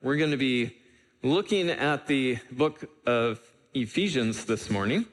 We're 0.00 0.14
going 0.14 0.30
to 0.30 0.36
be 0.36 0.76
looking 1.24 1.70
at 1.70 2.06
the 2.06 2.38
book 2.52 2.88
of 3.04 3.40
Ephesians 3.74 4.44
this 4.44 4.70
morning. 4.70 5.06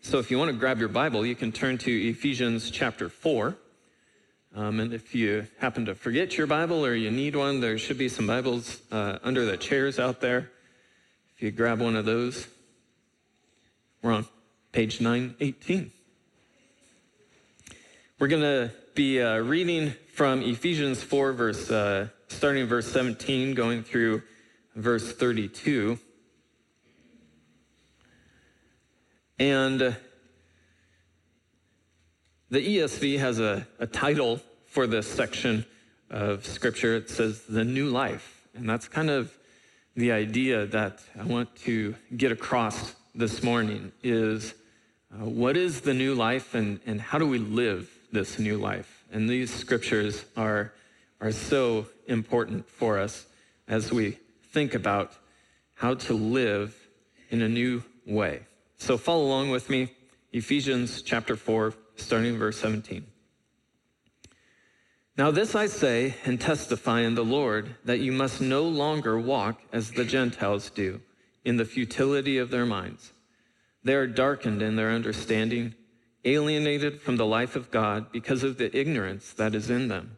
So 0.00 0.18
if 0.18 0.30
you 0.30 0.38
want 0.38 0.50
to 0.50 0.56
grab 0.56 0.78
your 0.78 0.88
Bible, 0.88 1.26
you 1.26 1.34
can 1.34 1.52
turn 1.52 1.76
to 1.78 2.08
Ephesians 2.08 2.70
chapter 2.70 3.10
4. 3.10 3.58
Um, 4.56 4.80
and 4.80 4.94
if 4.94 5.14
you 5.14 5.46
happen 5.58 5.84
to 5.84 5.94
forget 5.94 6.38
your 6.38 6.46
Bible 6.46 6.82
or 6.82 6.94
you 6.94 7.10
need 7.10 7.36
one, 7.36 7.60
there 7.60 7.76
should 7.76 7.98
be 7.98 8.08
some 8.08 8.26
Bibles 8.26 8.80
uh, 8.90 9.18
under 9.22 9.44
the 9.44 9.58
chairs 9.58 9.98
out 9.98 10.22
there. 10.22 10.50
If 11.36 11.42
you 11.42 11.50
grab 11.50 11.78
one 11.78 11.94
of 11.94 12.06
those, 12.06 12.48
we're 14.00 14.12
on 14.12 14.26
page 14.72 14.98
918. 15.02 15.92
We're 18.18 18.28
going 18.28 18.42
to 18.42 18.70
be 18.94 19.20
uh, 19.20 19.40
reading 19.40 19.92
from 20.14 20.40
Ephesians 20.40 21.02
4, 21.02 21.32
verse, 21.34 21.70
uh, 21.70 22.08
starting 22.28 22.66
verse 22.66 22.90
17, 22.90 23.54
going 23.54 23.82
through 23.82 24.22
verse 24.74 25.12
32. 25.12 25.98
And 29.38 29.82
uh, 29.82 29.92
the 32.50 32.78
ESV 32.78 33.18
has 33.18 33.40
a, 33.40 33.66
a 33.78 33.86
title 33.86 34.40
for 34.66 34.86
this 34.86 35.06
section 35.06 35.64
of 36.10 36.46
scripture. 36.46 36.96
It 36.96 37.10
says 37.10 37.42
the 37.42 37.64
new 37.64 37.88
life. 37.88 38.48
And 38.54 38.68
that's 38.68 38.88
kind 38.88 39.10
of 39.10 39.32
the 39.94 40.12
idea 40.12 40.66
that 40.66 41.00
I 41.18 41.24
want 41.24 41.54
to 41.62 41.94
get 42.16 42.32
across 42.32 42.94
this 43.14 43.42
morning 43.42 43.92
is 44.02 44.54
uh, 45.12 45.24
what 45.24 45.56
is 45.56 45.80
the 45.80 45.94
new 45.94 46.14
life 46.14 46.54
and, 46.54 46.80
and 46.86 47.00
how 47.00 47.18
do 47.18 47.26
we 47.26 47.38
live 47.38 47.90
this 48.12 48.38
new 48.38 48.58
life? 48.58 49.04
And 49.10 49.28
these 49.28 49.52
scriptures 49.52 50.24
are, 50.36 50.72
are 51.20 51.32
so 51.32 51.86
important 52.08 52.68
for 52.68 52.98
us 52.98 53.26
as 53.68 53.92
we 53.92 54.18
think 54.50 54.74
about 54.74 55.12
how 55.74 55.94
to 55.94 56.14
live 56.14 56.76
in 57.30 57.42
a 57.42 57.48
new 57.48 57.84
way. 58.06 58.40
So 58.78 58.96
follow 58.96 59.24
along 59.24 59.50
with 59.50 59.70
me, 59.70 59.92
Ephesians 60.32 61.02
chapter 61.02 61.36
4, 61.36 61.74
starting 61.96 62.36
verse 62.36 62.58
17. 62.58 63.06
Now, 65.16 65.32
this 65.32 65.54
I 65.54 65.66
say 65.66 66.14
and 66.24 66.40
testify 66.40 67.00
in 67.00 67.16
the 67.16 67.24
Lord 67.24 67.74
that 67.84 67.98
you 67.98 68.12
must 68.12 68.40
no 68.40 68.62
longer 68.62 69.18
walk 69.18 69.60
as 69.72 69.90
the 69.90 70.04
Gentiles 70.04 70.70
do, 70.70 71.00
in 71.44 71.56
the 71.56 71.64
futility 71.64 72.38
of 72.38 72.50
their 72.50 72.66
minds. 72.66 73.12
They 73.82 73.94
are 73.94 74.06
darkened 74.06 74.62
in 74.62 74.76
their 74.76 74.90
understanding, 74.90 75.74
alienated 76.24 77.00
from 77.00 77.16
the 77.16 77.26
life 77.26 77.56
of 77.56 77.72
God 77.72 78.12
because 78.12 78.44
of 78.44 78.58
the 78.58 78.76
ignorance 78.76 79.32
that 79.32 79.56
is 79.56 79.70
in 79.70 79.88
them, 79.88 80.17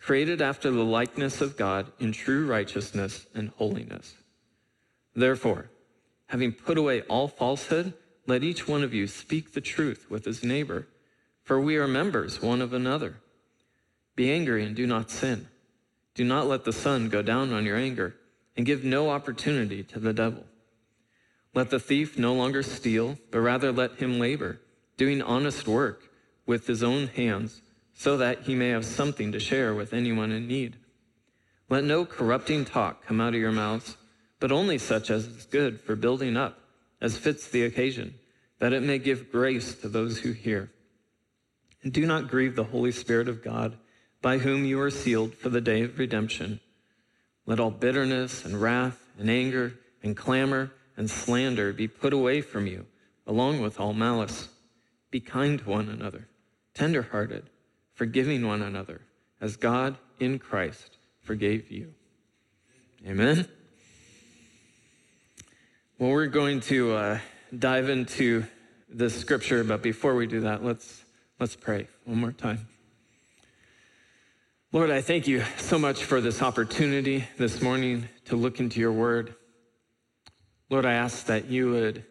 created 0.00 0.40
after 0.40 0.70
the 0.70 0.84
likeness 0.84 1.40
of 1.40 1.56
God 1.56 1.92
in 1.98 2.12
true 2.12 2.46
righteousness 2.46 3.26
and 3.34 3.50
holiness. 3.50 4.14
Therefore, 5.14 5.70
having 6.26 6.52
put 6.52 6.78
away 6.78 7.02
all 7.02 7.28
falsehood, 7.28 7.94
let 8.26 8.44
each 8.44 8.68
one 8.68 8.82
of 8.82 8.94
you 8.94 9.06
speak 9.06 9.52
the 9.52 9.60
truth 9.60 10.06
with 10.08 10.24
his 10.24 10.44
neighbor, 10.44 10.86
for 11.42 11.60
we 11.60 11.76
are 11.76 11.88
members 11.88 12.40
one 12.40 12.60
of 12.60 12.72
another. 12.72 13.16
Be 14.14 14.30
angry 14.30 14.64
and 14.64 14.76
do 14.76 14.86
not 14.86 15.10
sin. 15.10 15.48
Do 16.14 16.24
not 16.24 16.46
let 16.46 16.64
the 16.64 16.72
sun 16.72 17.08
go 17.08 17.22
down 17.22 17.52
on 17.52 17.64
your 17.64 17.76
anger, 17.76 18.16
and 18.56 18.66
give 18.66 18.84
no 18.84 19.10
opportunity 19.10 19.82
to 19.84 20.00
the 20.00 20.12
devil. 20.12 20.44
Let 21.54 21.70
the 21.70 21.80
thief 21.80 22.18
no 22.18 22.34
longer 22.34 22.62
steal, 22.62 23.18
but 23.30 23.40
rather 23.40 23.72
let 23.72 23.96
him 23.96 24.18
labor, 24.18 24.60
doing 24.96 25.22
honest 25.22 25.66
work 25.66 26.10
with 26.44 26.66
his 26.66 26.82
own 26.82 27.06
hands 27.08 27.62
so 27.98 28.16
that 28.16 28.42
he 28.42 28.54
may 28.54 28.68
have 28.68 28.84
something 28.84 29.32
to 29.32 29.40
share 29.40 29.74
with 29.74 29.92
anyone 29.92 30.30
in 30.30 30.46
need. 30.46 30.76
Let 31.68 31.82
no 31.82 32.04
corrupting 32.04 32.64
talk 32.64 33.04
come 33.04 33.20
out 33.20 33.34
of 33.34 33.40
your 33.40 33.50
mouths, 33.50 33.96
but 34.38 34.52
only 34.52 34.78
such 34.78 35.10
as 35.10 35.26
is 35.26 35.46
good 35.46 35.80
for 35.80 35.96
building 35.96 36.36
up, 36.36 36.60
as 37.00 37.18
fits 37.18 37.48
the 37.48 37.64
occasion, 37.64 38.14
that 38.60 38.72
it 38.72 38.84
may 38.84 39.00
give 39.00 39.32
grace 39.32 39.74
to 39.74 39.88
those 39.88 40.20
who 40.20 40.30
hear. 40.30 40.70
And 41.82 41.92
do 41.92 42.06
not 42.06 42.28
grieve 42.28 42.54
the 42.54 42.62
Holy 42.62 42.92
Spirit 42.92 43.28
of 43.28 43.42
God, 43.42 43.76
by 44.22 44.38
whom 44.38 44.64
you 44.64 44.80
are 44.80 44.90
sealed 44.90 45.34
for 45.34 45.48
the 45.48 45.60
day 45.60 45.82
of 45.82 45.98
redemption. 45.98 46.60
Let 47.46 47.58
all 47.58 47.72
bitterness 47.72 48.44
and 48.44 48.62
wrath 48.62 49.02
and 49.18 49.28
anger 49.28 49.74
and 50.04 50.16
clamor 50.16 50.70
and 50.96 51.10
slander 51.10 51.72
be 51.72 51.88
put 51.88 52.12
away 52.12 52.42
from 52.42 52.68
you, 52.68 52.86
along 53.26 53.60
with 53.60 53.80
all 53.80 53.92
malice. 53.92 54.50
Be 55.10 55.18
kind 55.18 55.58
to 55.58 55.68
one 55.68 55.88
another, 55.88 56.28
tenderhearted 56.74 57.50
forgiving 57.98 58.46
one 58.46 58.62
another 58.62 59.00
as 59.40 59.56
God 59.56 59.96
in 60.20 60.38
Christ 60.38 60.96
forgave 61.20 61.68
you. 61.72 61.92
Amen. 63.04 63.48
Well, 65.98 66.10
we're 66.10 66.28
going 66.28 66.60
to 66.60 66.94
uh, 66.94 67.18
dive 67.58 67.88
into 67.88 68.44
this 68.88 69.18
scripture, 69.20 69.64
but 69.64 69.82
before 69.82 70.14
we 70.14 70.28
do 70.28 70.42
that, 70.42 70.64
let's 70.64 71.04
let's 71.40 71.56
pray 71.56 71.88
one 72.04 72.18
more 72.18 72.30
time. 72.30 72.68
Lord, 74.70 74.90
I 74.90 75.00
thank 75.00 75.26
you 75.26 75.42
so 75.56 75.76
much 75.76 76.04
for 76.04 76.20
this 76.20 76.40
opportunity 76.40 77.26
this 77.36 77.60
morning 77.60 78.08
to 78.26 78.36
look 78.36 78.60
into 78.60 78.78
your 78.78 78.92
word. 78.92 79.34
Lord, 80.70 80.86
I 80.86 80.92
ask 80.92 81.26
that 81.26 81.46
you 81.46 81.72
would 81.72 82.04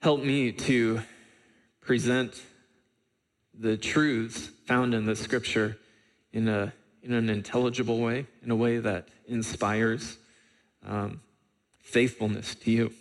help 0.00 0.22
me 0.22 0.52
to 0.52 1.02
present 1.82 2.40
the 3.52 3.76
truths 3.76 4.50
found 4.70 4.94
in 4.94 5.04
the 5.04 5.16
scripture 5.16 5.76
in, 6.32 6.46
a, 6.46 6.72
in 7.02 7.12
an 7.12 7.28
intelligible 7.28 7.98
way, 7.98 8.24
in 8.44 8.52
a 8.52 8.54
way 8.54 8.78
that 8.78 9.08
inspires 9.26 10.16
um, 10.86 11.20
faithfulness 11.80 12.54
to 12.54 12.70
you. 12.70 12.92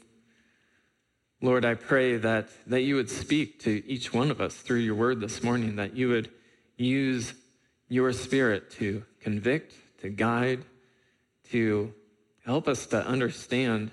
Lord, 1.43 1.65
I 1.65 1.75
pray 1.75 2.17
that, 2.17 2.49
that 2.65 2.81
you 2.81 2.95
would 2.95 3.11
speak 3.11 3.59
to 3.59 3.87
each 3.87 4.11
one 4.11 4.31
of 4.31 4.41
us 4.41 4.55
through 4.55 4.79
your 4.79 4.95
word 4.95 5.21
this 5.21 5.43
morning, 5.43 5.75
that 5.75 5.95
you 5.95 6.09
would 6.09 6.31
use 6.75 7.35
your 7.87 8.13
spirit 8.13 8.71
to 8.71 9.03
convict, 9.21 9.75
to 10.01 10.09
guide, 10.09 10.63
to 11.51 11.93
help 12.45 12.67
us 12.67 12.87
to 12.87 13.05
understand, 13.05 13.91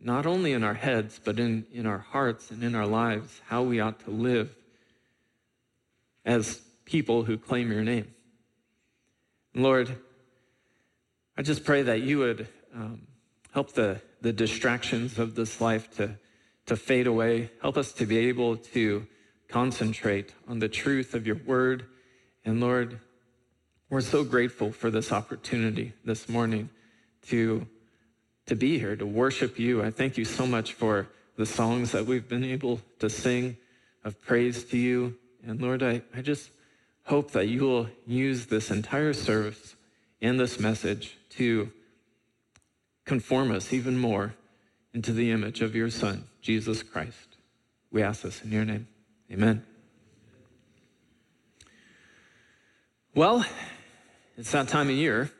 not 0.00 0.24
only 0.24 0.54
in 0.54 0.64
our 0.64 0.72
heads, 0.72 1.20
but 1.22 1.38
in, 1.38 1.66
in 1.74 1.84
our 1.84 1.98
hearts 1.98 2.50
and 2.50 2.64
in 2.64 2.74
our 2.74 2.86
lives, 2.86 3.42
how 3.48 3.62
we 3.62 3.80
ought 3.80 4.00
to 4.06 4.10
live 4.10 4.56
as 6.24 6.62
people 6.92 7.24
who 7.24 7.38
claim 7.38 7.72
your 7.72 7.82
name. 7.82 8.06
Lord, 9.54 9.96
I 11.38 11.40
just 11.40 11.64
pray 11.64 11.80
that 11.84 12.02
you 12.02 12.18
would 12.18 12.46
um, 12.74 13.06
help 13.54 13.72
the, 13.72 14.02
the 14.20 14.34
distractions 14.34 15.18
of 15.18 15.34
this 15.34 15.58
life 15.58 15.96
to, 15.96 16.18
to 16.66 16.76
fade 16.76 17.06
away. 17.06 17.50
Help 17.62 17.78
us 17.78 17.92
to 17.92 18.04
be 18.04 18.18
able 18.28 18.58
to 18.76 19.06
concentrate 19.48 20.34
on 20.46 20.58
the 20.58 20.68
truth 20.68 21.14
of 21.14 21.26
your 21.26 21.36
word. 21.46 21.86
And 22.44 22.60
Lord, 22.60 23.00
we're 23.88 24.02
so 24.02 24.22
grateful 24.22 24.70
for 24.70 24.90
this 24.90 25.12
opportunity 25.12 25.94
this 26.04 26.28
morning 26.28 26.68
to, 27.28 27.66
to 28.44 28.54
be 28.54 28.78
here, 28.78 28.96
to 28.96 29.06
worship 29.06 29.58
you. 29.58 29.82
I 29.82 29.90
thank 29.90 30.18
you 30.18 30.26
so 30.26 30.46
much 30.46 30.74
for 30.74 31.08
the 31.38 31.46
songs 31.46 31.92
that 31.92 32.04
we've 32.04 32.28
been 32.28 32.44
able 32.44 32.82
to 32.98 33.08
sing 33.08 33.56
of 34.04 34.20
praise 34.20 34.64
to 34.64 34.76
you. 34.76 35.16
And 35.42 35.58
Lord, 35.58 35.82
I, 35.82 36.02
I 36.14 36.20
just 36.20 36.50
hope 37.04 37.32
that 37.32 37.48
you 37.48 37.62
will 37.62 37.88
use 38.06 38.46
this 38.46 38.70
entire 38.70 39.12
service 39.12 39.74
and 40.20 40.38
this 40.38 40.60
message 40.60 41.18
to 41.30 41.70
conform 43.04 43.50
us 43.50 43.72
even 43.72 43.98
more 43.98 44.34
into 44.94 45.12
the 45.12 45.30
image 45.30 45.60
of 45.60 45.74
your 45.74 45.90
Son, 45.90 46.24
Jesus 46.40 46.82
Christ. 46.82 47.36
We 47.90 48.02
ask 48.02 48.22
this 48.22 48.42
in 48.42 48.52
your 48.52 48.64
name. 48.64 48.86
Amen. 49.30 49.64
Well, 53.14 53.44
it's 54.38 54.52
that 54.52 54.68
time 54.68 54.88
of 54.88 54.96
year, 54.96 55.30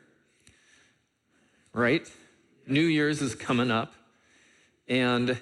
right? 1.73 2.07
New 2.67 2.81
Year's 2.81 3.21
is 3.21 3.33
coming 3.33 3.71
up, 3.71 3.93
and 4.87 5.39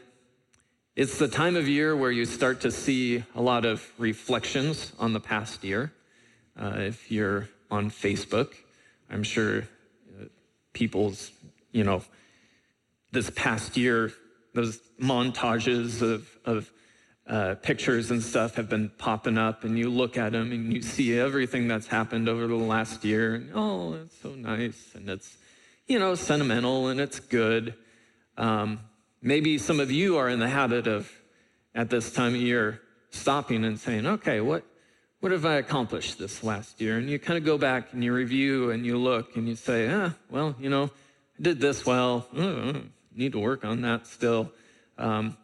it's 0.96 1.18
the 1.18 1.28
time 1.28 1.56
of 1.56 1.68
year 1.68 1.96
where 1.96 2.12
you 2.12 2.26
start 2.26 2.62
to 2.62 2.72
see 2.72 3.24
a 3.36 3.42
lot 3.42 3.66
of 3.66 3.92
reflections 3.98 4.94
on 5.00 5.14
the 5.14 5.20
past 5.20 5.64
year. 5.64 5.92
Uh, 6.60 6.76
if 6.78 7.12
you're 7.12 7.50
on 7.70 7.90
Facebook, 7.90 8.54
I'm 9.10 9.24
sure 9.24 9.60
uh, 9.62 10.26
people's 10.74 11.32
you 11.72 11.84
know, 11.84 12.04
this 13.12 13.30
past 13.32 13.78
year, 13.78 14.12
those 14.54 14.80
montages 15.02 16.02
of, 16.02 16.28
of 16.46 16.72
uh, 17.28 17.56
pictures 17.56 18.12
and 18.12 18.22
stuff 18.22 18.56
have 18.56 18.70
been 18.70 18.90
popping 18.98 19.38
up, 19.38 19.64
and 19.64 19.78
you 19.78 19.90
look 19.90 20.18
at 20.18 20.34
them 20.34 20.52
and 20.52 20.74
you 20.74 20.82
see 20.82 21.18
everything 21.18 21.68
that's 21.68 21.88
happened 21.88 22.28
over 22.28 22.48
the 22.48 22.56
last 22.56 23.06
year. 23.06 23.36
And, 23.36 23.52
oh, 23.54 23.94
it's 23.94 24.20
so 24.22 24.36
nice, 24.36 24.92
and 24.96 25.10
it's, 25.10 25.38
you 25.88 26.00
know, 26.00 26.16
sentimental 26.16 26.88
and 26.88 27.00
it's 27.00 27.20
good. 27.20 27.76
Um, 28.38 28.80
maybe 29.22 29.58
some 29.58 29.80
of 29.80 29.92
you 29.92 30.18
are 30.18 30.30
in 30.30 30.40
the 30.40 30.50
habit 30.50 30.88
of, 30.88 31.10
at 31.74 31.90
this 31.90 32.12
time 32.12 32.36
of 32.36 32.42
year, 32.42 32.82
stopping 33.12 33.64
and 33.64 33.80
saying, 33.80 34.06
okay, 34.06 34.42
what, 34.42 34.66
what 35.22 35.32
have 35.32 35.46
I 35.46 35.56
accomplished 35.56 36.18
this 36.18 36.44
last 36.44 36.82
year? 36.82 36.98
And 36.98 37.08
you 37.08 37.20
kind 37.20 37.38
of 37.38 37.46
go 37.46 37.58
back 37.58 37.94
and 37.94 38.04
you 38.04 38.12
review 38.12 38.72
and 38.72 38.84
you 38.86 38.98
look 38.98 39.38
and 39.38 39.48
you 39.48 39.56
say, 39.56 39.88
ah, 39.88 40.14
well, 40.32 40.56
you 40.60 40.70
know, 40.70 40.86
I 40.86 41.44
did 41.44 41.62
this 41.62 41.86
well. 41.86 42.28
Uh, 42.36 42.80
need 43.16 43.34
to 43.34 43.40
work 43.40 43.64
on 43.64 43.82
that 43.82 44.08
still. 44.08 44.52
Um, 44.98 45.38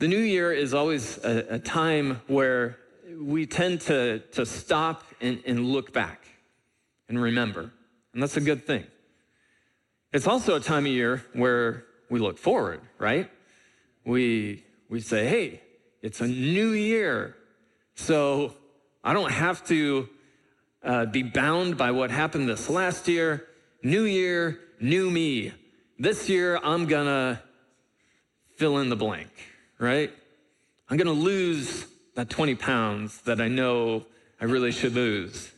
the 0.00 0.08
new 0.08 0.18
year 0.18 0.52
is 0.52 0.74
always 0.74 1.18
a, 1.18 1.54
a, 1.54 1.58
time 1.60 2.20
where 2.26 2.78
we 3.16 3.46
tend 3.46 3.82
to, 3.82 4.18
to 4.32 4.44
stop 4.44 5.04
and, 5.20 5.40
and 5.46 5.66
look 5.66 5.92
back 5.92 6.26
and 7.08 7.20
remember. 7.20 7.72
And 8.12 8.22
that's 8.22 8.36
a 8.36 8.40
good 8.40 8.66
thing. 8.66 8.84
It's 10.12 10.26
also 10.26 10.56
a 10.56 10.60
time 10.60 10.84
of 10.84 10.92
year 10.92 11.24
where 11.32 11.84
we 12.10 12.18
look 12.18 12.38
forward, 12.38 12.80
right? 12.98 13.30
We, 14.04 14.64
we 14.88 15.00
say, 15.00 15.28
hey, 15.28 15.60
it's 16.00 16.20
a 16.20 16.26
new 16.26 16.70
year. 16.70 17.36
So 17.94 18.54
I 19.04 19.14
don't 19.14 19.32
have 19.32 19.64
to 19.66 20.08
uh, 20.84 21.06
be 21.06 21.24
bound 21.24 21.76
by 21.76 21.90
what 21.90 22.12
happened 22.12 22.48
this 22.48 22.70
last 22.70 23.08
year. 23.08 23.46
New 23.82 24.02
year, 24.04 24.60
new 24.80 25.10
me. 25.10 25.52
This 25.98 26.28
year, 26.28 26.60
I'm 26.62 26.86
gonna 26.86 27.42
fill 28.56 28.78
in 28.78 28.90
the 28.90 28.96
blank, 28.96 29.30
right? 29.78 30.12
I'm 30.88 30.96
gonna 30.96 31.10
lose 31.12 31.86
that 32.14 32.30
20 32.30 32.54
pounds 32.54 33.20
that 33.22 33.40
I 33.40 33.48
know 33.48 34.06
I 34.40 34.44
really 34.44 34.70
should 34.70 34.94
lose. 34.94 35.50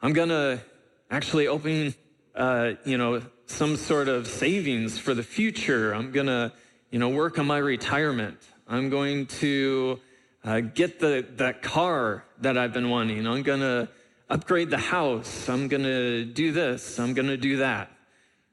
I'm 0.00 0.14
gonna 0.14 0.62
actually 1.10 1.48
open, 1.48 1.94
uh, 2.34 2.72
you 2.86 2.96
know, 2.96 3.20
some 3.44 3.76
sort 3.76 4.08
of 4.08 4.26
savings 4.26 4.98
for 4.98 5.12
the 5.12 5.22
future. 5.22 5.94
I'm 5.94 6.10
gonna, 6.10 6.54
you 6.90 6.98
know, 6.98 7.10
work 7.10 7.38
on 7.38 7.46
my 7.46 7.58
retirement. 7.58 8.38
I'm 8.66 8.88
going 8.88 9.26
to 9.26 10.00
uh, 10.46 10.60
get 10.60 11.00
the, 11.00 11.26
that 11.36 11.60
car 11.60 12.24
that 12.40 12.56
I've 12.56 12.72
been 12.72 12.88
wanting. 12.88 13.26
I'm 13.26 13.42
gonna 13.42 13.88
upgrade 14.30 14.70
the 14.70 14.78
house. 14.78 15.48
I'm 15.48 15.66
gonna 15.66 16.24
do 16.24 16.52
this. 16.52 17.00
I'm 17.00 17.14
gonna 17.14 17.36
do 17.36 17.56
that. 17.56 17.90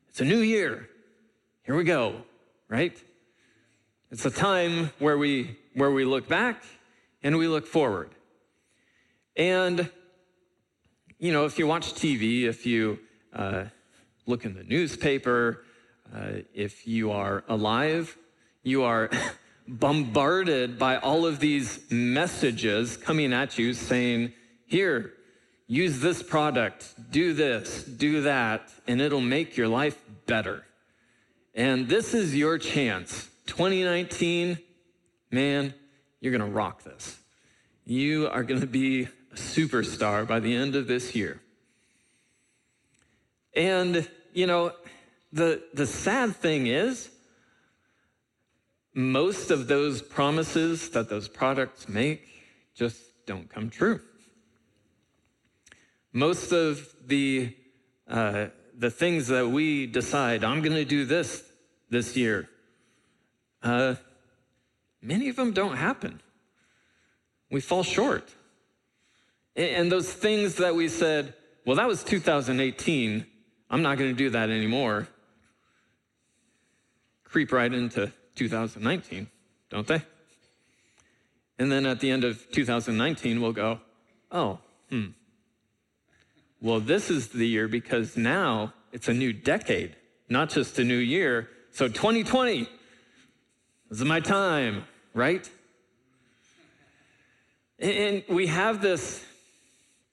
It's 0.09 0.19
a 0.19 0.25
new 0.25 0.39
year. 0.39 0.89
Here 1.61 1.75
we 1.75 1.83
go, 1.83 2.23
right? 2.67 2.97
It's 4.09 4.25
a 4.25 4.31
time 4.31 4.89
where 4.97 5.17
we 5.17 5.57
where 5.75 5.91
we 5.91 6.03
look 6.03 6.27
back 6.27 6.63
and 7.21 7.37
we 7.37 7.47
look 7.47 7.67
forward. 7.67 8.09
And 9.35 9.89
you 11.19 11.31
know, 11.31 11.45
if 11.45 11.59
you 11.59 11.67
watch 11.67 11.93
TV, 11.93 12.43
if 12.43 12.65
you 12.65 12.99
uh, 13.33 13.65
look 14.25 14.45
in 14.45 14.55
the 14.55 14.63
newspaper, 14.63 15.63
uh, 16.13 16.41
if 16.55 16.87
you 16.87 17.11
are 17.11 17.43
alive, 17.47 18.17
you 18.63 18.81
are 18.83 19.11
bombarded 19.67 20.77
by 20.77 20.97
all 20.97 21.25
of 21.25 21.39
these 21.39 21.79
messages 21.89 22.97
coming 22.97 23.33
at 23.33 23.57
you 23.57 23.73
saying, 23.73 24.33
"Here, 24.65 25.13
use 25.67 25.99
this 25.99 26.21
product, 26.21 26.93
do 27.11 27.33
this, 27.33 27.83
do 27.83 28.21
that, 28.21 28.71
and 28.87 29.01
it'll 29.01 29.21
make 29.21 29.57
your 29.57 29.67
life 29.67 29.97
better." 30.25 30.65
And 31.55 31.87
this 31.87 32.13
is 32.13 32.35
your 32.35 32.57
chance. 32.57 33.29
2019, 33.45 34.57
man, 35.31 35.73
you're 36.19 36.35
going 36.35 36.49
to 36.49 36.55
rock 36.55 36.83
this. 36.83 37.17
You 37.85 38.27
are 38.29 38.43
going 38.43 38.61
to 38.61 38.67
be 38.67 39.03
a 39.03 39.35
superstar 39.35 40.27
by 40.27 40.39
the 40.39 40.55
end 40.55 40.75
of 40.75 40.87
this 40.87 41.15
year. 41.15 41.41
And, 43.55 44.09
you 44.33 44.47
know, 44.47 44.71
the, 45.31 45.61
the 45.73 45.85
sad 45.85 46.35
thing 46.35 46.67
is, 46.67 47.09
most 48.93 49.49
of 49.49 49.67
those 49.67 50.01
promises 50.01 50.89
that 50.89 51.09
those 51.09 51.27
products 51.27 51.89
make 51.89 52.27
just 52.75 53.25
don't 53.25 53.49
come 53.49 53.69
true. 53.69 53.99
Most 56.11 56.51
of 56.51 56.93
the 57.05 57.55
uh, 58.07 58.47
the 58.77 58.91
things 58.91 59.27
that 59.27 59.47
we 59.47 59.85
decide, 59.85 60.43
I'm 60.43 60.61
going 60.61 60.75
to 60.75 60.85
do 60.85 61.05
this 61.05 61.43
this 61.89 62.17
year, 62.17 62.49
uh, 63.61 63.95
many 65.01 65.29
of 65.29 65.35
them 65.35 65.53
don't 65.53 65.77
happen. 65.77 66.21
We 67.49 67.61
fall 67.61 67.83
short. 67.83 68.33
And 69.55 69.91
those 69.91 70.11
things 70.11 70.55
that 70.55 70.75
we 70.75 70.89
said, 70.89 71.35
well, 71.65 71.75
that 71.75 71.87
was 71.87 72.03
2018, 72.03 73.25
I'm 73.69 73.81
not 73.83 73.97
going 73.97 74.09
to 74.09 74.17
do 74.17 74.31
that 74.31 74.49
anymore, 74.49 75.07
creep 77.23 77.51
right 77.51 77.71
into 77.71 78.11
2019, 78.35 79.27
don't 79.69 79.87
they? 79.87 80.01
And 81.59 81.71
then 81.71 81.85
at 81.85 81.99
the 81.99 82.09
end 82.09 82.23
of 82.23 82.51
2019, 82.51 83.41
we'll 83.41 83.53
go, 83.53 83.79
oh, 84.31 84.59
hmm, 84.89 85.07
well, 86.61 86.79
this 86.79 87.09
is 87.09 87.27
the 87.29 87.45
year 87.45 87.67
because 87.67 88.15
now 88.15 88.73
it's 88.93 89.07
a 89.09 89.13
new 89.13 89.33
decade, 89.33 89.95
not 90.29 90.49
just 90.49 90.79
a 90.79 90.83
new 90.83 90.97
year. 90.97 91.49
So 91.71 91.87
2020, 91.87 92.61
this 93.89 93.99
is 93.99 94.05
my 94.05 94.21
time, 94.21 94.85
right? 95.13 95.49
And 97.79 98.23
we 98.29 98.47
have 98.47 98.81
this 98.81 99.25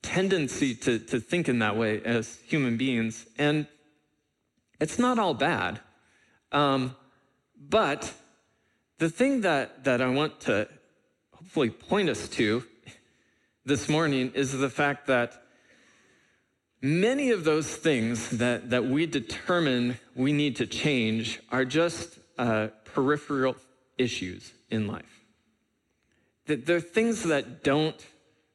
tendency 0.02 0.74
to, 0.74 0.98
to 0.98 1.20
think 1.20 1.48
in 1.48 1.60
that 1.60 1.76
way 1.76 2.02
as 2.04 2.38
human 2.46 2.76
beings, 2.76 3.26
and 3.38 3.66
it's 4.80 4.98
not 4.98 5.18
all 5.18 5.34
bad. 5.34 5.78
Um, 6.50 6.96
but 7.60 8.12
the 8.98 9.10
thing 9.10 9.42
that, 9.42 9.84
that 9.84 10.00
I 10.00 10.08
want 10.08 10.40
to 10.40 10.68
hopefully 11.32 11.70
point 11.70 12.08
us 12.08 12.28
to 12.30 12.64
this 13.64 13.88
morning 13.88 14.32
is 14.34 14.52
the 14.52 14.70
fact 14.70 15.06
that 15.06 15.40
Many 16.82 17.30
of 17.30 17.44
those 17.44 17.76
things 17.76 18.30
that, 18.30 18.70
that 18.70 18.86
we 18.86 19.04
determine 19.04 19.98
we 20.14 20.32
need 20.32 20.56
to 20.56 20.66
change 20.66 21.38
are 21.50 21.66
just 21.66 22.18
uh, 22.38 22.68
peripheral 22.84 23.56
issues 23.98 24.52
in 24.70 24.86
life. 24.86 25.24
That 26.46 26.64
they're 26.64 26.80
things 26.80 27.24
that 27.24 27.62
don't 27.62 28.02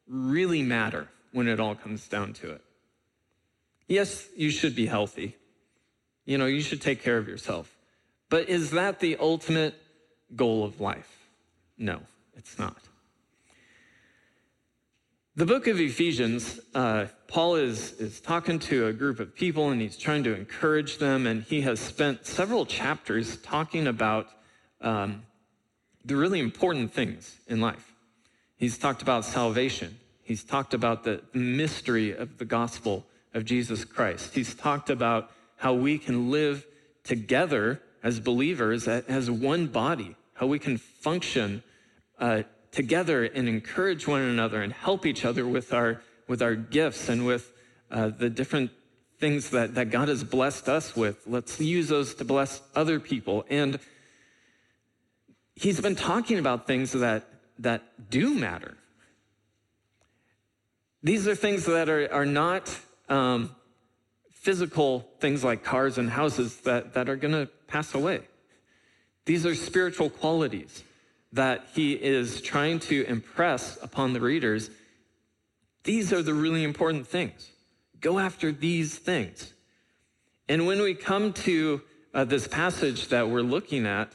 really 0.07 0.63
matter 0.63 1.07
when 1.33 1.47
it 1.47 1.59
all 1.59 1.75
comes 1.75 2.07
down 2.07 2.33
to 2.33 2.51
it. 2.51 2.61
Yes, 3.87 4.27
you 4.35 4.49
should 4.49 4.75
be 4.75 4.87
healthy. 4.87 5.35
You 6.25 6.39
know, 6.39 6.47
you 6.47 6.61
should 6.61 6.81
take 6.81 7.03
care 7.03 7.19
of 7.19 7.27
yourself. 7.27 7.74
But 8.29 8.49
is 8.49 8.71
that 8.71 8.99
the 8.99 9.17
ultimate 9.17 9.75
goal 10.35 10.63
of 10.63 10.81
life? 10.81 11.27
No, 11.77 11.99
it's 12.35 12.57
not. 12.57 12.77
The 15.37 15.45
book 15.45 15.67
of 15.67 15.81
Ephesians, 15.81 16.61
uh, 16.73 17.07
Paul 17.27 17.55
is, 17.55 17.91
is 17.99 18.21
talking 18.21 18.57
to 18.59 18.87
a 18.87 18.93
group 18.93 19.19
of 19.19 19.35
people 19.35 19.69
and 19.69 19.81
he's 19.81 19.97
trying 19.97 20.23
to 20.23 20.33
encourage 20.33 20.97
them. 20.97 21.27
And 21.27 21.43
he 21.43 21.59
has 21.61 21.81
spent 21.81 22.25
several 22.25 22.65
chapters 22.65 23.35
talking 23.37 23.87
about 23.87 24.29
um, 24.79 25.23
the 26.05 26.15
really 26.15 26.39
important 26.39 26.93
things 26.93 27.35
in 27.47 27.59
life. 27.59 27.93
He's 28.55 28.77
talked 28.77 29.01
about 29.01 29.25
salvation, 29.25 29.99
he's 30.23 30.43
talked 30.43 30.73
about 30.73 31.03
the 31.03 31.21
mystery 31.33 32.15
of 32.15 32.37
the 32.37 32.45
gospel 32.45 33.05
of 33.33 33.43
Jesus 33.43 33.83
Christ, 33.83 34.33
he's 34.33 34.55
talked 34.55 34.89
about 34.89 35.31
how 35.57 35.73
we 35.73 35.97
can 35.97 36.31
live 36.31 36.65
together 37.03 37.81
as 38.05 38.19
believers, 38.19 38.87
as 38.87 39.31
one 39.31 39.65
body, 39.65 40.15
how 40.35 40.45
we 40.45 40.59
can 40.59 40.77
function 40.77 41.63
uh, 42.19 42.43
together 42.71 43.23
and 43.23 43.49
encourage 43.49 44.07
one 44.07 44.21
another 44.21 44.61
and 44.61 44.71
help 44.71 45.07
each 45.07 45.25
other 45.25 45.47
with 45.47 45.73
our, 45.73 46.03
with 46.27 46.39
our 46.39 46.53
gifts 46.53 47.09
and 47.09 47.25
with 47.25 47.51
uh, 47.89 48.09
the 48.09 48.29
different 48.29 48.69
things 49.19 49.49
that, 49.49 49.73
that 49.73 49.89
God 49.89 50.07
has 50.07 50.23
blessed 50.23 50.69
us 50.69 50.95
with. 50.95 51.23
Let's 51.25 51.59
use 51.59 51.87
those 51.87 52.13
to 52.15 52.25
bless 52.25 52.61
other 52.75 52.99
people. 52.99 53.43
And 53.49 53.79
he's 55.55 55.81
been 55.81 55.95
talking 55.95 56.37
about 56.37 56.67
things 56.67 56.91
that, 56.91 57.27
that 57.57 58.11
do 58.11 58.35
matter. 58.35 58.77
These 61.01 61.27
are 61.27 61.33
things 61.33 61.65
that 61.65 61.89
are, 61.89 62.07
are 62.13 62.25
not 62.25 62.69
um, 63.09 63.55
physical 64.45 65.09
things 65.19 65.43
like 65.43 65.63
cars 65.63 65.97
and 65.97 66.07
houses 66.07 66.57
that, 66.57 66.93
that 66.93 67.09
are 67.09 67.15
going 67.15 67.33
to 67.33 67.49
pass 67.65 67.95
away. 67.95 68.21
These 69.25 69.43
are 69.43 69.55
spiritual 69.55 70.11
qualities 70.11 70.83
that 71.33 71.65
he 71.73 71.93
is 71.93 72.41
trying 72.41 72.77
to 72.77 73.03
impress 73.07 73.81
upon 73.81 74.13
the 74.13 74.21
readers, 74.21 74.69
these 75.83 76.13
are 76.13 76.21
the 76.21 76.35
really 76.35 76.63
important 76.63 77.07
things. 77.07 77.49
Go 77.99 78.19
after 78.19 78.51
these 78.51 78.99
things. 78.99 79.51
And 80.47 80.67
when 80.67 80.79
we 80.79 80.93
come 80.93 81.33
to 81.33 81.81
uh, 82.13 82.23
this 82.25 82.47
passage 82.47 83.07
that 83.07 83.27
we're 83.27 83.41
looking 83.41 83.87
at, 83.87 84.13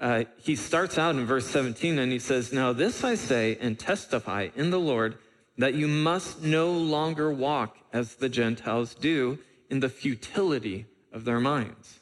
uh, 0.00 0.22
he 0.38 0.54
starts 0.54 0.98
out 0.98 1.16
in 1.16 1.26
verse 1.26 1.48
17 1.48 1.98
and 1.98 2.12
he 2.12 2.20
says, 2.20 2.52
Now 2.52 2.72
this 2.72 3.02
I 3.02 3.16
say 3.16 3.58
and 3.60 3.76
testify 3.76 4.50
in 4.54 4.70
the 4.70 4.78
Lord 4.78 5.18
that 5.58 5.74
you 5.74 5.88
must 5.88 6.42
no 6.42 6.70
longer 6.70 7.32
walk 7.32 7.76
as 7.92 8.14
the 8.14 8.28
Gentiles 8.28 8.94
do 8.94 9.40
in 9.70 9.80
the 9.80 9.88
futility 9.88 10.86
of 11.12 11.24
their 11.24 11.40
minds. 11.40 12.00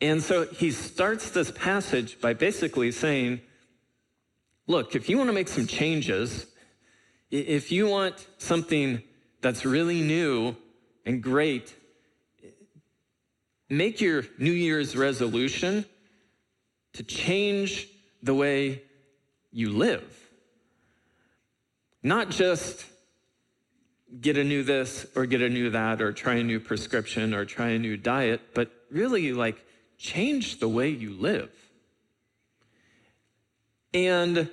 And 0.00 0.22
so 0.22 0.46
he 0.46 0.70
starts 0.70 1.30
this 1.30 1.50
passage 1.50 2.20
by 2.20 2.32
basically 2.32 2.90
saying, 2.90 3.40
Look, 4.66 4.94
if 4.94 5.08
you 5.08 5.18
want 5.18 5.28
to 5.28 5.32
make 5.32 5.48
some 5.48 5.66
changes, 5.66 6.46
if 7.30 7.72
you 7.72 7.88
want 7.88 8.24
something 8.38 9.02
that's 9.40 9.64
really 9.64 10.00
new 10.00 10.54
and 11.04 11.20
great, 11.20 11.74
make 13.68 14.00
your 14.00 14.24
New 14.38 14.52
Year's 14.52 14.96
resolution 14.96 15.84
to 16.92 17.02
change 17.02 17.88
the 18.22 18.34
way 18.34 18.82
you 19.50 19.70
live. 19.70 20.04
Not 22.02 22.30
just 22.30 22.84
get 24.18 24.36
a 24.36 24.44
new 24.44 24.62
this 24.62 25.06
or 25.14 25.26
get 25.26 25.42
a 25.42 25.48
new 25.48 25.70
that 25.70 26.00
or 26.00 26.12
try 26.12 26.34
a 26.34 26.42
new 26.42 26.58
prescription 26.58 27.34
or 27.34 27.44
try 27.44 27.68
a 27.70 27.78
new 27.78 27.96
diet, 27.96 28.40
but 28.54 28.70
really 28.90 29.32
like 29.32 29.64
change 29.98 30.58
the 30.58 30.68
way 30.68 30.88
you 30.88 31.12
live. 31.12 31.50
And 33.92 34.50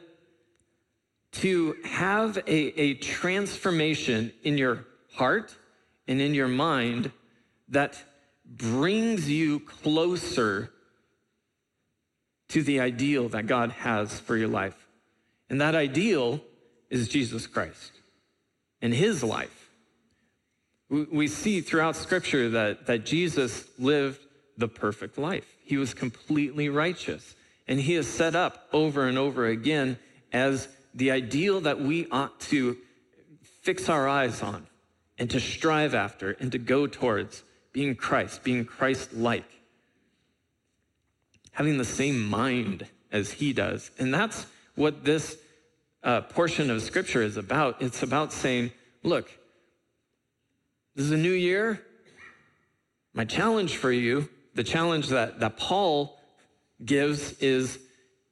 to 1.33 1.75
have 1.83 2.37
a, 2.37 2.81
a 2.81 2.93
transformation 2.95 4.31
in 4.43 4.57
your 4.57 4.85
heart 5.13 5.55
and 6.07 6.21
in 6.21 6.33
your 6.33 6.47
mind 6.47 7.11
that 7.69 8.01
brings 8.45 9.29
you 9.29 9.59
closer 9.59 10.71
to 12.49 12.63
the 12.63 12.79
ideal 12.79 13.29
that 13.29 13.45
God 13.45 13.71
has 13.71 14.19
for 14.19 14.37
your 14.37 14.47
life. 14.47 14.87
And 15.49 15.61
that 15.61 15.75
ideal 15.75 16.41
is 16.89 17.09
Jesus 17.09 17.45
Christ 17.45 17.96
and 18.81 18.93
his 18.93 19.23
life. 19.23 19.69
We 20.89 21.27
see 21.27 21.61
throughout 21.61 21.95
Scripture 21.95 22.49
that, 22.49 22.85
that 22.87 23.05
Jesus 23.05 23.65
lived 23.77 24.21
the 24.57 24.67
perfect 24.67 25.17
life. 25.17 25.45
He 25.63 25.77
was 25.77 25.93
completely 25.93 26.69
righteous. 26.69 27.35
And 27.67 27.79
he 27.79 27.95
is 27.95 28.07
set 28.07 28.35
up 28.35 28.67
over 28.71 29.07
and 29.07 29.17
over 29.17 29.45
again 29.45 29.97
as 30.31 30.69
the 30.93 31.11
ideal 31.11 31.61
that 31.61 31.81
we 31.81 32.07
ought 32.09 32.39
to 32.39 32.77
fix 33.61 33.89
our 33.89 34.07
eyes 34.07 34.41
on 34.41 34.65
and 35.19 35.29
to 35.29 35.39
strive 35.39 35.93
after 35.93 36.31
and 36.39 36.51
to 36.53 36.57
go 36.57 36.87
towards 36.87 37.43
being 37.73 37.95
Christ, 37.95 38.43
being 38.43 38.63
Christ 38.65 39.13
like, 39.13 39.49
having 41.51 41.77
the 41.77 41.85
same 41.85 42.23
mind 42.23 42.87
as 43.11 43.31
he 43.31 43.51
does. 43.51 43.91
And 43.99 44.13
that's 44.13 44.45
what 44.75 45.03
this 45.03 45.37
uh, 46.03 46.21
portion 46.21 46.69
of 46.69 46.81
scripture 46.81 47.21
is 47.21 47.37
about. 47.37 47.81
It's 47.81 48.03
about 48.03 48.31
saying, 48.31 48.71
look, 49.03 49.31
this 50.95 51.05
is 51.05 51.11
a 51.11 51.17
new 51.17 51.31
year. 51.31 51.83
My 53.13 53.25
challenge 53.25 53.77
for 53.77 53.91
you, 53.91 54.29
the 54.55 54.63
challenge 54.63 55.09
that, 55.09 55.39
that 55.39 55.57
Paul 55.57 56.19
gives 56.83 57.33
is 57.39 57.79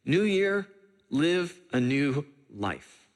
new 0.05 0.21
year, 0.21 0.67
live 1.09 1.57
a 1.73 1.79
new 1.79 2.25
life. 2.53 3.07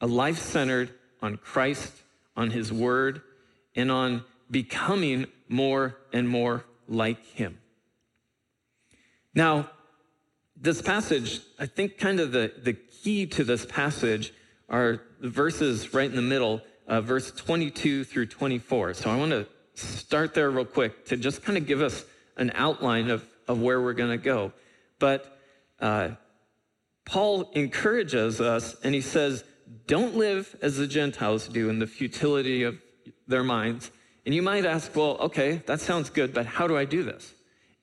A 0.00 0.06
life 0.06 0.38
centered 0.38 0.90
on 1.20 1.36
Christ, 1.36 1.92
on 2.36 2.50
his 2.50 2.72
word, 2.72 3.22
and 3.74 3.90
on 3.90 4.24
becoming 4.50 5.26
more 5.48 5.96
and 6.12 6.28
more 6.28 6.64
like 6.88 7.24
him. 7.26 7.58
Now, 9.34 9.70
this 10.62 10.80
passage, 10.80 11.40
I 11.58 11.66
think 11.66 11.98
kind 11.98 12.20
of 12.20 12.30
the, 12.30 12.52
the 12.56 12.74
key 12.74 13.26
to 13.26 13.42
this 13.42 13.66
passage 13.66 14.32
are 14.68 15.02
the 15.20 15.28
verses 15.28 15.92
right 15.92 16.08
in 16.08 16.14
the 16.14 16.22
middle, 16.22 16.62
uh, 16.86 17.00
verse 17.00 17.32
22 17.32 18.04
through 18.04 18.26
24. 18.26 18.94
So 18.94 19.10
I 19.10 19.16
want 19.16 19.32
to 19.32 19.46
start 19.74 20.34
there 20.34 20.50
real 20.50 20.64
quick 20.64 21.06
to 21.06 21.16
just 21.16 21.42
kind 21.42 21.58
of 21.58 21.66
give 21.66 21.82
us 21.82 22.04
an 22.36 22.52
outline 22.54 23.10
of, 23.10 23.26
of 23.48 23.60
where 23.60 23.80
we're 23.80 23.92
going 23.92 24.12
to 24.12 24.24
go. 24.24 24.52
But 25.00 25.36
uh, 25.80 26.10
Paul 27.04 27.50
encourages 27.54 28.40
us 28.40 28.76
and 28.84 28.94
he 28.94 29.00
says, 29.00 29.42
Don't 29.88 30.14
live 30.14 30.54
as 30.62 30.76
the 30.76 30.86
Gentiles 30.86 31.48
do 31.48 31.70
in 31.70 31.80
the 31.80 31.88
futility 31.88 32.62
of 32.62 32.78
their 33.26 33.42
minds. 33.42 33.90
And 34.24 34.32
you 34.32 34.42
might 34.42 34.64
ask, 34.64 34.94
Well, 34.94 35.16
okay, 35.18 35.60
that 35.66 35.80
sounds 35.80 36.08
good, 36.08 36.32
but 36.32 36.46
how 36.46 36.68
do 36.68 36.76
I 36.76 36.84
do 36.84 37.02
this? 37.02 37.34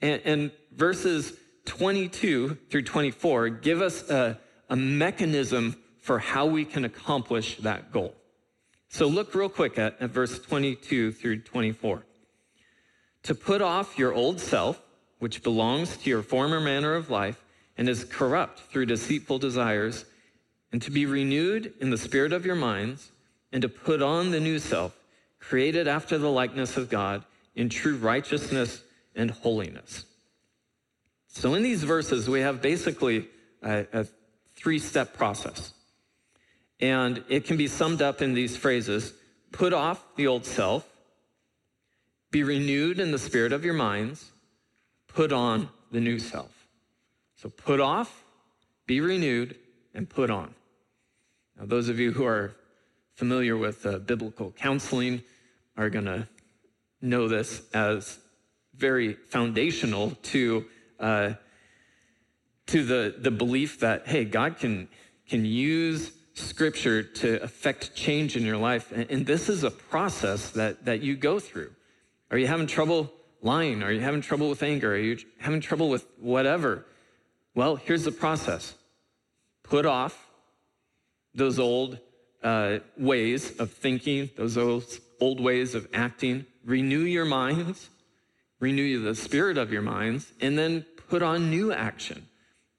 And, 0.02 0.22
and 0.24 0.52
verses 0.74 1.34
22 1.66 2.58
through 2.70 2.84
24 2.84 3.50
give 3.50 3.82
us 3.82 4.10
a, 4.10 4.40
a 4.70 4.76
mechanism 4.76 5.76
for 6.00 6.20
how 6.20 6.46
we 6.46 6.66
can 6.66 6.86
accomplish 6.86 7.58
that 7.58 7.92
goal. 7.92 8.16
So 8.90 9.08
look 9.08 9.36
real 9.36 9.50
quick 9.50 9.78
at, 9.78 10.02
at 10.02 10.10
verse 10.10 10.40
22 10.40 11.12
through 11.12 11.42
24. 11.42 12.04
To 13.24 13.36
put 13.36 13.62
off 13.62 13.98
your 13.98 14.14
old 14.14 14.40
self, 14.40 14.82
which 15.20 15.44
belongs 15.44 15.98
to 15.98 16.10
your 16.10 16.24
former 16.24 16.60
manner 16.60 16.96
of 16.96 17.10
life 17.10 17.44
and 17.78 17.88
is 17.88 18.04
corrupt 18.06 18.60
through 18.72 18.88
deceitful 18.88 19.38
desires, 19.40 20.06
and 20.72 20.82
to 20.82 20.92
be 20.92 21.06
renewed 21.06 21.74
in 21.80 21.90
the 21.90 21.98
spirit 21.98 22.34
of 22.34 22.46
your 22.46 22.56
minds, 22.56 23.12
and 23.52 23.62
to 23.62 23.70
put 23.70 24.02
on 24.02 24.32
the 24.32 24.40
new 24.40 24.60
self, 24.60 24.98
created 25.40 25.88
after 25.88 26.18
the 26.18 26.30
likeness 26.30 26.78
of 26.78 26.90
God 26.90 27.24
in 27.56 27.70
true 27.70 27.98
righteousness 27.98 28.82
and 29.16 29.32
holiness. 29.32 30.06
So, 31.30 31.54
in 31.54 31.64
these 31.64 31.84
verses, 31.84 32.30
we 32.30 32.42
have 32.42 32.62
basically 32.62 33.28
a, 33.64 33.86
a 33.94 34.06
three 34.56 34.80
step 34.80 35.16
process. 35.16 35.74
And 36.82 37.24
it 37.30 37.46
can 37.46 37.58
be 37.58 37.68
summed 37.68 38.02
up 38.02 38.22
in 38.22 38.34
these 38.34 38.56
phrases 38.56 39.14
put 39.52 39.74
off 39.74 40.04
the 40.16 40.28
old 40.28 40.46
self, 40.46 40.88
be 42.32 42.44
renewed 42.44 43.00
in 43.00 43.12
the 43.12 43.18
spirit 43.18 43.52
of 43.52 43.66
your 43.66 43.74
minds, 43.74 44.32
put 45.08 45.34
on 45.34 45.70
the 45.92 46.00
new 46.00 46.20
self. 46.20 46.68
So 47.36 47.50
put 47.50 47.80
off, 47.80 48.24
be 48.86 49.02
renewed, 49.02 49.56
and 49.94 50.08
put 50.08 50.30
on. 50.30 50.54
Now, 51.58 51.66
those 51.66 51.90
of 51.90 52.00
you 52.00 52.12
who 52.12 52.26
are 52.26 52.54
familiar 53.16 53.58
with 53.58 53.86
uh, 53.86 53.98
biblical 54.00 54.52
counseling 54.52 55.24
are 55.76 55.90
going 55.90 56.06
to 56.06 56.28
know 57.02 57.28
this 57.28 57.62
as 57.74 58.20
very 58.76 59.14
foundational 59.14 60.12
to, 60.24 60.66
uh, 61.00 61.34
to 62.68 62.84
the, 62.84 63.16
the 63.18 63.32
belief 63.32 63.80
that, 63.80 64.08
hey, 64.08 64.26
God 64.26 64.58
can, 64.58 64.90
can 65.28 65.46
use 65.46 66.12
scripture 66.34 67.04
to 67.04 67.42
affect 67.42 67.96
change 67.96 68.36
in 68.36 68.44
your 68.44 68.58
life. 68.58 68.92
And, 68.92 69.10
and 69.10 69.26
this 69.26 69.50
is 69.50 69.64
a 69.64 69.72
process 69.72 70.52
that, 70.52 70.86
that 70.86 71.02
you 71.02 71.16
go 71.16 71.40
through. 71.40 71.72
Are 72.32 72.38
you 72.38 72.48
having 72.48 72.68
trouble 72.68 73.12
lying? 73.42 73.84
Are 73.84 73.92
you 73.92 74.02
having 74.02 74.22
trouble 74.22 74.50
with 74.50 74.64
anger? 74.64 74.94
Are 74.94 74.98
you 74.98 75.18
having 75.40 75.62
trouble 75.62 75.90
with 75.90 76.06
whatever? 76.20 76.86
Well, 77.56 77.76
here's 77.76 78.04
the 78.04 78.12
process 78.12 78.76
put 79.64 79.86
off 79.86 80.28
those 81.34 81.60
old 81.60 82.00
uh, 82.44 82.80
ways 82.98 83.60
of 83.60 83.72
thinking, 83.72 84.30
those 84.36 84.58
old, 84.58 84.86
old 85.20 85.40
ways 85.40 85.76
of 85.76 85.88
acting, 85.94 86.46
renew 86.64 87.02
your 87.02 87.26
minds, 87.26 87.90
renew 88.60 89.02
the 89.02 89.16
spirit 89.16 89.58
of 89.58 89.72
your 89.72 89.82
minds, 89.82 90.32
and 90.42 90.58
then 90.58 90.86
put 91.10 91.24
on 91.24 91.50
new 91.50 91.72
action, 91.72 92.28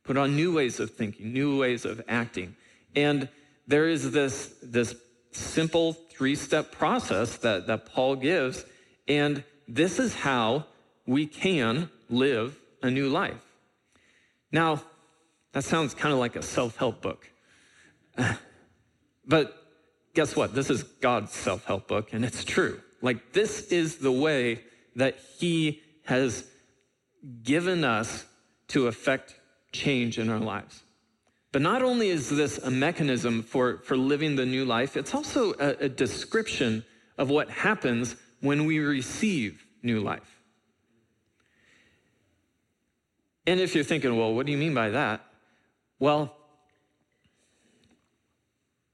put 0.05 0.17
on 0.17 0.37
new 0.37 0.55
ways 0.55 0.81
of 0.81 0.91
thinking, 0.91 1.33
new 1.33 1.59
ways 1.59 1.85
of 1.85 2.03
acting. 2.09 2.55
And 2.95 3.29
there 3.67 3.89
is 3.89 4.11
this, 4.11 4.55
this 4.63 4.95
simple 5.33 5.93
three 5.93 6.35
step 6.35 6.73
process 6.73 7.37
that, 7.39 7.67
that 7.67 7.87
Paul 7.87 8.17
gives, 8.17 8.65
and 9.09 9.45
this 9.67 9.99
is 9.99 10.15
how 10.15 10.67
we 11.07 11.27
can 11.27 11.91
live 12.09 12.59
a 12.83 12.91
new 12.91 13.09
life. 13.09 13.43
Now, 14.53 14.83
that 15.53 15.65
sounds 15.65 15.95
kind 15.95 16.13
of 16.13 16.19
like 16.19 16.37
a 16.37 16.43
self 16.43 16.77
help 16.77 17.01
book. 17.01 17.31
but 19.27 19.57
guess 20.15 20.37
what? 20.37 20.55
This 20.55 20.71
is 20.71 20.83
God's 20.83 21.33
self 21.33 21.65
help 21.65 21.89
book, 21.89 22.13
and 22.13 22.25
it's 22.25 22.45
true. 22.45 22.81
Like, 23.03 23.33
this 23.33 23.73
is 23.73 23.97
the 23.97 24.13
way 24.13 24.61
that 24.97 25.19
He 25.39 25.83
has 26.05 26.45
given 27.43 27.85
us 27.85 28.25
to 28.69 28.87
affect 28.87 29.35
change 29.73 30.19
in 30.19 30.29
our 30.29 30.39
lives. 30.39 30.83
But 31.53 31.63
not 31.63 31.83
only 31.83 32.11
is 32.11 32.31
this 32.31 32.59
a 32.59 32.71
mechanism 32.71 33.43
for, 33.43 33.79
for 33.79 33.97
living 33.97 34.37
the 34.37 34.47
new 34.47 34.65
life, 34.65 34.97
it's 34.97 35.15
also 35.15 35.53
a, 35.55 35.85
a 35.85 35.89
description 35.89 36.85
of 37.19 37.29
what 37.29 37.51
happens 37.51 38.17
when 38.41 38.67
we 38.67 38.79
receive 38.79 39.67
new 39.83 40.01
life. 40.01 40.41
And 43.47 43.59
if 43.59 43.75
you're 43.75 43.85
thinking, 43.85 44.17
well, 44.17 44.33
what 44.33 44.47
do 44.47 44.53
you 44.53 44.59
mean 44.59 44.75
by 44.75 44.91
that? 44.91 45.25
Well, 45.99 46.37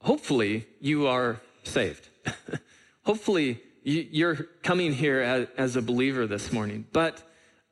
hopefully 0.00 0.66
you 0.80 1.06
are 1.06 1.40
saved. 1.62 2.08
hopefully 3.04 3.60
you're 3.86 4.34
coming 4.64 4.92
here 4.92 5.46
as, 5.56 5.76
a 5.76 5.82
believer 5.82 6.26
this 6.26 6.52
morning, 6.52 6.84
but 6.92 7.22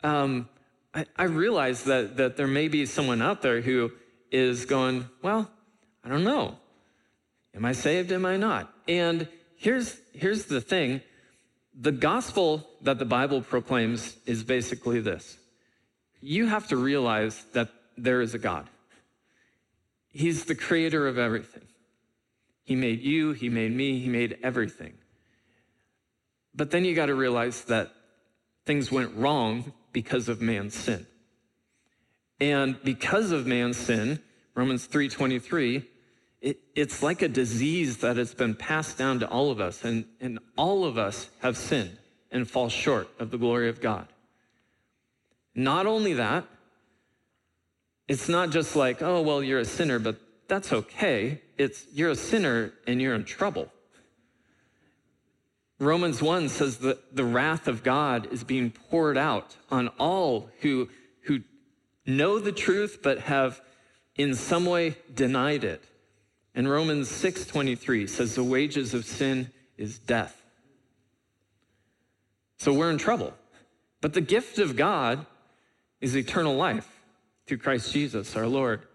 um, 0.04 0.49
I, 0.94 1.06
I 1.16 1.25
realize 1.25 1.85
that, 1.85 2.18
that 2.18 2.37
there 2.37 2.47
may 2.47 2.68
be 2.68 2.87
someone 2.87 3.21
out 3.21 3.42
there 3.42 3.61
who 3.61 3.90
is 4.30 4.64
going, 4.64 5.09
well, 5.23 5.50
I 6.04 6.09
don't 6.09 6.23
know. 6.23 6.56
Am 7.54 7.64
I 7.64 7.73
saved? 7.73 8.12
Am 8.12 8.25
I 8.25 8.37
not? 8.37 8.73
And 8.87 9.26
here's, 9.56 9.99
here's 10.12 10.44
the 10.44 10.61
thing 10.61 11.00
the 11.76 11.90
gospel 11.90 12.68
that 12.83 13.00
the 13.00 13.04
Bible 13.04 13.42
proclaims 13.42 14.16
is 14.25 14.44
basically 14.44 15.00
this 15.00 15.37
you 16.21 16.47
have 16.47 16.68
to 16.68 16.76
realize 16.76 17.44
that 17.52 17.71
there 17.99 18.23
is 18.23 18.35
a 18.35 18.38
God. 18.38 18.71
He's 20.11 20.44
the 20.44 20.54
creator 20.54 21.09
of 21.09 21.18
everything. 21.18 21.64
He 22.62 22.76
made 22.76 23.02
you, 23.02 23.33
He 23.33 23.49
made 23.49 23.73
me, 23.73 23.99
He 23.99 24.09
made 24.09 24.38
everything. 24.44 24.94
But 26.55 26.71
then 26.71 26.85
you 26.85 26.95
got 26.95 27.07
to 27.07 27.15
realize 27.15 27.63
that 27.65 27.93
things 28.65 28.91
went 28.93 29.15
wrong 29.17 29.73
because 29.93 30.29
of 30.29 30.41
man's 30.41 30.75
sin. 30.75 31.07
And 32.41 32.77
because 32.83 33.31
of 33.31 33.47
man's 33.47 33.77
sin, 33.77 34.21
Romans 34.55 34.87
3:23, 34.87 35.85
it, 36.41 36.61
it's 36.75 37.03
like 37.03 37.23
a 37.23 37.29
disease 37.29 37.99
that 37.99 38.17
has 38.17 38.35
been 38.35 38.55
passed 38.55 38.99
down 38.99 39.21
to 39.21 39.29
all 39.29 39.51
of 39.51 39.61
us, 39.61 39.85
and, 39.85 40.05
and 40.21 40.39
all 40.57 40.85
of 40.85 40.99
us 40.99 41.31
have 41.41 41.57
sinned 41.57 41.97
and 42.31 42.49
fall 42.49 42.69
short 42.69 43.09
of 43.19 43.31
the 43.31 43.39
glory 43.39 43.69
of 43.69 43.81
God. 43.81 44.09
Not 45.55 45.87
only 45.87 46.15
that, 46.15 46.45
it's 48.09 48.29
not 48.29 48.51
just 48.51 48.77
like, 48.77 49.01
oh, 49.01 49.23
well, 49.23 49.43
you're 49.43 49.61
a 49.61 49.65
sinner, 49.65 49.99
but 49.99 50.21
that's 50.49 50.73
okay. 50.73 51.41
It's 51.57 51.87
you're 51.93 52.11
a 52.11 52.17
sinner 52.17 52.73
and 52.87 53.01
you're 53.01 53.15
in 53.15 53.25
trouble. 53.25 53.71
Romans 55.85 56.23
1 56.23 56.49
says 56.49 56.79
that 56.79 57.14
the 57.14 57.25
wrath 57.25 57.69
of 57.69 57.83
God 57.83 58.33
is 58.33 58.45
being 58.45 58.71
poured 58.71 59.19
out 59.19 59.57
on 59.71 59.88
all 59.99 60.50
who, 60.61 60.88
who 61.23 61.41
know 62.07 62.38
the 62.38 62.53
truth 62.53 63.00
but 63.03 63.21
have 63.21 63.61
in 64.17 64.35
some 64.35 64.67
way 64.67 64.97
denied 65.12 65.64
it. 65.64 65.85
And 66.55 66.71
Romans 66.71 67.09
6:23 67.09 68.09
says 68.09 68.35
the 68.35 68.45
wages 68.45 68.95
of 68.95 69.05
sin 69.05 69.50
is 69.76 69.99
death. 69.99 70.41
So 72.59 72.73
we're 72.73 72.91
in 72.91 72.99
trouble. 72.99 73.35
But 74.00 74.12
the 74.12 74.21
gift 74.21 74.59
of 74.59 74.76
God 74.76 75.26
is 76.00 76.17
eternal 76.17 76.55
life 76.55 77.00
through 77.47 77.59
Christ 77.59 77.93
Jesus 77.93 78.37
our 78.37 78.47
Lord. 78.47 78.87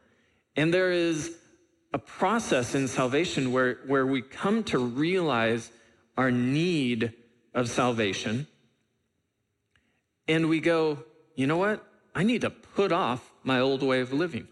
And 0.55 0.73
there 0.73 0.91
is 0.91 1.35
a 1.93 1.99
process 1.99 2.75
in 2.75 2.87
salvation 2.87 3.51
where, 3.51 3.79
where 3.87 4.05
we 4.05 4.21
come 4.21 4.63
to 4.65 4.79
realize 4.79 5.71
our 6.19 6.31
need 6.31 7.13
of 7.53 7.69
salvation. 7.69 8.45
And 10.27 10.49
we 10.49 10.59
go, 10.59 11.05
you 11.35 11.47
know 11.47 11.55
what? 11.55 11.81
I 12.13 12.23
need 12.23 12.41
to 12.41 12.49
put 12.49 12.91
off 12.91 13.31
my 13.41 13.61
old 13.61 13.81
way 13.81 14.01
of 14.01 14.11
living. 14.11 14.49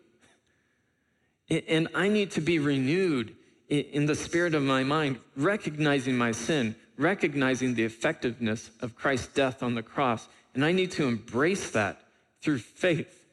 And 1.49 1.89
I 1.93 2.07
need 2.07 2.31
to 2.31 2.41
be 2.41 2.57
renewed 2.57 3.35
in 3.67 4.05
the 4.05 4.15
spirit 4.15 4.55
of 4.55 4.63
my 4.63 4.85
mind, 4.85 5.19
recognizing 5.35 6.17
my 6.17 6.31
sin, 6.31 6.73
recognizing 6.97 7.75
the 7.75 7.83
effectiveness 7.83 8.71
of 8.79 8.95
Christ's 8.95 9.33
death 9.33 9.61
on 9.61 9.75
the 9.75 9.83
cross. 9.83 10.25
And 10.53 10.63
I 10.63 10.71
need 10.71 10.91
to 10.91 11.05
embrace 11.05 11.71
that 11.71 11.99
through 12.41 12.59
faith 12.59 13.25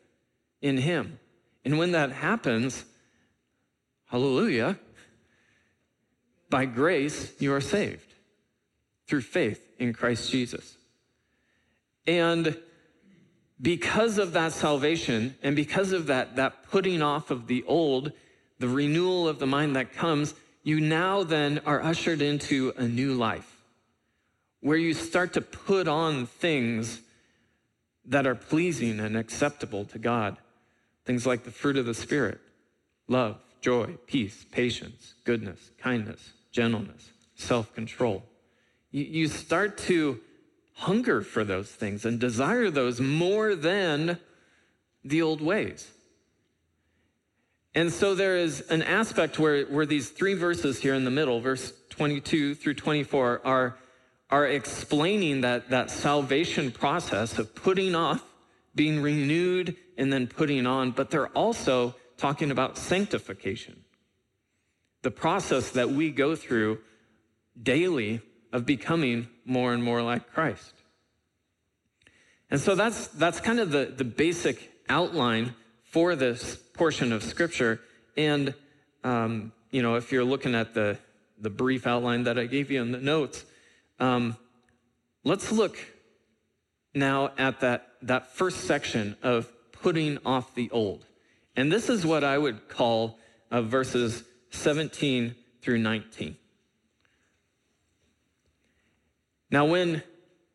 in 0.61 0.79
Him. 0.79 1.21
And 1.65 1.79
when 1.79 1.93
that 1.93 2.11
happens, 2.11 2.85
hallelujah, 4.07 4.77
by 6.51 6.65
grace 6.65 7.33
you 7.39 7.55
are 7.55 7.61
saved 7.61 8.14
through 9.07 9.23
faith 9.23 9.67
in 9.79 9.93
Christ 9.93 10.31
Jesus. 10.31 10.77
And 12.07 12.57
because 13.61 14.19
of 14.19 14.33
that 14.33 14.53
salvation 14.53 15.37
and 15.43 15.57
because 15.57 15.93
of 15.93 16.07
that, 16.07 16.37
that 16.37 16.65
putting 16.71 17.03
off 17.03 17.31
of 17.31 17.47
the 17.47 17.65
old, 17.67 18.13
the 18.59 18.69
renewal 18.69 19.29
of 19.29 19.39
the 19.39 19.47
mind 19.47 19.77
that 19.77 19.93
comes, 19.93 20.35
you 20.63 20.81
now 20.81 21.23
then 21.23 21.61
are 21.67 21.83
ushered 21.83 22.23
into 22.23 22.73
a 22.77 22.89
new 22.89 23.15
life 23.15 23.51
where 24.61 24.79
you 24.79 24.95
start 24.95 25.35
to 25.35 25.41
put 25.41 25.87
on 25.87 26.27
things 26.27 27.01
that 28.07 28.27
are 28.27 28.35
pleasing 28.35 29.01
and 29.01 29.17
acceptable 29.17 29.85
to 29.85 29.99
God. 29.99 30.39
Things 31.05 31.27
like 31.27 31.45
the 31.45 31.51
fruit 31.51 31.77
of 31.77 31.85
the 31.85 31.95
Spirit 31.95 32.41
love, 33.09 33.39
joy, 33.61 33.99
peace, 34.07 34.47
patience, 34.51 35.15
goodness, 35.25 35.71
kindness, 35.79 36.33
gentleness, 36.51 37.11
self 37.35 37.75
control 37.75 38.25
you, 38.95 39.27
start 39.27 39.77
to 39.77 40.21
hunger 40.75 41.21
for 41.21 41.43
those 41.45 41.69
things 41.69 42.05
and 42.05 42.21
desire 42.21 42.71
those 42.71 43.01
more 43.01 43.57
than 43.57 44.19
the 45.05 45.21
old 45.21 45.41
ways. 45.41 45.91
And 47.75 47.93
so 47.93 48.15
there 48.15 48.37
is 48.37 48.61
an 48.71 48.83
aspect 48.83 49.39
where, 49.39 49.65
where 49.65 49.85
these 49.85 50.11
three 50.11 50.35
verses 50.35 50.81
here 50.81 50.95
in 50.95 51.05
the 51.05 51.11
middle, 51.11 51.41
verse 51.41 51.73
22 51.91 52.55
through 52.55 52.75
24, 52.75 53.41
are, 53.45 53.77
are 54.31 54.47
explaining 54.47 55.41
that, 55.41 55.71
that 55.71 55.91
salvation 55.91 56.71
process 56.71 57.37
of 57.37 57.53
putting 57.53 57.97
off, 57.97 58.23
being 58.77 59.03
renewed, 59.03 59.77
and 59.99 60.13
then 60.13 60.29
putting 60.29 60.69
on, 60.69 60.93
but 60.93 61.11
they're 61.11 61.29
also 61.29 61.97
talking 62.17 62.53
about 62.53 62.79
sanctification. 62.79 63.83
The 65.03 65.11
process 65.11 65.71
that 65.71 65.91
we 65.91 66.11
go 66.11 66.37
through 66.37 66.79
daily 67.61 68.21
of 68.55 68.65
becoming 68.65 69.27
more 69.45 69.75
and 69.75 69.83
more 69.83 70.01
like 70.01 70.33
Christ. 70.33 70.73
And 72.51 72.61
so 72.61 72.77
that's, 72.77 73.09
that's 73.09 73.41
kind 73.41 73.59
of 73.59 73.73
the, 73.73 73.87
the 73.87 74.05
basic 74.05 74.71
outline 74.89 75.55
for 75.91 76.15
this 76.15 76.55
portion 76.55 77.13
of 77.13 77.25
Scripture. 77.25 77.81
And, 78.17 78.55
um, 79.03 79.53
you 79.73 79.83
know, 79.83 79.97
if 79.97 80.13
you're 80.13 80.25
looking 80.25 80.55
at 80.55 80.73
the, 80.73 80.99
the 81.37 81.51
brief 81.51 81.85
outline 81.85 82.23
that 82.25 82.39
I 82.39 82.47
gave 82.47 82.71
you 82.71 82.81
in 82.81 82.93
the 82.93 83.01
notes, 83.01 83.45
um, 83.99 84.37
let's 85.25 85.51
look 85.51 85.77
now 86.95 87.33
at 87.37 87.59
that, 87.61 87.89
that 88.03 88.37
first 88.37 88.61
section 88.61 89.17
of 89.21 89.53
putting 89.73 90.19
off 90.25 90.55
the 90.55 90.71
old. 90.71 91.07
And 91.57 91.73
this 91.73 91.89
is 91.89 92.07
what 92.07 92.23
I 92.23 92.39
would 92.39 92.69
call 92.69 93.19
uh, 93.51 93.63
verses 93.63 94.23
17 94.51 95.35
through 95.61 95.79
19. 95.79 96.37
Now, 99.55 99.67
when 99.67 100.03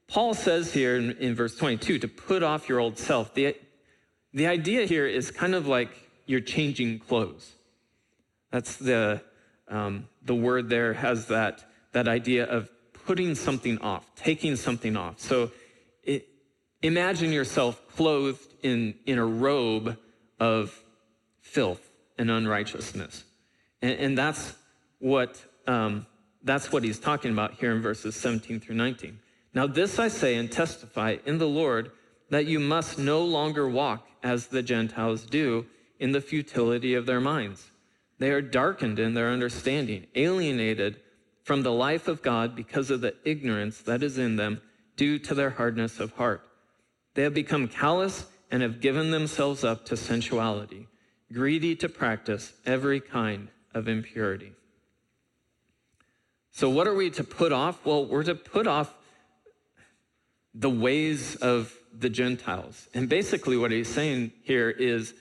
Paul 0.10 0.34
says 0.34 0.74
here 0.74 0.98
in, 0.98 1.12
in, 1.20 1.34
verse 1.34 1.56
22 1.56 2.00
to 2.00 2.08
put 2.10 2.44
off 2.44 2.68
your 2.68 2.82
old 2.82 2.98
self, 2.98 3.34
the, 3.34 3.56
the 4.34 4.48
idea 4.48 4.86
here 4.86 5.08
is 5.08 5.32
kind 5.32 5.56
of 5.56 5.68
like 5.68 5.90
you're 6.26 6.42
changing 6.42 7.00
clothes. 7.00 7.50
That's 8.52 8.76
the, 8.76 9.22
um, 9.70 10.10
the 10.22 10.36
word 10.36 10.68
there 10.68 10.92
has 10.96 11.28
that, 11.28 11.64
that 11.94 12.10
idea 12.10 12.44
of 12.44 12.70
putting 13.06 13.36
something 13.36 13.78
off, 13.78 14.06
taking 14.18 14.58
something 14.58 14.98
off. 14.98 15.22
So 15.22 15.52
it, 16.04 16.28
imagine 16.82 17.32
yourself 17.32 17.82
clothed 17.96 18.54
in, 18.64 18.96
in 19.06 19.18
a 19.18 19.26
robe 19.26 19.96
of 20.42 20.78
filth 21.40 21.90
and 22.18 22.30
unrighteousness. 22.30 23.24
And, 23.82 23.92
and 23.94 24.18
that's 24.18 24.56
what 25.00 25.42
um, 25.68 26.06
that's 26.44 26.72
what 26.72 26.84
he's 26.84 27.00
talking 27.00 27.32
about 27.32 27.56
here 27.56 27.72
in 27.72 27.82
verses 27.82 28.16
17 28.16 28.60
through 28.60 28.76
19. 28.76 29.20
Now, 29.54 29.68
this 29.68 30.00
I 30.00 30.08
say 30.08 30.36
and 30.36 30.52
testify 30.52 31.18
in 31.26 31.38
the 31.38 31.48
Lord 31.48 31.92
that 32.30 32.46
you 32.46 32.60
must 32.60 32.98
no 32.98 33.24
longer 33.24 33.68
walk 33.68 34.08
as 34.24 34.48
the 34.48 34.62
Gentiles 34.62 35.26
do 35.26 35.66
in 36.00 36.12
the 36.12 36.22
futility 36.22 36.94
of 36.94 37.06
their 37.06 37.20
minds. 37.20 37.72
They 38.20 38.32
are 38.32 38.42
darkened 38.42 39.00
in 39.00 39.14
their 39.14 39.30
understanding, 39.30 40.08
alienated 40.16 40.98
from 41.44 41.64
the 41.64 41.72
life 41.72 42.08
of 42.08 42.22
God 42.22 42.56
because 42.56 42.92
of 42.92 43.02
the 43.02 43.16
ignorance 43.26 43.82
that 43.82 44.04
is 44.04 44.18
in 44.18 44.36
them 44.36 44.62
due 44.96 45.18
to 45.20 45.34
their 45.34 45.50
hardness 45.50 46.00
of 46.00 46.14
heart. 46.14 46.42
They 47.16 47.24
have 47.24 47.34
become 47.34 47.68
callous 47.68 48.28
and 48.52 48.62
have 48.62 48.82
given 48.82 49.12
themselves 49.12 49.64
up 49.64 49.86
to 49.86 49.98
sensuality, 49.98 50.88
greedy 51.32 51.76
to 51.78 51.90
practice 51.90 52.54
every 52.66 53.00
kind 53.00 53.50
of 53.74 53.88
impurity. 53.88 54.54
So, 56.60 56.70
what 56.70 56.90
are 56.90 56.94
we 56.94 57.10
to 57.12 57.24
put 57.24 57.54
off? 57.54 57.86
Well, 57.86 58.06
we're 58.06 58.24
to 58.24 58.36
put 58.36 58.68
off 58.68 58.94
the 60.54 60.70
ways 60.70 61.38
of 61.38 61.74
the 61.98 62.10
Gentiles. 62.10 62.90
And 62.94 63.08
basically, 63.08 63.56
what 63.56 63.72
he's 63.72 63.88
saying 63.88 64.34
here 64.44 64.70
is 64.70 65.14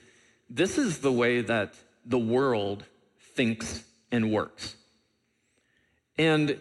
this 0.50 0.78
is 0.78 0.98
the 0.98 1.12
way 1.12 1.42
that 1.42 1.74
the 2.04 2.18
world 2.18 2.82
thinks 3.36 3.84
and 4.10 4.32
works. 4.32 4.74
And 6.18 6.60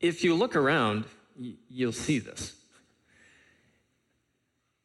if 0.00 0.24
you 0.24 0.34
look 0.34 0.56
around, 0.56 1.04
you'll 1.68 1.92
see 1.92 2.18
this. 2.18 2.56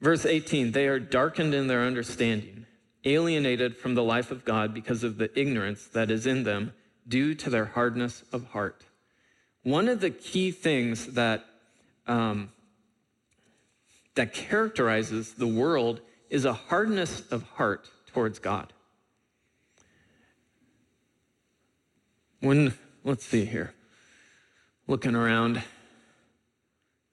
Verse 0.02 0.24
18 0.24 0.72
they 0.72 0.86
are 0.86 1.00
darkened 1.00 1.56
in 1.56 1.66
their 1.66 1.82
understanding, 1.82 2.68
alienated 3.04 3.76
from 3.76 3.96
the 3.96 4.04
life 4.04 4.30
of 4.30 4.46
God 4.46 4.72
because 4.72 5.04
of 5.04 5.18
the 5.18 5.32
ignorance 5.34 5.88
that 5.88 6.12
is 6.12 6.28
in 6.28 6.44
them 6.44 6.74
due 7.08 7.34
to 7.34 7.50
their 7.50 7.66
hardness 7.66 8.24
of 8.32 8.50
heart. 8.50 8.86
One 9.70 9.88
of 9.88 10.02
the 10.02 10.10
key 10.10 10.52
things 10.52 11.14
that, 11.14 11.46
um, 12.08 12.52
that 14.16 14.34
characterizes 14.34 15.34
the 15.36 15.48
world 15.48 16.02
is 16.30 16.44
a 16.44 16.54
hardness 16.54 17.22
of 17.32 17.44
heart 17.44 17.88
towards 18.08 18.40
God. 18.40 18.74
When, 22.40 22.74
let's 23.04 23.26
see 23.26 23.46
here, 23.46 23.74
looking 24.88 25.16
around, 25.16 25.62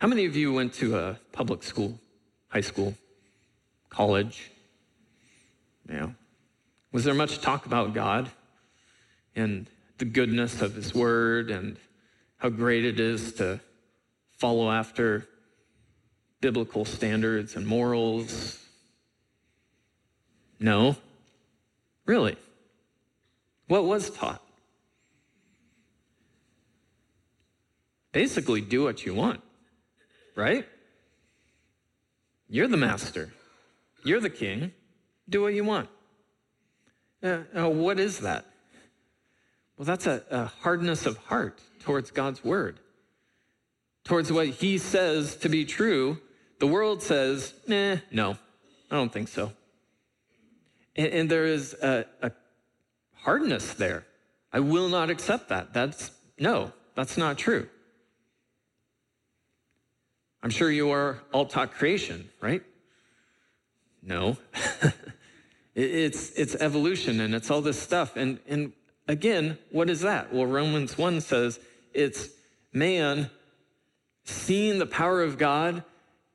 how 0.01 0.09
many 0.09 0.25
of 0.25 0.35
you 0.35 0.53
went 0.53 0.73
to 0.75 0.97
a 0.97 1.19
public 1.33 1.62
school, 1.62 1.99
high 2.49 2.61
school, 2.62 2.95
college? 3.90 4.51
Yeah. 5.90 6.11
Was 6.92 7.05
there 7.05 7.14
much 7.14 7.40
talk 7.40 7.66
about 7.66 7.92
God 7.92 8.31
and 9.35 9.66
the 9.99 10.07
goodness 10.07 10.62
of 10.62 10.75
His 10.75 10.95
Word 10.95 11.51
and 11.51 11.77
how 12.38 12.49
great 12.49 12.85
it 12.85 13.01
is 13.01 13.33
to 13.35 13.61
follow 14.31 14.70
after 14.70 15.27
biblical 16.40 16.85
standards 16.85 17.57
and 17.57 17.66
morals? 17.66 18.59
No. 20.61 20.96
Really? 22.05 22.37
What 23.68 23.85
was 23.85 24.11
taught? 24.11 24.42
Basically, 28.12 28.62
do 28.62 28.85
what 28.85 29.05
you 29.05 29.12
want, 29.12 29.42
right? 30.35 30.66
You're 32.49 32.68
the 32.68 32.77
master, 32.77 33.31
you're 34.05 34.20
the 34.20 34.31
king. 34.31 34.72
Do 35.29 35.42
what 35.42 35.55
you 35.55 35.64
want. 35.64 35.88
Uh, 37.22 37.40
uh, 37.55 37.68
what 37.68 37.99
is 37.99 38.20
that? 38.20 38.46
Well, 39.77 39.85
that's 39.85 40.07
a, 40.07 40.23
a 40.31 40.45
hardness 40.47 41.07
of 41.07 41.19
heart 41.19 41.61
towards 41.81 42.11
God's 42.11 42.43
word, 42.43 42.81
towards 44.05 44.33
what 44.33 44.49
he 44.49 44.79
says 44.79 45.37
to 45.37 45.49
be 45.49 45.65
true. 45.65 46.19
The 46.59 46.67
world 46.67 47.03
says, 47.03 47.53
eh, 47.69 47.99
no, 48.11 48.39
I 48.91 48.95
don't 48.97 49.12
think 49.12 49.29
so. 49.29 49.53
And, 50.97 51.09
and 51.09 51.31
there 51.31 51.45
is 51.45 51.75
a, 51.75 52.07
a 52.23 52.31
hardness 53.15 53.75
there. 53.75 54.07
I 54.53 54.61
will 54.61 54.89
not 54.89 55.11
accept 55.11 55.51
that. 55.51 55.75
That's 55.75 56.11
no, 56.39 56.73
that's 56.95 57.19
not 57.19 57.37
true. 57.37 57.69
I'm 60.43 60.51
sure 60.51 60.71
you 60.71 60.91
are 60.91 61.23
all 61.33 61.47
taught 61.47 61.73
creation, 61.73 62.29
right? 62.41 62.62
No. 64.03 64.37
it's, 65.75 66.31
it's 66.31 66.55
evolution 66.55 67.21
and 67.21 67.35
it's 67.35 67.51
all 67.51 67.61
this 67.61 67.81
stuff. 67.81 68.17
And, 68.17 68.39
and 68.47 68.73
again, 69.09 69.59
what 69.71 69.90
is 69.90 70.01
that? 70.01 70.33
Well, 70.33 70.47
Romans 70.47 70.97
1 70.97 71.21
says 71.21 71.61
it's 71.92 72.29
man 72.73 73.31
seeing 74.25 74.79
the 74.79 74.87
power 74.87 75.23
of 75.23 75.38
God 75.38 75.85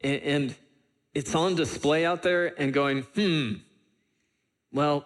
and, 0.02 0.22
and 0.22 0.56
it's 1.14 1.36
on 1.36 1.56
display 1.56 2.06
out 2.06 2.24
there 2.24 2.60
and 2.60 2.74
going, 2.74 3.04
hmm, 3.16 3.54
well, 4.72 5.06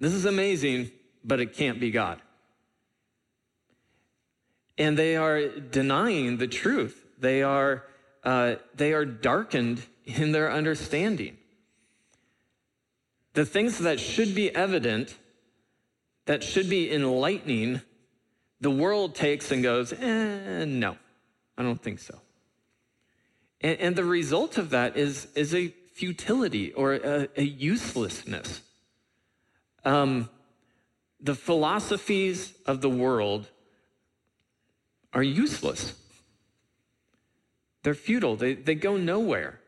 this 0.00 0.12
is 0.12 0.24
amazing, 0.24 0.90
but 1.24 1.40
it 1.40 1.54
can't 1.54 1.80
be 1.80 1.90
God. 1.90 2.20
And 4.76 4.96
they 4.96 5.16
are 5.16 5.48
denying 5.48 6.38
the 6.38 6.46
truth. 6.46 7.04
They 7.18 7.42
are, 7.42 7.84
uh, 8.24 8.56
they 8.74 8.92
are 8.92 9.04
darkened 9.04 9.82
in 10.04 10.32
their 10.32 10.50
understanding. 10.52 11.36
The 13.34 13.44
things 13.44 13.78
that 13.78 14.00
should 14.00 14.34
be 14.34 14.54
evident, 14.54 15.16
that 16.28 16.42
should 16.42 16.68
be 16.68 16.92
enlightening, 16.92 17.80
the 18.60 18.70
world 18.70 19.14
takes 19.14 19.50
and 19.50 19.62
goes, 19.62 19.94
eh, 19.94 20.66
no, 20.66 20.94
I 21.56 21.62
don't 21.62 21.82
think 21.82 22.00
so. 22.00 22.18
And, 23.62 23.80
and 23.80 23.96
the 23.96 24.04
result 24.04 24.58
of 24.58 24.68
that 24.70 24.98
is, 24.98 25.26
is 25.34 25.54
a 25.54 25.68
futility 25.94 26.74
or 26.74 26.92
a, 26.92 27.28
a 27.34 27.42
uselessness. 27.42 28.60
Um, 29.86 30.28
the 31.18 31.34
philosophies 31.34 32.52
of 32.66 32.82
the 32.82 32.90
world 32.90 33.48
are 35.14 35.22
useless. 35.22 35.94
They're 37.84 37.94
futile, 37.94 38.36
they, 38.36 38.52
they 38.52 38.74
go 38.74 38.98
nowhere. 38.98 39.60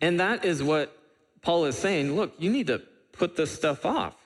And 0.00 0.18
that 0.18 0.46
is 0.46 0.62
what 0.62 0.96
Paul 1.42 1.66
is 1.66 1.76
saying. 1.76 2.16
Look, 2.16 2.32
you 2.38 2.50
need 2.50 2.68
to 2.68 2.80
put 3.12 3.36
this 3.36 3.52
stuff 3.52 3.84
off. 3.84 4.16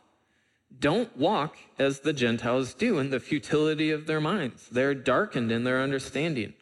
Don't 0.79 1.17
walk 1.17 1.57
as 1.79 2.01
the 2.01 2.13
Gentiles 2.13 2.75
do 2.75 2.99
in 2.99 3.11
the 3.11 3.21
futility 3.21 3.91
of 3.91 4.07
their 4.07 4.21
minds. 4.21 4.69
They're 4.71 4.95
darkened 4.95 5.51
in 5.51 5.65
their 5.65 5.81
understanding, 5.81 6.55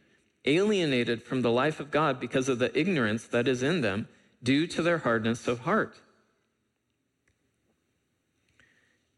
alienated 0.44 1.22
from 1.22 1.42
the 1.42 1.50
life 1.50 1.80
of 1.80 1.90
God 1.90 2.20
because 2.20 2.48
of 2.48 2.58
the 2.58 2.76
ignorance 2.78 3.24
that 3.24 3.48
is 3.48 3.62
in 3.62 3.80
them 3.80 4.08
due 4.42 4.66
to 4.68 4.82
their 4.82 4.98
hardness 4.98 5.48
of 5.48 5.60
heart. 5.60 5.96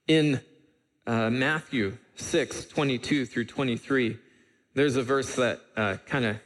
In 0.06 0.40
uh, 1.06 1.30
Matthew 1.30 1.98
6, 2.14 2.66
22 2.66 3.26
through 3.26 3.44
23, 3.44 4.18
there's 4.74 4.96
a 4.96 5.02
verse 5.02 5.34
that 5.34 5.60
uh, 5.76 5.96
kind 6.06 6.24
of 6.24 6.36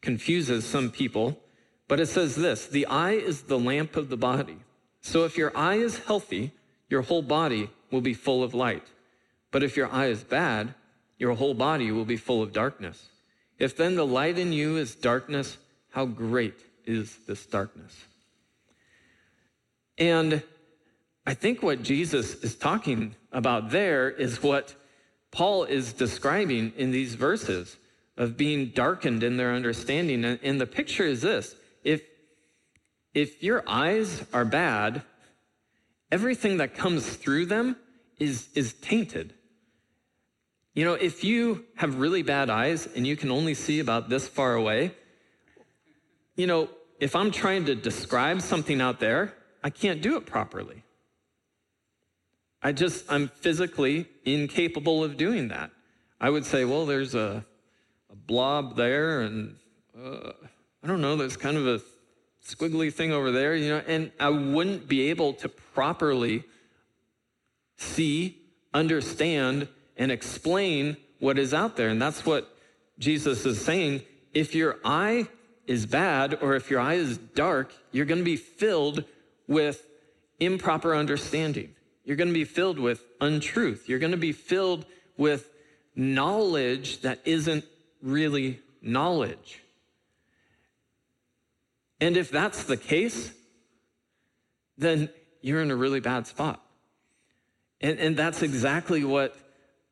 confuses 0.00 0.64
some 0.64 0.90
people, 0.90 1.38
but 1.86 2.00
it 2.00 2.06
says 2.06 2.34
this 2.34 2.66
The 2.66 2.86
eye 2.86 3.12
is 3.12 3.42
the 3.42 3.58
lamp 3.58 3.96
of 3.96 4.08
the 4.08 4.16
body. 4.16 4.58
So 5.02 5.24
if 5.24 5.36
your 5.36 5.54
eye 5.56 5.76
is 5.76 5.98
healthy, 5.98 6.52
your 6.88 7.02
whole 7.02 7.22
body 7.22 7.70
will 7.90 8.00
be 8.00 8.14
full 8.14 8.42
of 8.42 8.54
light. 8.54 8.84
But 9.50 9.62
if 9.62 9.76
your 9.76 9.92
eye 9.92 10.06
is 10.06 10.24
bad, 10.24 10.74
your 11.18 11.34
whole 11.34 11.54
body 11.54 11.90
will 11.90 12.04
be 12.04 12.16
full 12.16 12.42
of 12.42 12.52
darkness. 12.52 13.08
If 13.58 13.76
then 13.76 13.96
the 13.96 14.06
light 14.06 14.38
in 14.38 14.52
you 14.52 14.76
is 14.76 14.94
darkness, 14.94 15.58
how 15.90 16.06
great 16.06 16.58
is 16.86 17.18
this 17.26 17.44
darkness? 17.46 17.94
And 19.98 20.42
I 21.26 21.34
think 21.34 21.62
what 21.62 21.82
Jesus 21.82 22.34
is 22.36 22.54
talking 22.54 23.14
about 23.30 23.70
there 23.70 24.10
is 24.10 24.42
what 24.42 24.74
Paul 25.30 25.64
is 25.64 25.92
describing 25.92 26.72
in 26.76 26.90
these 26.90 27.14
verses 27.14 27.76
of 28.16 28.36
being 28.36 28.70
darkened 28.70 29.22
in 29.22 29.36
their 29.36 29.52
understanding. 29.52 30.24
And 30.24 30.60
the 30.60 30.66
picture 30.66 31.04
is 31.04 31.22
this 31.22 31.54
if, 31.84 32.02
if 33.14 33.42
your 33.42 33.62
eyes 33.66 34.24
are 34.32 34.44
bad, 34.44 35.02
everything 36.10 36.58
that 36.58 36.74
comes 36.74 37.08
through 37.08 37.46
them 37.46 37.76
is, 38.18 38.48
is 38.54 38.74
tainted. 38.74 39.34
You 40.74 40.84
know, 40.84 40.94
if 40.94 41.22
you 41.22 41.64
have 41.76 41.98
really 41.98 42.22
bad 42.22 42.48
eyes 42.48 42.86
and 42.86 43.06
you 43.06 43.16
can 43.16 43.30
only 43.30 43.54
see 43.54 43.80
about 43.80 44.08
this 44.08 44.26
far 44.26 44.54
away, 44.54 44.94
you 46.36 46.46
know, 46.46 46.70
if 46.98 47.14
I'm 47.14 47.30
trying 47.30 47.66
to 47.66 47.74
describe 47.74 48.40
something 48.40 48.80
out 48.80 49.00
there, 49.00 49.34
I 49.62 49.70
can't 49.70 50.00
do 50.00 50.16
it 50.16 50.24
properly. 50.24 50.82
I 52.62 52.72
just, 52.72 53.10
I'm 53.10 53.28
physically 53.28 54.08
incapable 54.24 55.02
of 55.04 55.16
doing 55.16 55.48
that. 55.48 55.70
I 56.20 56.30
would 56.30 56.46
say, 56.46 56.64
well, 56.64 56.86
there's 56.86 57.14
a, 57.14 57.44
a 58.10 58.14
blob 58.14 58.76
there, 58.76 59.22
and 59.22 59.56
uh, 60.00 60.30
I 60.82 60.86
don't 60.86 61.00
know, 61.00 61.16
there's 61.16 61.36
kind 61.36 61.56
of 61.56 61.66
a 61.66 61.80
squiggly 62.46 62.92
thing 62.92 63.12
over 63.12 63.30
there, 63.30 63.54
you 63.54 63.70
know, 63.70 63.82
and 63.86 64.10
I 64.18 64.28
wouldn't 64.30 64.88
be 64.88 65.10
able 65.10 65.34
to 65.34 65.48
properly 65.48 66.44
see, 67.76 68.38
understand, 68.74 69.68
and 69.96 70.10
explain 70.10 70.96
what 71.18 71.38
is 71.38 71.54
out 71.54 71.76
there. 71.76 71.88
And 71.88 72.00
that's 72.00 72.26
what 72.26 72.54
Jesus 72.98 73.46
is 73.46 73.60
saying. 73.64 74.02
If 74.32 74.54
your 74.54 74.78
eye 74.84 75.28
is 75.66 75.86
bad 75.86 76.38
or 76.42 76.54
if 76.54 76.70
your 76.70 76.80
eye 76.80 76.94
is 76.94 77.18
dark, 77.18 77.72
you're 77.92 78.06
going 78.06 78.18
to 78.18 78.24
be 78.24 78.36
filled 78.36 79.04
with 79.46 79.86
improper 80.40 80.94
understanding. 80.94 81.74
You're 82.04 82.16
going 82.16 82.28
to 82.28 82.34
be 82.34 82.44
filled 82.44 82.78
with 82.78 83.04
untruth. 83.20 83.88
You're 83.88 84.00
going 84.00 84.12
to 84.12 84.18
be 84.18 84.32
filled 84.32 84.84
with 85.16 85.48
knowledge 85.94 87.02
that 87.02 87.20
isn't 87.24 87.64
really 88.02 88.58
knowledge. 88.80 89.61
And 92.02 92.16
if 92.16 92.32
that's 92.32 92.64
the 92.64 92.76
case, 92.76 93.32
then 94.76 95.08
you're 95.40 95.62
in 95.62 95.70
a 95.70 95.76
really 95.76 96.00
bad 96.00 96.26
spot. 96.26 96.60
And, 97.80 97.96
and 98.00 98.16
that's 98.16 98.42
exactly 98.42 99.04
what 99.04 99.36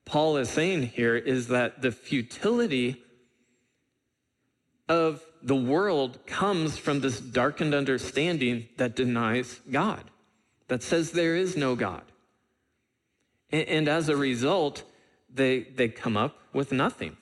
Paul 0.05 0.37
is 0.39 0.51
saying 0.51 0.83
here 0.87 1.15
is 1.15 1.47
that 1.49 1.83
the 1.83 1.93
futility 1.93 3.01
of 4.89 5.23
the 5.41 5.55
world 5.55 6.27
comes 6.27 6.77
from 6.77 6.99
this 6.99 7.21
darkened 7.21 7.75
understanding 7.77 8.69
that 8.77 8.97
denies 8.97 9.61
God, 9.71 10.03
that 10.67 10.83
says 10.83 11.13
there 11.13 11.37
is 11.37 11.57
no 11.57 11.77
God. 11.77 12.03
And, 13.53 13.69
and 13.69 13.89
as 13.89 14.09
a 14.09 14.17
result, 14.17 14.83
they, 15.33 15.61
they 15.61 15.87
come 15.87 16.17
up 16.17 16.37
with 16.53 16.73
nothing. 16.73 17.17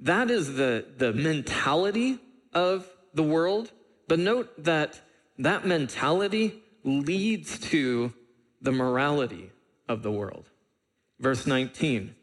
That 0.00 0.30
is 0.30 0.54
the, 0.54 0.84
the 0.96 1.12
mentality 1.12 2.18
of 2.52 2.88
the 3.14 3.22
world. 3.22 3.70
But 4.08 4.18
note 4.18 4.64
that 4.64 5.00
that 5.38 5.66
mentality 5.66 6.62
leads 6.84 7.58
to 7.70 8.12
the 8.60 8.72
morality 8.72 9.50
of 9.88 10.02
the 10.02 10.10
world. 10.10 10.50
Verse 11.18 11.46
19 11.46 12.14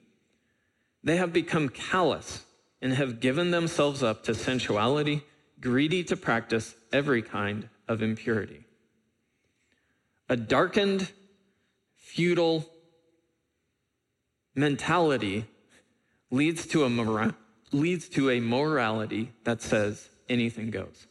They 1.04 1.18
have 1.18 1.34
become 1.34 1.70
callous 1.70 2.44
and 2.82 2.94
have 2.94 3.20
given 3.20 3.52
themselves 3.52 4.04
up 4.04 4.24
to 4.26 4.36
sensuality, 4.36 5.24
greedy 5.60 6.04
to 6.04 6.18
practice 6.18 6.76
every 6.92 7.22
kind 7.22 7.70
of 7.88 8.02
impurity. 8.02 8.66
A 10.30 10.36
darkened, 10.36 11.12
futile 11.96 12.70
mentality 14.56 15.46
leads 16.30 16.66
to 16.68 16.84
a, 16.84 16.90
mora- 16.90 17.36
leads 17.74 18.08
to 18.10 18.30
a 18.30 18.40
morality 18.40 19.32
that 19.44 19.62
says 19.62 20.10
anything 20.30 20.70
goes. 20.70 21.08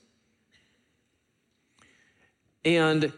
And 2.65 3.13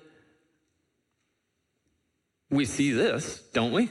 we 2.50 2.64
see 2.64 2.92
this, 2.92 3.42
don't 3.52 3.72
we? 3.72 3.90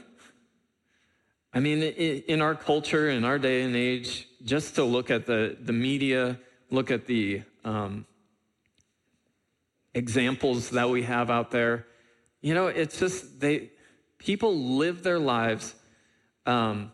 I 1.52 1.60
mean, 1.60 1.82
in 1.82 2.42
our 2.42 2.56
culture, 2.56 3.08
in 3.08 3.24
our 3.24 3.38
day 3.38 3.62
and 3.62 3.76
age, 3.76 4.26
just 4.44 4.74
to 4.74 4.84
look 4.84 5.10
at 5.10 5.26
the, 5.26 5.56
the 5.60 5.72
media, 5.72 6.38
look 6.70 6.90
at 6.90 7.06
the 7.06 7.42
um, 7.64 8.06
examples 9.94 10.70
that 10.70 10.90
we 10.90 11.04
have 11.04 11.30
out 11.30 11.52
there, 11.52 11.86
you 12.40 12.54
know, 12.54 12.66
it's 12.66 12.98
just 12.98 13.40
they 13.40 13.70
people 14.18 14.56
live 14.56 15.02
their 15.02 15.18
lives 15.18 15.74
um, 16.44 16.92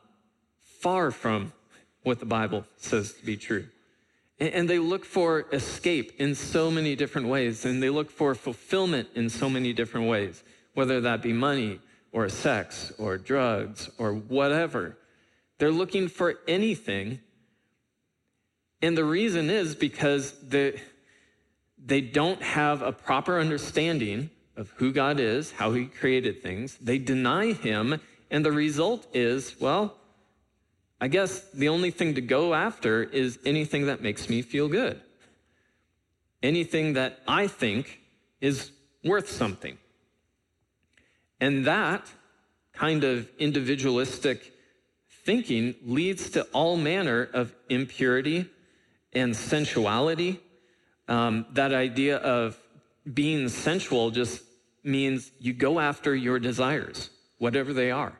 far 0.63 1.11
from 1.11 1.53
what 2.03 2.19
the 2.19 2.27
Bible 2.27 2.65
says 2.77 3.13
to 3.15 3.25
be 3.25 3.37
true. 3.37 3.67
And, 4.39 4.71
they 4.71 4.79
look 4.79 5.05
for 5.05 5.47
escape 5.53 6.13
in 6.19 6.35
so 6.35 6.71
many 6.71 6.97
different 6.97 7.29
ways, 7.29 7.67
and 7.67 7.83
they 7.83 7.91
look 7.91 8.11
for 8.11 8.35
fulfillment 8.35 9.09
in 9.15 9.29
so 9.29 9.51
many 9.51 9.75
different 9.75 10.09
ways, 10.09 10.43
whether 10.73 11.03
that 11.03 11.21
be 11.21 11.35
money 11.35 11.79
or 12.11 12.27
sex 12.31 12.91
or 12.99 13.19
drugs 13.19 13.91
or 13.99 14.15
whatever. 14.15 14.97
They're 15.59 15.71
looking 15.71 16.09
for 16.09 16.37
anything. 16.49 17.21
And 18.81 18.97
the 18.97 19.05
reason 19.05 19.51
is 19.51 19.75
because 19.75 20.33
they, 20.41 20.81
they 21.79 22.01
don't 22.01 22.43
have 22.43 22.81
a 22.81 22.93
proper 22.93 23.39
understanding 23.39 24.31
of 24.57 24.71
who 24.77 24.91
God 24.91 25.21
is, 25.21 25.53
how 25.53 25.73
He 25.73 25.85
created 25.85 26.43
things. 26.43 26.79
They 26.79 26.97
deny 26.97 27.53
Him, 27.53 28.01
and 28.31 28.43
the 28.43 28.53
result 28.53 29.07
is, 29.13 29.61
well, 29.61 30.00
I 31.01 31.09
guess 31.09 31.41
the 31.55 31.69
only 31.69 31.91
thing 31.91 32.15
to 32.15 32.21
go 32.21 32.53
after 32.53 33.03
is 33.03 33.39
anything 33.47 33.87
that 33.87 34.03
makes 34.03 34.29
me 34.29 34.43
feel 34.43 34.69
good. 34.69 35.01
Anything 36.43 36.93
that 36.95 37.21
I 37.27 37.47
think 37.47 38.01
is 38.41 38.71
worth 39.03 39.31
something. 39.31 39.79
And 41.41 41.65
that 41.65 42.07
kind 42.75 43.03
of 43.05 43.29
individualistic 43.39 44.53
thinking 45.25 45.75
leads 45.85 46.31
to 46.31 46.43
all 46.53 46.77
manner 46.77 47.29
of 47.33 47.55
impurity 47.69 48.51
and 49.13 49.35
sensuality. 49.35 50.41
Um, 51.09 51.47
that 51.53 51.73
idea 51.73 52.19
of 52.19 52.59
being 53.13 53.49
sensual 53.49 54.11
just 54.11 54.43
means 54.85 55.31
you 55.39 55.53
go 55.53 55.81
after 55.81 56.15
your 56.15 56.39
desires, 56.39 57.11
whatever 57.39 57.73
they 57.73 57.91
are. 57.91 58.20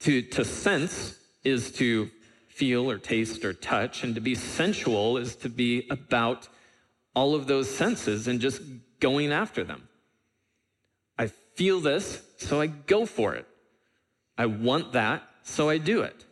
To, 0.00 0.22
to 0.22 0.44
sense 0.44 1.18
is 1.44 1.72
to 1.72 2.10
feel 2.48 2.90
or 2.90 2.98
taste 2.98 3.44
or 3.44 3.52
touch, 3.52 4.04
and 4.04 4.14
to 4.14 4.20
be 4.20 4.34
sensual 4.34 5.16
is 5.16 5.36
to 5.36 5.48
be 5.48 5.86
about 5.90 6.48
all 7.14 7.34
of 7.34 7.46
those 7.46 7.68
senses 7.70 8.28
and 8.28 8.40
just 8.40 8.60
going 9.00 9.32
after 9.32 9.64
them. 9.64 9.88
I 11.18 11.28
feel 11.54 11.80
this, 11.80 12.22
so 12.38 12.60
I 12.60 12.66
go 12.66 13.06
for 13.06 13.34
it. 13.34 13.46
I 14.36 14.46
want 14.46 14.92
that, 14.92 15.22
so 15.42 15.68
I 15.68 15.78
do 15.78 16.02
it. 16.02 16.24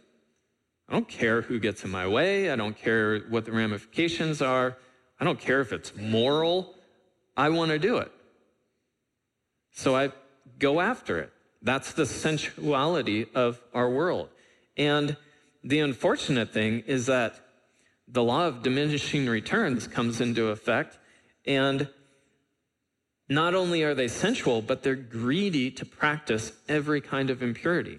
I 0.88 0.92
don't 0.92 1.08
care 1.08 1.42
who 1.42 1.58
gets 1.58 1.84
in 1.84 1.90
my 1.90 2.06
way. 2.06 2.50
I 2.50 2.56
don't 2.56 2.76
care 2.76 3.20
what 3.28 3.44
the 3.44 3.52
ramifications 3.52 4.40
are. 4.40 4.76
I 5.18 5.24
don't 5.24 5.40
care 5.40 5.60
if 5.60 5.72
it's 5.72 5.94
moral. 5.96 6.74
I 7.36 7.48
want 7.48 7.70
to 7.70 7.78
do 7.78 7.96
it. 7.96 8.12
So 9.72 9.96
I 9.96 10.12
go 10.58 10.80
after 10.80 11.18
it. 11.18 11.32
That's 11.62 11.92
the 11.92 12.06
sensuality 12.06 13.26
of 13.34 13.60
our 13.74 13.88
world. 13.88 14.28
And 14.76 15.16
the 15.64 15.80
unfortunate 15.80 16.52
thing 16.52 16.84
is 16.86 17.06
that 17.06 17.40
the 18.08 18.22
law 18.22 18.46
of 18.46 18.62
diminishing 18.62 19.26
returns 19.26 19.86
comes 19.88 20.20
into 20.20 20.48
effect. 20.48 20.98
And 21.44 21.88
not 23.28 23.54
only 23.54 23.82
are 23.82 23.94
they 23.94 24.08
sensual, 24.08 24.62
but 24.62 24.82
they're 24.82 24.94
greedy 24.94 25.70
to 25.72 25.84
practice 25.84 26.52
every 26.68 27.00
kind 27.00 27.30
of 27.30 27.42
impurity. 27.42 27.98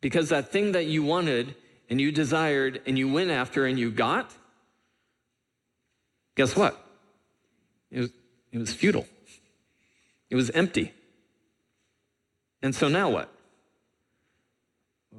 Because 0.00 0.30
that 0.30 0.50
thing 0.50 0.72
that 0.72 0.86
you 0.86 1.02
wanted 1.02 1.54
and 1.88 2.00
you 2.00 2.10
desired 2.10 2.80
and 2.86 2.98
you 2.98 3.12
went 3.12 3.30
after 3.30 3.66
and 3.66 3.78
you 3.78 3.90
got, 3.90 4.34
guess 6.36 6.56
what? 6.56 6.84
It 7.90 8.00
was, 8.00 8.10
it 8.52 8.58
was 8.58 8.72
futile, 8.72 9.06
it 10.30 10.36
was 10.36 10.50
empty. 10.50 10.92
And 12.62 12.74
so 12.74 12.88
now 12.88 13.10
what? 13.10 13.32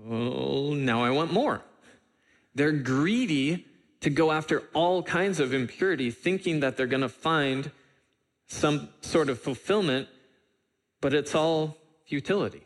Oh, 0.09 0.73
now 0.73 1.03
I 1.03 1.09
want 1.09 1.33
more. 1.33 1.61
They're 2.55 2.71
greedy 2.71 3.65
to 4.01 4.09
go 4.09 4.31
after 4.31 4.63
all 4.73 5.03
kinds 5.03 5.39
of 5.39 5.53
impurity, 5.53 6.11
thinking 6.11 6.61
that 6.61 6.75
they're 6.75 6.87
going 6.87 7.01
to 7.01 7.09
find 7.09 7.71
some 8.47 8.89
sort 9.01 9.29
of 9.29 9.39
fulfillment, 9.39 10.07
but 10.99 11.13
it's 11.13 11.35
all 11.35 11.77
futility 12.05 12.63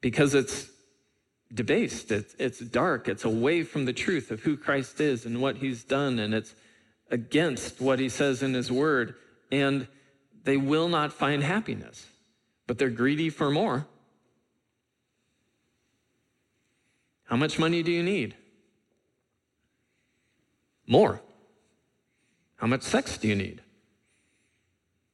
because 0.00 0.34
it's 0.34 0.68
debased, 1.52 2.10
it's, 2.10 2.34
it's 2.38 2.58
dark, 2.58 3.08
it's 3.08 3.24
away 3.24 3.62
from 3.62 3.84
the 3.84 3.92
truth 3.92 4.30
of 4.30 4.40
who 4.40 4.56
Christ 4.56 5.00
is 5.00 5.26
and 5.26 5.40
what 5.40 5.58
he's 5.58 5.84
done, 5.84 6.18
and 6.18 6.34
it's 6.34 6.54
against 7.10 7.80
what 7.80 7.98
he 7.98 8.08
says 8.08 8.42
in 8.42 8.54
his 8.54 8.70
word, 8.70 9.14
and 9.52 9.86
they 10.44 10.56
will 10.56 10.88
not 10.88 11.12
find 11.12 11.42
happiness 11.42 12.06
but 12.70 12.78
they're 12.78 12.88
greedy 12.88 13.30
for 13.30 13.50
more. 13.50 13.84
How 17.24 17.34
much 17.34 17.58
money 17.58 17.82
do 17.82 17.90
you 17.90 18.04
need? 18.04 18.36
More. 20.86 21.20
How 22.58 22.68
much 22.68 22.82
sex 22.82 23.18
do 23.18 23.26
you 23.26 23.34
need? 23.34 23.60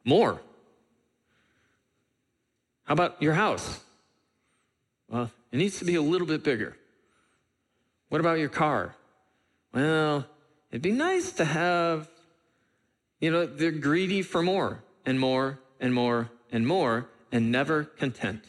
More. 0.04 0.42
How 2.84 2.92
about 2.92 3.22
your 3.22 3.32
house? 3.32 3.80
Well, 5.08 5.30
it 5.50 5.56
needs 5.56 5.78
to 5.78 5.86
be 5.86 5.94
a 5.94 6.02
little 6.02 6.26
bit 6.26 6.44
bigger. 6.44 6.76
What 8.10 8.20
about 8.20 8.38
your 8.38 8.50
car? 8.50 8.94
Well, 9.72 10.26
it'd 10.70 10.82
be 10.82 10.92
nice 10.92 11.32
to 11.32 11.46
have, 11.46 12.06
you 13.18 13.30
know, 13.30 13.46
they're 13.46 13.70
greedy 13.70 14.20
for 14.20 14.42
more 14.42 14.84
and 15.06 15.18
more 15.18 15.58
and 15.80 15.94
more 15.94 16.28
and 16.52 16.66
more 16.66 17.08
and 17.36 17.52
never 17.52 17.84
content, 17.84 18.42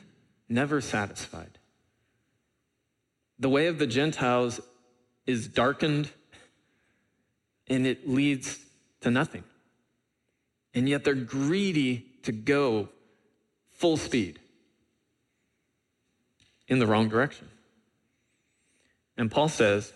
never 0.47 0.79
satisfied. 0.79 1.59
The 3.37 3.49
way 3.49 3.67
of 3.67 3.79
the 3.79 3.85
Gentiles 3.85 4.61
is 5.25 5.49
darkened 5.49 6.09
and 7.67 7.85
it 7.85 8.07
leads 8.07 8.57
to 9.01 9.11
nothing. 9.11 9.43
And 10.73 10.87
yet 10.87 11.03
they're 11.03 11.15
greedy 11.15 12.05
to 12.23 12.31
go 12.31 12.87
full 13.71 13.97
speed 13.97 14.39
in 16.69 16.79
the 16.79 16.87
wrong 16.87 17.09
direction. 17.09 17.49
And 19.17 19.29
Paul 19.29 19.49
says, 19.49 19.91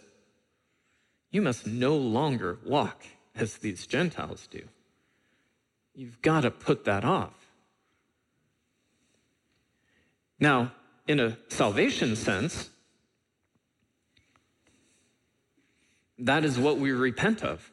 You 1.31 1.41
must 1.41 1.65
no 1.65 1.95
longer 1.95 2.59
walk 2.65 3.05
as 3.35 3.55
these 3.55 3.87
Gentiles 3.87 4.49
do. 4.51 4.63
You've 5.95 6.21
got 6.21 6.41
to 6.41 6.51
put 6.51 6.83
that 6.83 7.05
off. 7.05 7.40
Now, 10.41 10.71
in 11.07 11.19
a 11.19 11.37
salvation 11.49 12.15
sense, 12.15 12.69
that 16.17 16.43
is 16.43 16.57
what 16.57 16.79
we 16.79 16.91
repent 16.91 17.43
of. 17.43 17.71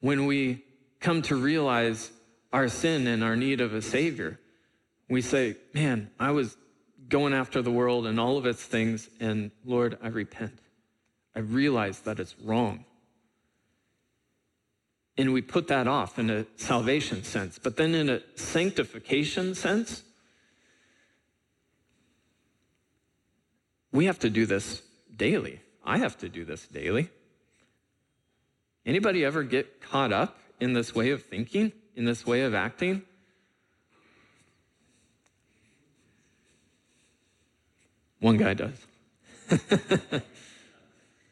When 0.00 0.26
we 0.26 0.64
come 0.98 1.22
to 1.22 1.36
realize 1.36 2.10
our 2.52 2.68
sin 2.68 3.06
and 3.06 3.22
our 3.22 3.36
need 3.36 3.60
of 3.60 3.72
a 3.72 3.80
Savior, 3.80 4.40
we 5.08 5.22
say, 5.22 5.56
Man, 5.72 6.10
I 6.18 6.32
was 6.32 6.56
going 7.08 7.32
after 7.32 7.62
the 7.62 7.70
world 7.70 8.04
and 8.06 8.18
all 8.18 8.36
of 8.36 8.46
its 8.46 8.62
things, 8.62 9.08
and 9.20 9.52
Lord, 9.64 9.96
I 10.02 10.08
repent. 10.08 10.58
I 11.36 11.40
realize 11.40 12.00
that 12.00 12.18
it's 12.18 12.34
wrong. 12.40 12.84
And 15.16 15.32
we 15.32 15.42
put 15.42 15.68
that 15.68 15.86
off 15.86 16.18
in 16.18 16.30
a 16.30 16.46
salvation 16.56 17.22
sense. 17.22 17.58
But 17.58 17.76
then 17.76 17.94
in 17.94 18.08
a 18.08 18.22
sanctification 18.36 19.54
sense, 19.54 20.02
We 23.92 24.06
have 24.06 24.18
to 24.20 24.30
do 24.30 24.46
this 24.46 24.82
daily. 25.14 25.60
I 25.84 25.98
have 25.98 26.16
to 26.18 26.28
do 26.28 26.44
this 26.44 26.66
daily. 26.66 27.10
Anybody 28.86 29.24
ever 29.24 29.42
get 29.42 29.80
caught 29.80 30.12
up 30.12 30.38
in 30.60 30.72
this 30.72 30.94
way 30.94 31.10
of 31.10 31.24
thinking, 31.24 31.72
in 31.96 32.04
this 32.04 32.26
way 32.26 32.42
of 32.42 32.54
acting? 32.54 33.02
One 38.20 38.36
guy 38.36 38.54
does. 38.54 38.74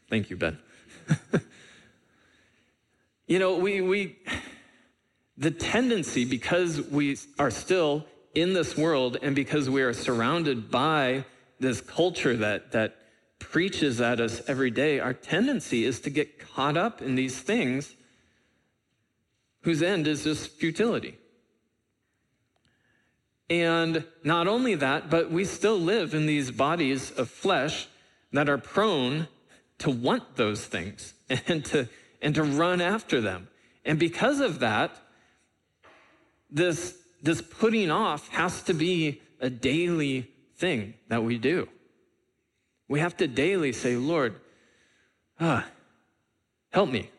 Thank 0.09 0.29
you, 0.29 0.35
Ben. 0.35 0.57
you 3.27 3.39
know, 3.39 3.55
we, 3.57 3.81
we, 3.81 4.17
the 5.37 5.51
tendency, 5.51 6.25
because 6.25 6.81
we 6.81 7.17
are 7.37 7.51
still 7.51 8.05
in 8.33 8.53
this 8.53 8.75
world 8.75 9.17
and 9.21 9.35
because 9.35 9.69
we 9.69 9.81
are 9.81 9.93
surrounded 9.93 10.71
by 10.71 11.25
this 11.59 11.81
culture 11.81 12.35
that, 12.37 12.71
that 12.71 12.95
preaches 13.39 14.01
at 14.01 14.19
us 14.19 14.41
every 14.47 14.71
day, 14.71 14.99
our 14.99 15.13
tendency 15.13 15.85
is 15.85 15.99
to 16.01 16.09
get 16.09 16.39
caught 16.39 16.77
up 16.77 17.01
in 17.01 17.15
these 17.15 17.39
things 17.39 17.95
whose 19.61 19.81
end 19.81 20.07
is 20.07 20.23
just 20.23 20.49
futility. 20.51 21.17
And 23.49 24.05
not 24.23 24.47
only 24.47 24.75
that, 24.75 25.09
but 25.09 25.31
we 25.31 25.43
still 25.43 25.77
live 25.77 26.13
in 26.13 26.27
these 26.27 26.51
bodies 26.51 27.11
of 27.11 27.29
flesh 27.29 27.87
that 28.31 28.47
are 28.47 28.59
prone 28.59 29.27
to 29.79 29.89
want 29.89 30.35
those 30.35 30.65
things 30.65 31.13
and 31.47 31.65
to, 31.65 31.89
and 32.21 32.35
to 32.35 32.43
run 32.43 32.79
after 32.79 33.21
them. 33.21 33.47
And 33.85 33.97
because 33.97 34.39
of 34.39 34.59
that, 34.59 34.95
this, 36.51 36.95
this 37.23 37.41
putting 37.41 37.89
off 37.89 38.27
has 38.29 38.61
to 38.63 38.73
be 38.73 39.21
a 39.39 39.49
daily 39.49 40.29
thing 40.59 40.93
that 41.07 41.23
we 41.23 41.37
do. 41.37 41.67
We 42.87 42.99
have 42.99 43.15
to 43.17 43.27
daily 43.27 43.71
say, 43.71 43.95
Lord, 43.95 44.35
ah, 45.39 45.65
help 46.71 46.89
me. 46.89 47.09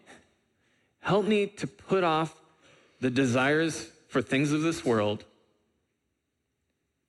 Help 1.00 1.24
me 1.24 1.46
to 1.46 1.66
put 1.66 2.04
off 2.04 2.38
the 3.00 3.10
desires 3.10 3.90
for 4.08 4.20
things 4.20 4.52
of 4.52 4.60
this 4.60 4.84
world 4.84 5.24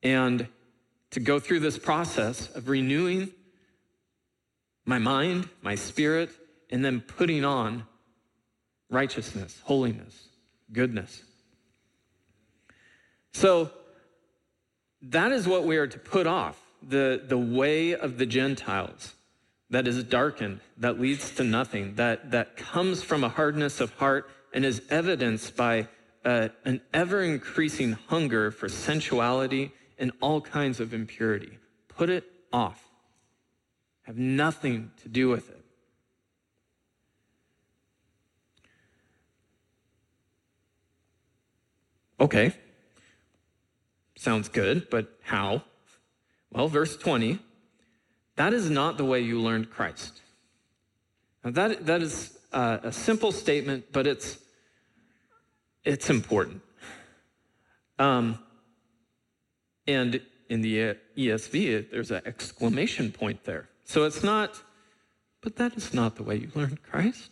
and 0.01 0.47
to 1.11 1.19
go 1.19 1.39
through 1.39 1.59
this 1.59 1.77
process 1.77 2.49
of 2.55 2.69
renewing 2.69 3.31
my 4.85 4.97
mind, 4.97 5.49
my 5.61 5.75
spirit, 5.75 6.29
and 6.69 6.83
then 6.83 7.01
putting 7.01 7.43
on 7.43 7.85
righteousness, 8.89 9.59
holiness, 9.65 10.29
goodness. 10.71 11.23
So 13.33 13.71
that 15.01 15.31
is 15.31 15.47
what 15.47 15.63
we 15.63 15.77
are 15.77 15.87
to 15.87 15.99
put 15.99 16.27
off 16.27 16.59
the, 16.81 17.21
the 17.25 17.37
way 17.37 17.95
of 17.95 18.17
the 18.17 18.25
Gentiles 18.25 19.13
that 19.69 19.87
is 19.87 20.03
darkened, 20.03 20.59
that 20.77 20.99
leads 20.99 21.35
to 21.35 21.43
nothing, 21.43 21.95
that, 21.95 22.31
that 22.31 22.57
comes 22.57 23.01
from 23.01 23.23
a 23.23 23.29
hardness 23.29 23.79
of 23.79 23.93
heart 23.95 24.29
and 24.53 24.65
is 24.65 24.81
evidenced 24.89 25.55
by 25.55 25.87
uh, 26.25 26.49
an 26.65 26.81
ever 26.93 27.23
increasing 27.23 27.93
hunger 28.07 28.51
for 28.51 28.67
sensuality 28.67 29.71
and 29.97 30.11
all 30.21 30.41
kinds 30.41 30.79
of 30.79 30.93
impurity. 30.93 31.57
Put 31.87 32.09
it 32.09 32.25
off. 32.51 32.83
Have 34.03 34.17
nothing 34.17 34.91
to 35.03 35.09
do 35.09 35.29
with 35.29 35.49
it. 35.49 35.63
Okay. 42.19 42.53
Sounds 44.21 44.49
good, 44.49 44.87
but 44.91 45.17
how? 45.23 45.63
Well, 46.51 46.67
verse 46.67 46.95
20 46.95 47.39
that 48.35 48.53
is 48.53 48.69
not 48.69 48.97
the 48.97 49.03
way 49.03 49.19
you 49.19 49.41
learned 49.41 49.71
Christ. 49.71 50.21
Now, 51.43 51.49
that, 51.51 51.87
that 51.87 52.03
is 52.03 52.37
a 52.53 52.91
simple 52.91 53.31
statement, 53.31 53.85
but 53.91 54.05
it's, 54.05 54.37
it's 55.83 56.11
important. 56.11 56.61
Um, 57.97 58.37
and 59.87 60.21
in 60.49 60.61
the 60.61 60.97
ESV, 61.17 61.89
there's 61.89 62.11
an 62.11 62.21
exclamation 62.23 63.11
point 63.11 63.43
there. 63.43 63.69
So 63.85 64.03
it's 64.03 64.23
not, 64.23 64.61
but 65.41 65.55
that 65.55 65.75
is 65.75 65.95
not 65.95 66.15
the 66.15 66.23
way 66.23 66.35
you 66.35 66.51
learned 66.53 66.83
Christ. 66.83 67.31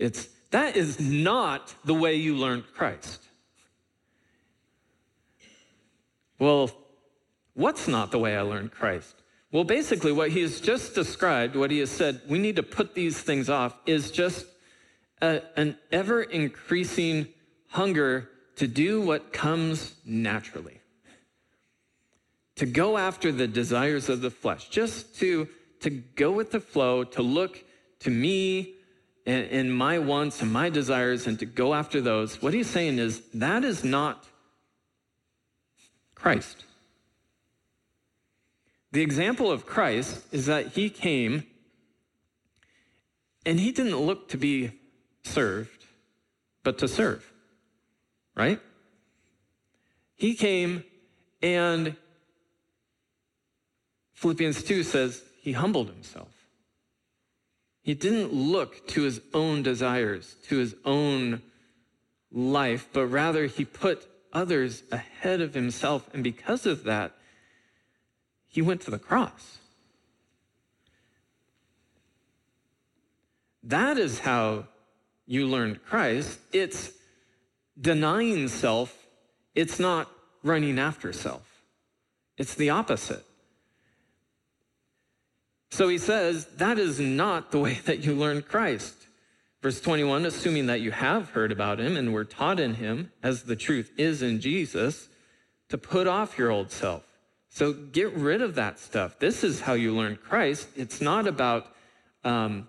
It's, 0.00 0.28
that 0.50 0.76
is 0.76 0.98
not 0.98 1.76
the 1.84 1.94
way 1.94 2.16
you 2.16 2.34
learned 2.34 2.64
Christ. 2.74 3.22
Well, 6.42 6.72
what's 7.54 7.86
not 7.86 8.10
the 8.10 8.18
way 8.18 8.36
I 8.36 8.40
learned 8.40 8.72
Christ? 8.72 9.14
Well, 9.52 9.62
basically, 9.62 10.10
what 10.10 10.32
he 10.32 10.42
has 10.42 10.60
just 10.60 10.92
described, 10.92 11.54
what 11.54 11.70
he 11.70 11.78
has 11.78 11.88
said, 11.88 12.20
we 12.28 12.40
need 12.40 12.56
to 12.56 12.64
put 12.64 12.96
these 12.96 13.16
things 13.20 13.48
off, 13.48 13.78
is 13.86 14.10
just 14.10 14.46
a, 15.20 15.42
an 15.56 15.78
ever 15.92 16.20
increasing 16.20 17.28
hunger 17.68 18.28
to 18.56 18.66
do 18.66 19.00
what 19.00 19.32
comes 19.32 19.94
naturally, 20.04 20.80
to 22.56 22.66
go 22.66 22.98
after 22.98 23.30
the 23.30 23.46
desires 23.46 24.08
of 24.08 24.20
the 24.20 24.30
flesh, 24.30 24.68
just 24.68 25.14
to, 25.20 25.46
to 25.78 25.90
go 25.90 26.32
with 26.32 26.50
the 26.50 26.58
flow, 26.58 27.04
to 27.04 27.22
look 27.22 27.62
to 28.00 28.10
me 28.10 28.74
and, 29.26 29.46
and 29.46 29.72
my 29.72 30.00
wants 30.00 30.42
and 30.42 30.52
my 30.52 30.70
desires 30.70 31.28
and 31.28 31.38
to 31.38 31.46
go 31.46 31.72
after 31.72 32.00
those. 32.00 32.42
What 32.42 32.52
he's 32.52 32.68
saying 32.68 32.98
is 32.98 33.22
that 33.34 33.62
is 33.62 33.84
not 33.84 34.26
Christ. 36.22 36.64
The 38.92 39.02
example 39.02 39.50
of 39.50 39.66
Christ 39.66 40.22
is 40.30 40.46
that 40.46 40.68
he 40.68 40.88
came 40.88 41.44
and 43.44 43.58
he 43.58 43.72
didn't 43.72 43.96
look 43.96 44.28
to 44.28 44.36
be 44.36 44.70
served, 45.24 45.86
but 46.62 46.78
to 46.78 46.86
serve, 46.86 47.28
right? 48.36 48.60
He 50.14 50.34
came 50.34 50.84
and 51.42 51.96
Philippians 54.14 54.62
2 54.62 54.84
says 54.84 55.24
he 55.40 55.52
humbled 55.52 55.88
himself. 55.88 56.28
He 57.82 57.94
didn't 57.94 58.32
look 58.32 58.86
to 58.88 59.02
his 59.02 59.20
own 59.34 59.64
desires, 59.64 60.36
to 60.44 60.58
his 60.58 60.76
own 60.84 61.42
life, 62.30 62.88
but 62.92 63.06
rather 63.06 63.46
he 63.46 63.64
put 63.64 64.06
others 64.32 64.82
ahead 64.90 65.40
of 65.40 65.54
himself. 65.54 66.08
And 66.12 66.24
because 66.24 66.66
of 66.66 66.84
that, 66.84 67.12
he 68.48 68.62
went 68.62 68.80
to 68.82 68.90
the 68.90 68.98
cross. 68.98 69.58
That 73.62 73.96
is 73.98 74.20
how 74.20 74.66
you 75.26 75.46
learned 75.46 75.84
Christ. 75.84 76.38
It's 76.52 76.92
denying 77.80 78.48
self, 78.48 79.06
it's 79.54 79.78
not 79.78 80.10
running 80.42 80.78
after 80.78 81.12
self. 81.12 81.62
It's 82.36 82.54
the 82.54 82.70
opposite. 82.70 83.24
So 85.70 85.88
he 85.88 85.98
says, 85.98 86.46
that 86.56 86.78
is 86.78 87.00
not 87.00 87.50
the 87.50 87.58
way 87.58 87.74
that 87.84 88.04
you 88.04 88.14
learned 88.14 88.46
Christ. 88.46 89.01
Verse 89.62 89.80
21 89.80 90.26
assuming 90.26 90.66
that 90.66 90.80
you 90.80 90.90
have 90.90 91.30
heard 91.30 91.52
about 91.52 91.80
him 91.80 91.96
and 91.96 92.12
were 92.12 92.24
taught 92.24 92.60
in 92.60 92.74
him, 92.74 93.12
as 93.22 93.44
the 93.44 93.56
truth 93.56 93.92
is 93.96 94.20
in 94.20 94.40
Jesus, 94.40 95.08
to 95.68 95.78
put 95.78 96.06
off 96.06 96.36
your 96.36 96.50
old 96.50 96.70
self 96.70 97.12
so 97.54 97.74
get 97.74 98.14
rid 98.14 98.40
of 98.40 98.54
that 98.54 98.78
stuff. 98.78 99.18
This 99.18 99.44
is 99.44 99.60
how 99.60 99.74
you 99.74 99.94
learn 99.94 100.16
Christ. 100.16 100.68
It's 100.74 101.02
not 101.02 101.26
about 101.26 101.66
um, 102.24 102.66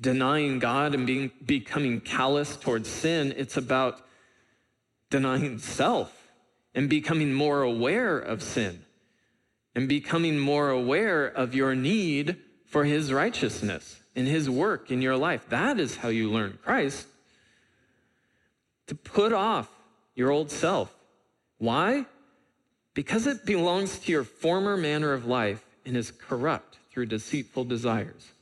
denying 0.00 0.60
God 0.60 0.94
and 0.94 1.08
being 1.08 1.32
becoming 1.44 2.00
callous 2.00 2.56
towards 2.56 2.88
sin. 2.88 3.34
It's 3.36 3.56
about 3.56 4.00
denying 5.10 5.58
self 5.58 6.30
and 6.72 6.88
becoming 6.88 7.32
more 7.32 7.62
aware 7.62 8.16
of 8.16 8.44
sin 8.44 8.84
and 9.74 9.88
becoming 9.88 10.38
more 10.38 10.70
aware 10.70 11.26
of 11.26 11.52
your 11.56 11.74
need 11.74 12.36
for 12.66 12.84
his 12.84 13.12
righteousness 13.12 13.99
and 14.16 14.26
his 14.26 14.50
work 14.50 14.90
in 14.90 15.02
your 15.02 15.16
life. 15.16 15.48
That 15.48 15.78
is 15.78 15.96
how 15.96 16.08
you 16.08 16.30
learn 16.30 16.58
Christ. 16.64 17.06
To 18.88 18.94
put 18.94 19.32
off 19.32 19.68
your 20.14 20.30
old 20.30 20.50
self. 20.50 20.94
Why? 21.58 22.06
because 22.94 23.26
it 23.26 23.46
belongs 23.46 23.98
to 24.00 24.12
your 24.12 24.24
former 24.24 24.76
manner 24.76 25.12
of 25.12 25.26
life 25.26 25.64
and 25.86 25.96
is 25.96 26.10
corrupt 26.10 26.78
through 26.90 27.06
deceitful 27.06 27.64
desires. 27.64 28.32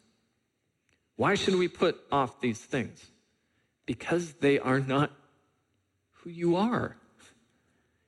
Why 1.17 1.35
should 1.35 1.57
we 1.57 1.69
put 1.69 1.99
off 2.11 2.41
these 2.41 2.59
things? 2.59 3.07
Because 3.87 4.35
they 4.35 4.59
are 4.59 4.81
not 4.81 5.11
who 6.13 6.31
you 6.31 6.57
are. 6.57 6.97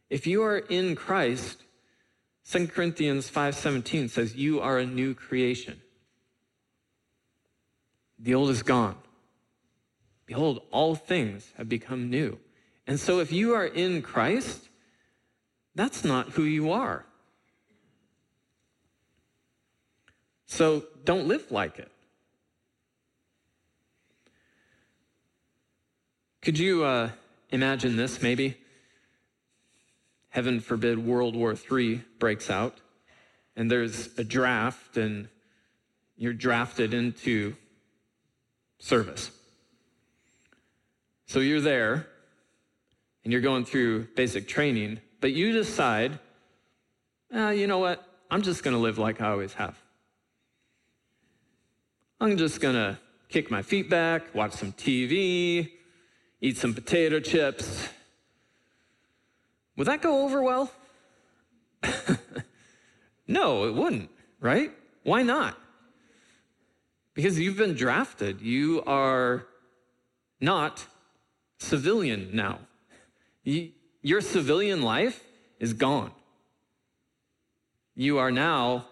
If 0.08 0.26
you 0.26 0.42
are 0.42 0.58
in 0.58 0.96
Christ, 0.96 1.62
2 2.50 2.68
Corinthians 2.68 3.30
5:17 3.30 4.08
says 4.08 4.34
you 4.34 4.60
are 4.60 4.78
a 4.78 4.86
new 4.86 5.14
creation. 5.14 5.80
The 8.22 8.34
old 8.34 8.50
is 8.50 8.62
gone. 8.62 8.96
Behold, 10.26 10.62
all 10.70 10.94
things 10.94 11.50
have 11.56 11.68
become 11.68 12.10
new. 12.10 12.38
And 12.86 13.00
so 13.00 13.18
if 13.20 13.32
you 13.32 13.54
are 13.54 13.66
in 13.66 14.02
Christ, 14.02 14.68
that's 15.74 16.04
not 16.04 16.30
who 16.30 16.42
you 16.42 16.70
are. 16.70 17.04
So 20.46 20.84
don't 21.04 21.26
live 21.26 21.50
like 21.50 21.78
it. 21.78 21.90
Could 26.42 26.58
you 26.58 26.84
uh, 26.84 27.10
imagine 27.50 27.96
this 27.96 28.22
maybe? 28.22 28.56
Heaven 30.30 30.60
forbid 30.60 30.98
World 30.98 31.36
War 31.36 31.54
III 31.54 32.02
breaks 32.18 32.50
out, 32.50 32.80
and 33.56 33.70
there's 33.70 34.16
a 34.18 34.24
draft, 34.24 34.96
and 34.96 35.28
you're 36.16 36.32
drafted 36.32 36.94
into 36.94 37.56
service. 38.80 39.30
So 41.26 41.38
you're 41.38 41.60
there, 41.60 42.08
and 43.22 43.32
you're 43.32 43.42
going 43.42 43.64
through 43.64 44.08
basic 44.16 44.48
training, 44.48 45.00
but 45.20 45.32
you 45.32 45.52
decide, 45.52 46.18
ah, 47.32 47.50
you 47.50 47.68
know 47.68 47.78
what? 47.78 48.04
I'm 48.30 48.42
just 48.42 48.64
going 48.64 48.74
to 48.74 48.80
live 48.80 48.98
like 48.98 49.20
I 49.20 49.28
always 49.28 49.52
have. 49.54 49.78
I'm 52.20 52.36
just 52.36 52.60
going 52.60 52.74
to 52.74 52.98
kick 53.28 53.50
my 53.50 53.62
feet 53.62 53.88
back, 53.88 54.34
watch 54.34 54.52
some 54.52 54.72
TV, 54.72 55.70
eat 56.40 56.56
some 56.56 56.74
potato 56.74 57.20
chips. 57.20 57.88
Would 59.76 59.86
that 59.86 60.02
go 60.02 60.24
over 60.24 60.42
well? 60.42 60.72
no, 63.26 63.64
it 63.68 63.74
wouldn't, 63.74 64.10
right? 64.40 64.72
Why 65.02 65.22
not? 65.22 65.58
Because 67.14 67.38
you've 67.38 67.56
been 67.56 67.74
drafted. 67.74 68.40
You 68.40 68.82
are 68.86 69.46
not 70.40 70.86
civilian 71.58 72.30
now. 72.32 72.60
You, 73.44 73.72
your 74.02 74.20
civilian 74.20 74.82
life 74.82 75.22
is 75.58 75.72
gone. 75.72 76.12
You 77.94 78.18
are 78.18 78.30
now 78.30 78.86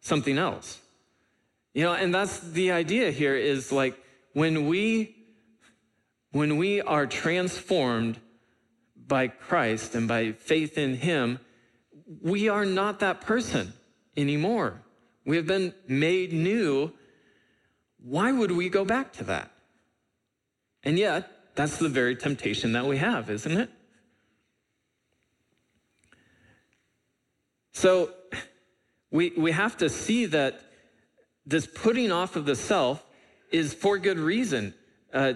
something 0.00 0.36
else. 0.36 0.80
You 1.72 1.84
know, 1.84 1.94
and 1.94 2.14
that's 2.14 2.40
the 2.40 2.72
idea 2.72 3.10
here 3.10 3.36
is 3.36 3.70
like 3.70 3.96
when 4.32 4.66
we 4.66 5.16
when 6.32 6.58
we 6.58 6.80
are 6.80 7.06
transformed 7.06 8.20
by 8.94 9.28
Christ 9.28 9.94
and 9.94 10.06
by 10.06 10.32
faith 10.32 10.78
in 10.78 10.94
him, 10.94 11.40
we 12.22 12.48
are 12.48 12.64
not 12.64 13.00
that 13.00 13.20
person 13.20 13.72
anymore. 14.16 14.82
We 15.24 15.36
have 15.36 15.46
been 15.46 15.74
made 15.88 16.32
new. 16.32 16.92
Why 18.02 18.32
would 18.32 18.50
we 18.50 18.68
go 18.68 18.84
back 18.84 19.12
to 19.14 19.24
that? 19.24 19.50
And 20.82 20.98
yet, 20.98 21.30
that's 21.54 21.78
the 21.78 21.88
very 21.88 22.16
temptation 22.16 22.72
that 22.72 22.86
we 22.86 22.96
have, 22.96 23.28
isn't 23.28 23.52
it? 23.52 23.70
So 27.72 28.10
we, 29.10 29.32
we 29.36 29.52
have 29.52 29.76
to 29.78 29.88
see 29.88 30.26
that 30.26 30.60
this 31.46 31.66
putting 31.66 32.12
off 32.12 32.36
of 32.36 32.46
the 32.46 32.56
self 32.56 33.04
is 33.50 33.74
for 33.74 33.98
good 33.98 34.18
reason. 34.18 34.74
Uh, 35.12 35.34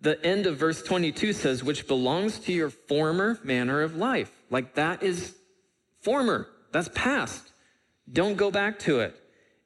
the 0.00 0.24
end 0.26 0.46
of 0.46 0.56
verse 0.56 0.82
22 0.82 1.32
says, 1.32 1.62
which 1.62 1.86
belongs 1.86 2.38
to 2.40 2.52
your 2.52 2.70
former 2.70 3.38
manner 3.44 3.82
of 3.82 3.96
life. 3.96 4.30
Like 4.50 4.74
that 4.74 5.02
is 5.02 5.34
former, 6.00 6.48
that's 6.72 6.90
past. 6.94 7.52
Don't 8.12 8.36
go 8.36 8.50
back 8.50 8.80
to 8.80 9.00
it. 9.00 9.21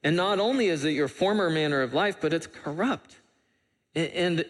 And 0.07 0.15
not 0.15 0.39
only 0.39 0.67
is 0.67 0.85
it 0.85 0.91
your 0.91 1.09
former 1.09 1.49
manner 1.49 1.81
of 1.81 1.93
life, 1.93 2.21
but 2.21 2.31
it's 2.31 2.47
corrupt. 2.47 3.17
And 3.93 4.45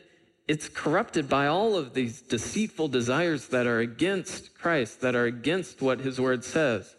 it's 0.48 0.70
corrupted 0.70 1.28
by 1.28 1.48
all 1.48 1.76
of 1.76 1.96
these 1.96 2.22
deceitful 2.22 2.90
desires 2.90 3.48
that 3.48 3.66
are 3.66 3.80
against 3.80 4.54
Christ, 4.54 5.02
that 5.02 5.16
are 5.16 5.26
against 5.26 5.82
what 5.82 6.02
his 6.02 6.22
word 6.22 6.44
says. 6.44 6.96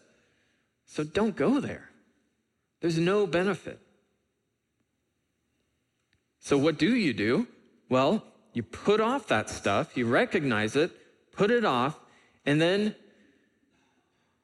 So 0.87 1.05
don't 1.05 1.37
go 1.37 1.61
there. 1.61 1.89
There's 2.81 2.99
no 2.99 3.29
benefit. 3.29 3.79
So, 6.41 6.59
what 6.59 6.81
do 6.81 6.97
you 6.97 7.13
do? 7.13 7.47
Well, 7.89 8.25
you 8.55 8.65
put 8.65 9.01
off 9.01 9.29
that 9.29 9.51
stuff, 9.51 9.97
you 9.97 10.07
recognize 10.07 10.75
it, 10.75 10.91
put 11.31 11.53
it 11.53 11.65
off, 11.65 11.97
and 12.45 12.61
then, 12.61 12.97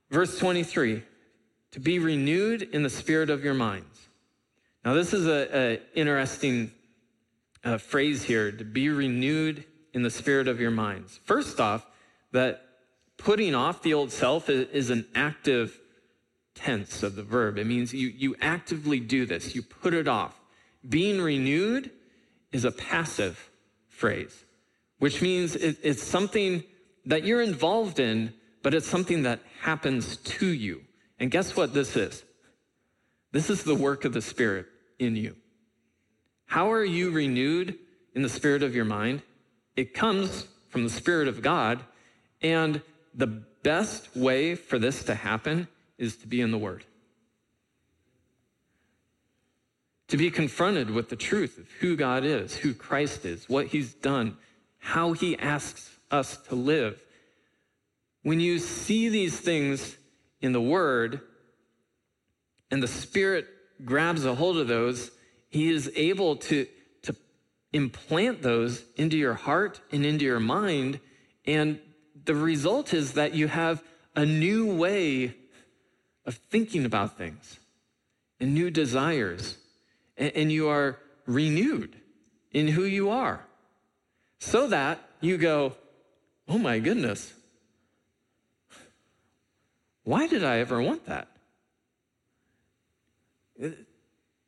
verse 0.08 0.38
23 0.38 1.02
to 1.72 1.80
be 1.80 1.98
renewed 1.98 2.62
in 2.62 2.84
the 2.84 2.88
spirit 2.88 3.28
of 3.28 3.42
your 3.42 3.52
minds. 3.52 3.93
Now, 4.84 4.92
this 4.92 5.14
is 5.14 5.26
an 5.26 5.78
interesting 5.94 6.70
uh, 7.64 7.78
phrase 7.78 8.22
here 8.22 8.52
to 8.52 8.64
be 8.64 8.90
renewed 8.90 9.64
in 9.94 10.02
the 10.02 10.10
spirit 10.10 10.46
of 10.46 10.60
your 10.60 10.70
minds. 10.70 11.18
First 11.24 11.58
off, 11.58 11.86
that 12.32 12.66
putting 13.16 13.54
off 13.54 13.80
the 13.80 13.94
old 13.94 14.12
self 14.12 14.50
is, 14.50 14.68
is 14.70 14.90
an 14.90 15.06
active 15.14 15.80
tense 16.54 17.02
of 17.02 17.16
the 17.16 17.22
verb. 17.22 17.56
It 17.56 17.66
means 17.66 17.94
you, 17.94 18.08
you 18.08 18.36
actively 18.42 19.00
do 19.00 19.24
this, 19.24 19.54
you 19.54 19.62
put 19.62 19.94
it 19.94 20.06
off. 20.06 20.38
Being 20.86 21.22
renewed 21.22 21.90
is 22.52 22.66
a 22.66 22.70
passive 22.70 23.50
phrase, 23.88 24.44
which 24.98 25.22
means 25.22 25.56
it, 25.56 25.78
it's 25.82 26.02
something 26.02 26.62
that 27.06 27.24
you're 27.24 27.40
involved 27.40 28.00
in, 28.00 28.34
but 28.62 28.74
it's 28.74 28.86
something 28.86 29.22
that 29.22 29.40
happens 29.62 30.18
to 30.18 30.46
you. 30.46 30.82
And 31.18 31.30
guess 31.30 31.56
what 31.56 31.72
this 31.72 31.96
is? 31.96 32.22
This 33.32 33.48
is 33.48 33.64
the 33.64 33.74
work 33.74 34.04
of 34.04 34.12
the 34.12 34.22
Spirit 34.22 34.66
in 34.98 35.16
you. 35.16 35.36
How 36.46 36.72
are 36.72 36.84
you 36.84 37.10
renewed 37.10 37.78
in 38.14 38.22
the 38.22 38.28
spirit 38.28 38.62
of 38.62 38.74
your 38.74 38.84
mind? 38.84 39.22
It 39.76 39.94
comes 39.94 40.46
from 40.74 40.82
the 40.82 40.90
Spirit 40.90 41.28
of 41.28 41.40
God. 41.40 41.84
And 42.42 42.82
the 43.14 43.28
best 43.28 44.16
way 44.16 44.56
for 44.56 44.76
this 44.76 45.04
to 45.04 45.14
happen 45.14 45.68
is 45.98 46.16
to 46.16 46.26
be 46.26 46.40
in 46.40 46.50
the 46.50 46.58
Word. 46.58 46.84
To 50.08 50.16
be 50.16 50.32
confronted 50.32 50.90
with 50.90 51.10
the 51.10 51.16
truth 51.16 51.58
of 51.58 51.70
who 51.78 51.94
God 51.94 52.24
is, 52.24 52.56
who 52.56 52.74
Christ 52.74 53.24
is, 53.24 53.48
what 53.48 53.68
He's 53.68 53.94
done, 53.94 54.36
how 54.78 55.12
He 55.12 55.38
asks 55.38 55.96
us 56.10 56.36
to 56.48 56.56
live. 56.56 57.00
When 58.24 58.40
you 58.40 58.58
see 58.58 59.08
these 59.08 59.38
things 59.38 59.96
in 60.40 60.50
the 60.50 60.60
Word 60.60 61.20
and 62.72 62.82
the 62.82 62.88
Spirit 62.88 63.46
grabs 63.84 64.24
a 64.24 64.34
hold 64.34 64.56
of 64.58 64.68
those, 64.68 65.10
He 65.48 65.70
is 65.70 65.90
able 65.94 66.36
to, 66.36 66.66
to 67.02 67.16
implant 67.72 68.42
those 68.42 68.84
into 68.96 69.16
your 69.16 69.34
heart 69.34 69.80
and 69.92 70.04
into 70.04 70.24
your 70.24 70.40
mind. 70.40 71.00
And 71.44 71.80
the 72.24 72.34
result 72.34 72.94
is 72.94 73.12
that 73.12 73.34
you 73.34 73.48
have 73.48 73.82
a 74.16 74.24
new 74.24 74.74
way 74.74 75.34
of 76.24 76.36
thinking 76.36 76.84
about 76.84 77.18
things 77.18 77.58
and 78.40 78.54
new 78.54 78.70
desires, 78.70 79.58
and 80.16 80.50
you 80.50 80.68
are 80.68 80.98
renewed 81.26 81.96
in 82.52 82.68
who 82.68 82.84
you 82.84 83.10
are 83.10 83.44
so 84.38 84.66
that 84.68 85.00
you 85.20 85.38
go, 85.38 85.74
oh 86.48 86.58
my 86.58 86.78
goodness, 86.78 87.32
why 90.04 90.26
did 90.26 90.44
I 90.44 90.58
ever 90.58 90.82
want 90.82 91.06
that? 91.06 91.28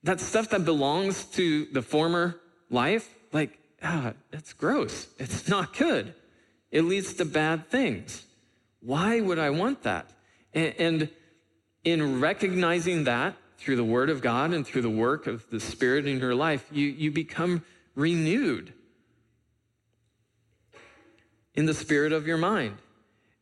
That 0.03 0.21
stuff 0.21 0.51
that 0.51 0.65
belongs 0.65 1.25
to 1.33 1.67
the 1.67 1.83
former 1.83 2.41
life, 2.71 3.09
like, 3.33 3.59
ah, 3.83 4.13
it's 4.33 4.53
gross. 4.53 5.09
It's 5.19 5.49
not 5.49 5.77
good. 5.77 6.15
It 6.71 6.83
leads 6.83 7.15
to 7.15 7.25
bad 7.25 7.69
things. 7.69 8.25
Why 8.81 9.21
would 9.21 9.39
I 9.39 9.51
want 9.51 9.83
that? 9.83 10.11
And, 10.53 10.75
and 10.79 11.09
in 11.85 12.21
recognizing 12.21 13.05
that 13.05 13.37
through 13.59 13.77
the 13.77 13.85
Word 13.85 14.11
of 14.11 14.21
God 14.21 14.53
and 14.53 14.67
through 14.67 14.83
the 14.83 14.91
work 14.91 15.27
of 15.27 15.49
the 15.51 15.61
Spirit 15.61 16.07
in 16.07 16.19
your 16.19 16.35
life, 16.35 16.67
you, 16.71 16.87
you 16.87 17.11
become 17.11 17.65
renewed 17.95 18.73
in 21.57 21.67
the 21.67 21.75
spirit 21.75 22.13
of 22.13 22.27
your 22.27 22.37
mind. 22.37 22.77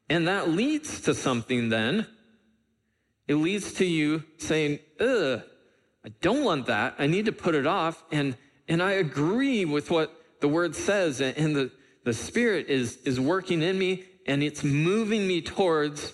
And 0.08 0.28
that 0.28 0.48
leads 0.48 1.00
to 1.02 1.14
something 1.14 1.68
then. 1.68 2.06
It 3.26 3.34
leads 3.34 3.74
to 3.74 3.84
you 3.84 4.22
saying, 4.38 4.78
ugh, 5.00 5.42
I 6.04 6.10
don't 6.20 6.44
want 6.44 6.66
that. 6.66 6.94
I 6.98 7.06
need 7.06 7.26
to 7.26 7.32
put 7.32 7.54
it 7.54 7.66
off. 7.66 8.02
And, 8.12 8.36
and 8.68 8.82
I 8.82 8.92
agree 8.92 9.64
with 9.64 9.90
what 9.90 10.14
the 10.40 10.48
word 10.48 10.74
says. 10.76 11.20
And 11.20 11.56
the, 11.56 11.70
the 12.04 12.12
Spirit 12.12 12.68
is, 12.68 12.98
is 13.04 13.18
working 13.18 13.62
in 13.62 13.78
me 13.78 14.04
and 14.26 14.42
it's 14.42 14.62
moving 14.62 15.26
me 15.26 15.40
towards 15.40 16.12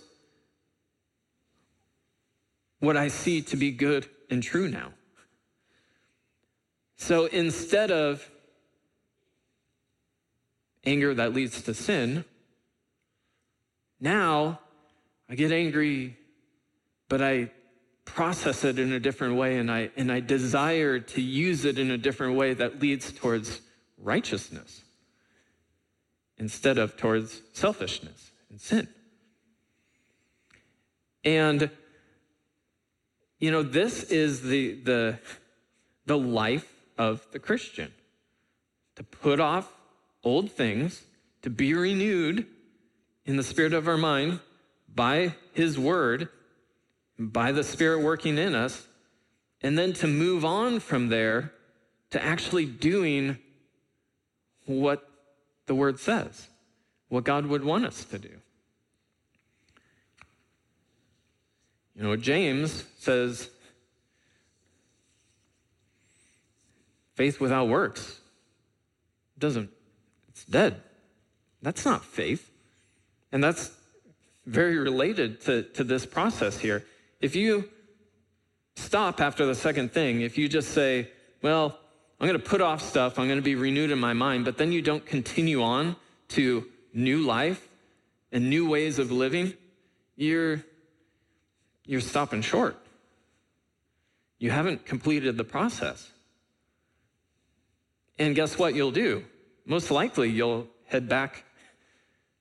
what 2.79 2.97
I 2.97 3.09
see 3.09 3.43
to 3.43 3.57
be 3.57 3.73
good 3.73 4.09
and 4.31 4.43
true 4.43 4.69
now. 4.69 4.93
So 6.97 7.27
instead 7.27 7.91
of 7.91 8.29
anger 10.85 11.15
that 11.15 11.33
leads 11.33 11.63
to 11.63 11.75
sin, 11.75 12.25
now 14.01 14.61
I 15.29 15.35
get 15.35 15.53
angry, 15.53 16.17
but 17.09 17.21
I 17.21 17.51
process 18.05 18.65
it 18.65 18.79
in 18.79 18.93
a 18.93 19.01
different 19.01 19.37
way 19.37 19.59
and 19.59 19.71
I, 19.71 19.91
and 19.97 20.11
I 20.11 20.21
desire 20.21 20.99
to 20.99 21.21
use 21.21 21.65
it 21.65 21.79
in 21.79 21.91
a 21.91 21.99
different 21.99 22.37
way 22.37 22.55
that 22.55 22.81
leads 22.81 23.13
towards 23.13 23.61
righteousness 23.99 24.83
instead 26.39 26.79
of 26.79 26.97
towards 26.97 27.43
selfishness 27.53 28.31
and 28.51 28.61
sin. 28.61 28.89
And 31.25 31.71
you 33.41 33.51
know, 33.51 33.63
this 33.63 34.05
is 34.05 34.43
the, 34.43 34.75
the, 34.75 35.19
the 36.05 36.19
life 36.19 36.71
of 36.99 37.27
the 37.33 37.39
Christian 37.39 37.91
to 38.97 39.03
put 39.03 39.41
off 39.41 39.73
old 40.23 40.53
things, 40.53 41.03
to 41.41 41.49
be 41.49 41.73
renewed 41.73 42.47
in 43.25 43.37
the 43.37 43.43
spirit 43.43 43.73
of 43.73 43.89
our 43.89 43.97
mind 43.97 44.41
by 44.95 45.35
his 45.55 45.79
word, 45.79 46.29
by 47.21 47.53
the 47.53 47.63
Spirit 47.63 48.03
working 48.03 48.39
in 48.39 48.55
us, 48.55 48.87
and 49.61 49.79
then 49.79 49.93
to 49.93 50.07
move 50.07 50.43
on 50.43 50.81
from 50.81 51.11
there 51.11 51.53
to 52.11 52.25
actually 52.25 52.65
doing 52.65 53.37
what 54.65 55.07
the 55.67 55.75
Word 55.75 56.01
says, 56.01 56.49
what 57.09 57.25
God 57.25 57.45
would 57.45 57.63
want 57.63 57.85
us 57.85 58.05
to 58.07 58.19
do. 58.19 58.31
You 61.95 62.05
know, 62.05 62.17
James 62.17 62.85
says, 62.99 63.51
faith 67.15 67.39
without 67.39 67.69
works 67.69 68.19
doesn't, 69.39 69.69
it's 70.31 70.45
dead. 70.47 70.81
That's 71.61 71.85
not 71.85 72.03
faith. 72.03 72.51
And 73.31 73.45
that's 73.45 73.71
very 74.47 74.79
related 74.79 75.43
to, 75.43 75.63
to 75.75 75.85
this 75.85 76.07
process 76.07 76.59
here. 76.59 76.87
If 77.21 77.37
you 77.37 77.69
stop 78.77 79.21
after 79.21 79.45
the 79.47 79.55
second 79.55 79.93
thing, 79.93 80.23
if 80.23 80.39
you 80.39 80.49
just 80.49 80.71
say, 80.71 81.11
well, 81.43 81.79
I'm 82.19 82.27
going 82.27 82.41
to 82.41 82.47
put 82.47 82.61
off 82.61 82.83
stuff, 82.83 83.19
I'm 83.19 83.27
going 83.27 83.39
to 83.39 83.43
be 83.43 83.55
renewed 83.55 83.91
in 83.91 83.99
my 83.99 84.13
mind, 84.13 84.45
but 84.45 84.59
then 84.59 84.73
you 84.73 84.83
don't 84.83 85.05
continue 85.05 85.63
on 85.63 85.97
to 86.29 86.67
new 86.93 87.23
life 87.25 87.69
and 88.33 88.49
new 88.49 88.69
ways 88.69 88.99
of 88.99 89.11
living, 89.11 89.55
you're, 90.17 90.65
you're 91.87 92.01
stopping 92.01 92.43
short. 92.43 92.77
You 94.39 94.51
haven't 94.51 94.87
completed 94.87 95.37
the 95.37 95.45
process. 95.45 96.11
And 98.19 98.35
guess 98.35 98.59
what 98.59 98.75
you'll 98.75 98.91
do? 98.91 99.25
Most 99.67 99.91
likely 99.91 100.31
you'll 100.31 100.67
head 100.87 101.09
back 101.09 101.45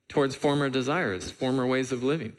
towards 0.08 0.34
former 0.34 0.68
desires, 0.68 1.30
former 1.30 1.66
ways 1.66 1.92
of 1.92 2.02
living. 2.02 2.34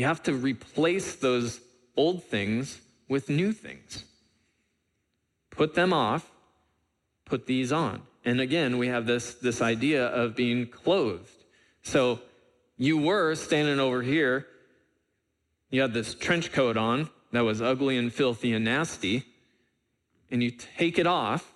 You 0.00 0.06
have 0.06 0.22
to 0.22 0.32
replace 0.32 1.16
those 1.16 1.60
old 1.94 2.24
things 2.24 2.80
with 3.06 3.28
new 3.28 3.52
things. 3.52 4.06
Put 5.50 5.74
them 5.74 5.92
off, 5.92 6.26
put 7.26 7.44
these 7.44 7.70
on. 7.70 8.00
And 8.24 8.40
again, 8.40 8.78
we 8.78 8.88
have 8.88 9.04
this, 9.04 9.34
this 9.34 9.60
idea 9.60 10.06
of 10.06 10.34
being 10.34 10.68
clothed. 10.68 11.28
So 11.82 12.20
you 12.78 12.96
were 12.96 13.34
standing 13.34 13.78
over 13.78 14.00
here, 14.00 14.46
you 15.68 15.82
had 15.82 15.92
this 15.92 16.14
trench 16.14 16.50
coat 16.50 16.78
on 16.78 17.10
that 17.32 17.44
was 17.44 17.60
ugly 17.60 17.98
and 17.98 18.10
filthy 18.10 18.54
and 18.54 18.64
nasty, 18.64 19.26
and 20.30 20.42
you 20.42 20.50
take 20.50 20.98
it 20.98 21.06
off 21.06 21.52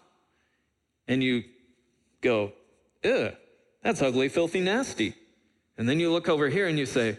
and 1.09 1.23
you 1.23 1.45
go, 2.21 2.53
ugh, 3.03 3.33
that's 3.83 4.03
ugly, 4.03 4.29
filthy, 4.29 4.61
nasty. 4.61 5.15
And 5.79 5.89
then 5.89 5.99
you 5.99 6.13
look 6.13 6.29
over 6.29 6.51
here 6.51 6.69
and 6.69 6.79
you 6.79 6.85
say, 6.85 7.17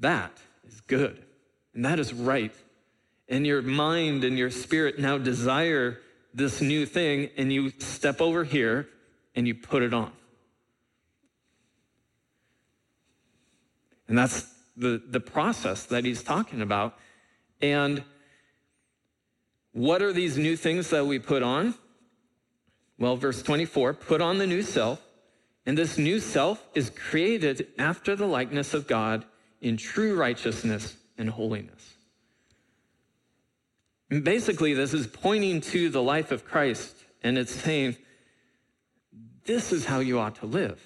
that 0.00 0.38
is 0.66 0.80
good. 0.82 1.22
And 1.74 1.84
that 1.84 1.98
is 1.98 2.12
right. 2.12 2.54
And 3.28 3.46
your 3.46 3.62
mind 3.62 4.24
and 4.24 4.38
your 4.38 4.50
spirit 4.50 4.98
now 4.98 5.18
desire 5.18 5.98
this 6.32 6.60
new 6.60 6.84
thing, 6.84 7.30
and 7.36 7.52
you 7.52 7.70
step 7.78 8.20
over 8.20 8.42
here 8.42 8.88
and 9.36 9.46
you 9.46 9.54
put 9.54 9.82
it 9.82 9.94
on. 9.94 10.12
And 14.08 14.18
that's 14.18 14.52
the, 14.76 15.02
the 15.08 15.20
process 15.20 15.86
that 15.86 16.04
he's 16.04 16.22
talking 16.22 16.60
about. 16.60 16.98
And 17.62 18.02
what 19.72 20.02
are 20.02 20.12
these 20.12 20.36
new 20.36 20.56
things 20.56 20.90
that 20.90 21.06
we 21.06 21.18
put 21.18 21.42
on? 21.42 21.74
Well, 22.98 23.16
verse 23.16 23.42
24 23.42 23.94
put 23.94 24.20
on 24.20 24.38
the 24.38 24.46
new 24.46 24.62
self 24.62 25.00
and 25.66 25.76
this 25.78 25.98
new 25.98 26.20
self 26.20 26.64
is 26.74 26.90
created 26.90 27.68
after 27.78 28.14
the 28.14 28.26
likeness 28.26 28.74
of 28.74 28.86
God 28.86 29.24
in 29.64 29.78
true 29.78 30.14
righteousness 30.14 30.94
and 31.16 31.30
holiness. 31.30 31.94
And 34.10 34.22
basically, 34.22 34.74
this 34.74 34.92
is 34.92 35.06
pointing 35.06 35.62
to 35.62 35.88
the 35.88 36.02
life 36.02 36.30
of 36.30 36.44
Christ, 36.44 36.94
and 37.22 37.38
it's 37.38 37.54
saying, 37.54 37.96
this 39.46 39.72
is 39.72 39.86
how 39.86 40.00
you 40.00 40.18
ought 40.18 40.36
to 40.36 40.46
live. 40.46 40.80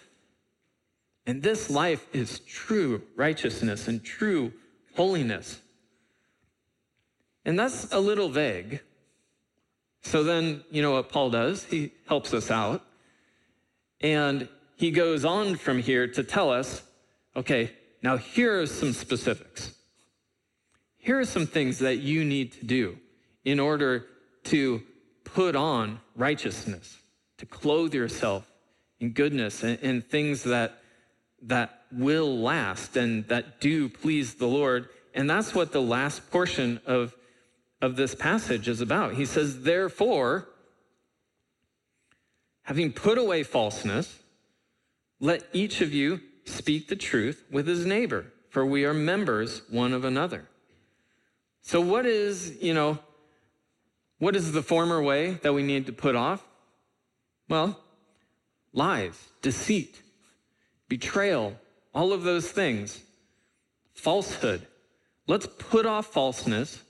And 1.26 1.42
this 1.42 1.68
life 1.68 2.06
is 2.12 2.38
true 2.40 3.02
righteousness 3.16 3.88
and 3.88 4.02
true 4.02 4.52
holiness. 4.94 5.60
And 7.44 7.58
that's 7.58 7.92
a 7.92 7.98
little 7.98 8.28
vague. 8.28 8.80
So 10.02 10.22
then, 10.22 10.62
you 10.70 10.82
know 10.82 10.92
what 10.92 11.10
Paul 11.10 11.30
does? 11.30 11.64
He 11.64 11.92
helps 12.06 12.32
us 12.32 12.50
out. 12.50 12.84
And 14.00 14.48
he 14.76 14.92
goes 14.92 15.24
on 15.24 15.56
from 15.56 15.80
here 15.80 16.06
to 16.06 16.22
tell 16.22 16.50
us 16.50 16.82
okay, 17.36 17.70
now 18.02 18.16
here 18.16 18.60
are 18.60 18.66
some 18.66 18.92
specifics. 18.92 19.72
Here 20.98 21.18
are 21.18 21.24
some 21.24 21.46
things 21.46 21.78
that 21.78 21.96
you 21.96 22.24
need 22.24 22.52
to 22.52 22.64
do 22.64 22.98
in 23.44 23.60
order 23.60 24.06
to 24.44 24.82
put 25.24 25.56
on 25.56 26.00
righteousness, 26.16 26.98
to 27.38 27.46
clothe 27.46 27.94
yourself 27.94 28.50
in 29.00 29.10
goodness 29.10 29.62
and, 29.62 29.78
and 29.82 30.06
things 30.06 30.42
that, 30.44 30.82
that 31.42 31.82
will 31.92 32.38
last 32.38 32.96
and 32.96 33.26
that 33.28 33.60
do 33.60 33.88
please 33.88 34.34
the 34.34 34.46
Lord. 34.46 34.88
And 35.14 35.28
that's 35.28 35.54
what 35.54 35.72
the 35.72 35.82
last 35.82 36.30
portion 36.30 36.80
of, 36.86 37.14
of 37.80 37.96
this 37.96 38.14
passage 38.14 38.68
is 38.68 38.80
about. 38.80 39.14
He 39.14 39.24
says, 39.24 39.62
Therefore, 39.62 40.48
having 42.62 42.92
put 42.92 43.18
away 43.18 43.42
falseness, 43.42 44.18
let 45.20 45.44
each 45.52 45.80
of 45.80 45.92
you 45.92 46.20
speak 46.48 46.88
the 46.88 46.96
truth 46.96 47.44
with 47.50 47.66
his 47.66 47.86
neighbor, 47.86 48.32
for 48.50 48.64
we 48.64 48.84
are 48.84 48.94
members 48.94 49.62
one 49.70 49.92
of 49.92 50.04
another. 50.04 50.48
So, 51.62 51.80
what 51.80 52.06
is, 52.06 52.56
you 52.62 52.74
know, 52.74 52.98
what 54.18 54.34
is 54.34 54.52
the 54.52 54.62
former 54.62 55.02
way 55.02 55.32
that 55.42 55.52
we 55.52 55.62
need 55.62 55.86
to 55.86 55.92
put 55.92 56.16
off? 56.16 56.44
Well, 57.48 57.78
lies, 58.72 59.28
deceit, 59.42 60.02
betrayal, 60.88 61.56
all 61.94 62.12
of 62.12 62.22
those 62.22 62.50
things, 62.50 63.00
falsehood. 63.94 64.66
Let's 65.26 65.46
put 65.46 65.86
off 65.86 66.06
falseness, 66.06 66.82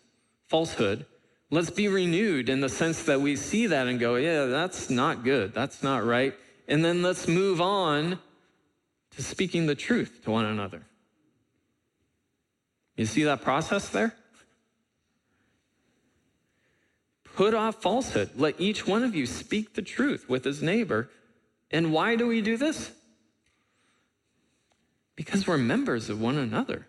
falsehood. 0.47 1.07
Let's 1.51 1.71
be 1.71 1.89
renewed 1.89 2.49
in 2.49 2.61
the 2.61 2.69
sense 2.69 3.03
that 3.05 3.21
we 3.21 3.37
see 3.37 3.67
that 3.67 3.87
and 3.87 3.99
go, 3.99 4.17
yeah, 4.17 4.47
that's 4.47 4.91
not 4.91 5.25
good. 5.25 5.55
That's 5.55 5.83
not 5.83 6.05
right. 6.05 6.35
And 6.69 6.85
then 6.85 7.03
let's 7.03 7.27
move 7.27 7.61
on 7.61 8.19
to 9.19 9.25
speaking 9.25 9.67
the 9.67 9.75
truth 9.75 10.21
to 10.23 10.31
one 10.31 10.45
another. 10.45 10.87
You 12.97 13.05
see 13.05 13.25
that 13.25 13.43
process 13.43 13.89
there? 13.89 14.15
Put 17.25 17.53
off 17.53 17.83
falsehood. 17.83 18.31
Let 18.37 18.61
each 18.61 18.87
one 18.87 19.03
of 19.03 19.17
you 19.17 19.27
speak 19.27 19.75
the 19.75 19.83
truth 19.83 20.29
with 20.29 20.45
his 20.45 20.63
neighbor. 20.63 21.11
And 21.73 21.93
why 21.93 22.15
do 22.15 22.29
we 22.29 22.41
do 22.41 22.57
this? 22.57 22.93
Because 25.17 25.49
we're 25.49 25.59
members 25.59 26.09
of 26.11 26.21
one 26.21 26.39
another. 26.39 26.87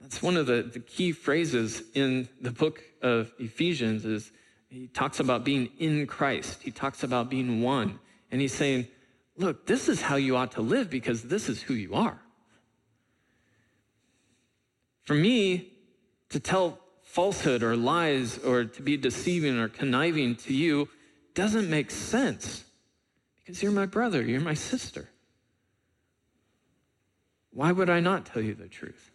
That's 0.00 0.22
one 0.22 0.36
of 0.36 0.46
the, 0.46 0.62
the 0.62 0.78
key 0.78 1.10
phrases 1.10 1.82
in 1.92 2.28
the 2.40 2.52
book 2.52 2.84
of 3.02 3.32
Ephesians 3.40 4.04
is 4.04 4.30
he 4.68 4.86
talks 4.86 5.18
about 5.18 5.42
being 5.42 5.70
in 5.80 6.06
Christ. 6.06 6.62
He 6.62 6.70
talks 6.70 7.02
about 7.02 7.28
being 7.28 7.62
one. 7.62 7.98
And 8.30 8.40
he's 8.40 8.54
saying, 8.54 8.86
look, 9.40 9.66
this 9.66 9.88
is 9.88 10.02
how 10.02 10.16
you 10.16 10.36
ought 10.36 10.52
to 10.52 10.60
live 10.60 10.90
because 10.90 11.22
this 11.22 11.48
is 11.48 11.62
who 11.62 11.74
you 11.74 11.94
are. 11.94 12.20
For 15.02 15.14
me 15.14 15.72
to 16.28 16.38
tell 16.38 16.78
falsehood 17.02 17.62
or 17.62 17.74
lies 17.74 18.38
or 18.38 18.64
to 18.64 18.82
be 18.82 18.96
deceiving 18.96 19.58
or 19.58 19.68
conniving 19.68 20.36
to 20.36 20.54
you 20.54 20.88
doesn't 21.34 21.68
make 21.68 21.90
sense 21.90 22.64
because 23.38 23.62
you're 23.62 23.72
my 23.72 23.86
brother, 23.86 24.22
you're 24.22 24.40
my 24.40 24.54
sister. 24.54 25.08
Why 27.52 27.72
would 27.72 27.90
I 27.90 27.98
not 27.98 28.26
tell 28.26 28.42
you 28.42 28.54
the 28.54 28.68
truth? 28.68 29.10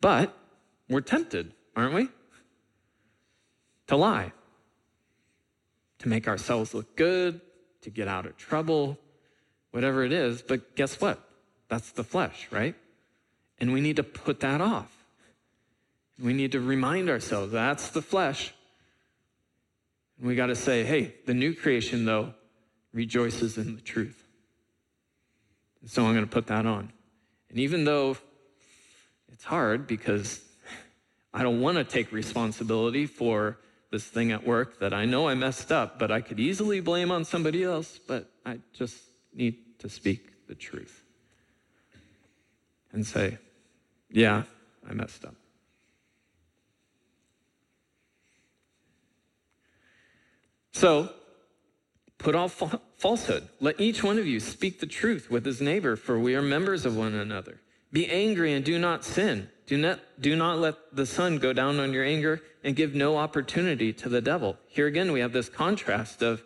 But 0.00 0.36
we're 0.88 1.00
tempted, 1.00 1.54
aren't 1.74 1.94
we? 1.94 2.08
To 3.88 3.96
lie 3.96 4.32
to 6.04 6.10
make 6.10 6.28
ourselves 6.28 6.74
look 6.74 6.96
good, 6.96 7.40
to 7.80 7.88
get 7.88 8.08
out 8.08 8.26
of 8.26 8.36
trouble, 8.36 8.98
whatever 9.70 10.04
it 10.04 10.12
is. 10.12 10.42
But 10.42 10.76
guess 10.76 11.00
what? 11.00 11.18
That's 11.68 11.92
the 11.92 12.04
flesh, 12.04 12.46
right? 12.50 12.74
And 13.58 13.72
we 13.72 13.80
need 13.80 13.96
to 13.96 14.02
put 14.02 14.40
that 14.40 14.60
off. 14.60 14.94
We 16.22 16.34
need 16.34 16.52
to 16.52 16.60
remind 16.60 17.08
ourselves 17.08 17.52
that's 17.52 17.88
the 17.88 18.02
flesh. 18.02 18.52
And 20.18 20.28
we 20.28 20.36
got 20.36 20.46
to 20.46 20.54
say, 20.54 20.84
hey, 20.84 21.14
the 21.24 21.32
new 21.32 21.54
creation, 21.54 22.04
though, 22.04 22.34
rejoices 22.92 23.56
in 23.56 23.74
the 23.74 23.80
truth. 23.80 24.22
And 25.80 25.90
so 25.90 26.04
I'm 26.04 26.12
going 26.12 26.26
to 26.26 26.30
put 26.30 26.48
that 26.48 26.66
on. 26.66 26.92
And 27.48 27.58
even 27.58 27.84
though 27.84 28.18
it's 29.32 29.44
hard 29.44 29.86
because 29.86 30.42
I 31.32 31.42
don't 31.42 31.62
want 31.62 31.78
to 31.78 31.84
take 31.84 32.12
responsibility 32.12 33.06
for 33.06 33.56
this 33.94 34.02
thing 34.02 34.32
at 34.32 34.44
work 34.44 34.80
that 34.80 34.92
I 34.92 35.04
know 35.04 35.28
I 35.28 35.34
messed 35.34 35.70
up, 35.70 36.00
but 36.00 36.10
I 36.10 36.20
could 36.20 36.40
easily 36.40 36.80
blame 36.80 37.12
on 37.12 37.24
somebody 37.24 37.62
else, 37.62 38.00
but 38.08 38.28
I 38.44 38.58
just 38.72 38.96
need 39.32 39.78
to 39.78 39.88
speak 39.88 40.48
the 40.48 40.56
truth. 40.56 41.04
and 42.92 43.06
say, 43.06 43.38
Yeah, 44.10 44.42
I 44.88 44.94
messed 44.94 45.24
up. 45.24 45.36
So, 50.72 51.10
put 52.18 52.34
off 52.34 52.80
falsehood. 52.96 53.48
Let 53.60 53.80
each 53.80 54.02
one 54.02 54.18
of 54.18 54.26
you 54.26 54.40
speak 54.40 54.80
the 54.80 54.86
truth 54.86 55.30
with 55.30 55.44
his 55.46 55.60
neighbor, 55.60 55.94
for 55.94 56.18
we 56.18 56.34
are 56.34 56.42
members 56.42 56.84
of 56.84 56.96
one 56.96 57.14
another. 57.14 57.60
Be 57.92 58.08
angry 58.08 58.54
and 58.54 58.64
do 58.64 58.76
not 58.76 59.04
sin. 59.04 59.50
Do 59.66 59.78
not, 59.78 60.00
do 60.20 60.36
not 60.36 60.58
let 60.58 60.74
the 60.94 61.06
sun 61.06 61.38
go 61.38 61.52
down 61.52 61.80
on 61.80 61.92
your 61.92 62.04
anger 62.04 62.42
and 62.62 62.76
give 62.76 62.94
no 62.94 63.16
opportunity 63.16 63.92
to 63.94 64.08
the 64.08 64.20
devil. 64.20 64.58
Here 64.66 64.86
again, 64.86 65.12
we 65.12 65.20
have 65.20 65.32
this 65.32 65.48
contrast 65.48 66.22
of 66.22 66.42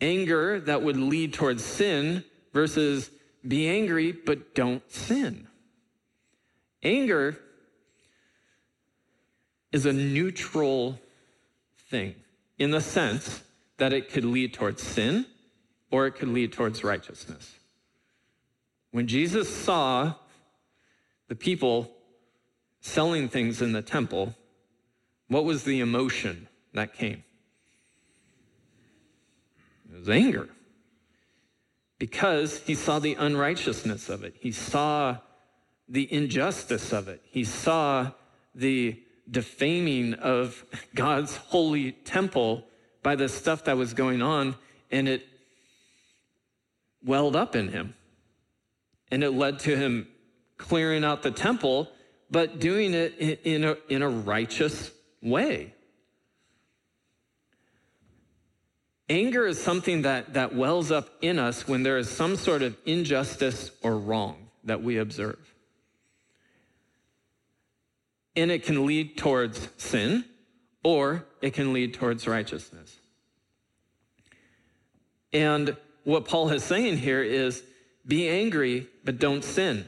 anger 0.00 0.58
that 0.60 0.82
would 0.82 0.96
lead 0.96 1.32
towards 1.32 1.64
sin 1.64 2.24
versus 2.52 3.10
be 3.46 3.68
angry, 3.68 4.12
but 4.12 4.54
don't 4.54 4.90
sin. 4.90 5.46
Anger 6.82 7.38
is 9.72 9.86
a 9.86 9.92
neutral 9.92 10.98
thing 11.88 12.14
in 12.58 12.70
the 12.70 12.80
sense 12.80 13.42
that 13.76 13.92
it 13.92 14.10
could 14.10 14.24
lead 14.24 14.54
towards 14.54 14.82
sin 14.82 15.26
or 15.90 16.06
it 16.06 16.12
could 16.12 16.28
lead 16.28 16.52
towards 16.52 16.82
righteousness. 16.82 17.58
When 18.90 19.06
Jesus 19.06 19.54
saw 19.54 20.14
the 21.28 21.34
people 21.34 21.90
selling 22.84 23.30
things 23.30 23.62
in 23.62 23.72
the 23.72 23.80
temple, 23.80 24.34
what 25.28 25.44
was 25.44 25.64
the 25.64 25.80
emotion 25.80 26.48
that 26.74 26.92
came? 26.92 27.24
It 29.90 29.98
was 29.98 30.08
anger. 30.10 30.48
Because 31.98 32.58
he 32.58 32.74
saw 32.74 32.98
the 32.98 33.14
unrighteousness 33.14 34.10
of 34.10 34.22
it. 34.22 34.34
He 34.38 34.52
saw 34.52 35.16
the 35.88 36.12
injustice 36.12 36.92
of 36.92 37.08
it. 37.08 37.22
He 37.24 37.44
saw 37.44 38.10
the 38.54 39.00
defaming 39.30 40.14
of 40.14 40.64
God's 40.94 41.36
holy 41.36 41.92
temple 41.92 42.64
by 43.02 43.16
the 43.16 43.30
stuff 43.30 43.64
that 43.64 43.78
was 43.78 43.94
going 43.94 44.20
on, 44.20 44.56
and 44.90 45.08
it 45.08 45.26
welled 47.02 47.34
up 47.34 47.56
in 47.56 47.68
him. 47.68 47.94
And 49.10 49.24
it 49.24 49.30
led 49.30 49.58
to 49.60 49.74
him 49.74 50.08
clearing 50.58 51.02
out 51.02 51.22
the 51.22 51.30
temple, 51.30 51.90
but 52.34 52.58
doing 52.58 52.94
it 52.94 53.14
in 53.44 53.62
a, 53.62 53.76
in 53.88 54.02
a 54.02 54.08
righteous 54.08 54.90
way. 55.22 55.72
Anger 59.08 59.46
is 59.46 59.62
something 59.62 60.02
that, 60.02 60.34
that 60.34 60.52
wells 60.52 60.90
up 60.90 61.10
in 61.22 61.38
us 61.38 61.68
when 61.68 61.84
there 61.84 61.96
is 61.96 62.10
some 62.10 62.34
sort 62.34 62.62
of 62.62 62.76
injustice 62.84 63.70
or 63.84 63.96
wrong 63.96 64.48
that 64.64 64.82
we 64.82 64.98
observe 64.98 65.38
and 68.34 68.50
it 68.50 68.64
can 68.64 68.84
lead 68.84 69.16
towards 69.16 69.68
sin 69.76 70.24
or 70.82 71.24
it 71.40 71.54
can 71.54 71.72
lead 71.72 71.94
towards 71.94 72.26
righteousness. 72.26 72.98
And 75.32 75.76
what 76.02 76.24
Paul 76.24 76.50
is 76.50 76.64
saying 76.64 76.98
here 76.98 77.22
is 77.22 77.62
be 78.04 78.28
angry, 78.28 78.88
but 79.04 79.20
don't 79.20 79.44
sin. 79.44 79.86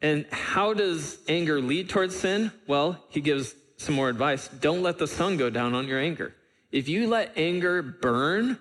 And 0.00 0.26
how 0.30 0.74
does 0.74 1.18
anger 1.28 1.60
lead 1.60 1.88
towards 1.88 2.16
sin? 2.16 2.52
Well, 2.66 3.02
he 3.08 3.20
gives 3.20 3.54
some 3.76 3.94
more 3.94 4.08
advice. 4.08 4.48
Don't 4.48 4.82
let 4.82 4.98
the 4.98 5.06
sun 5.06 5.36
go 5.36 5.50
down 5.50 5.74
on 5.74 5.88
your 5.88 5.98
anger. 5.98 6.34
If 6.70 6.88
you 6.88 7.08
let 7.08 7.36
anger 7.36 7.82
burn, 7.82 8.58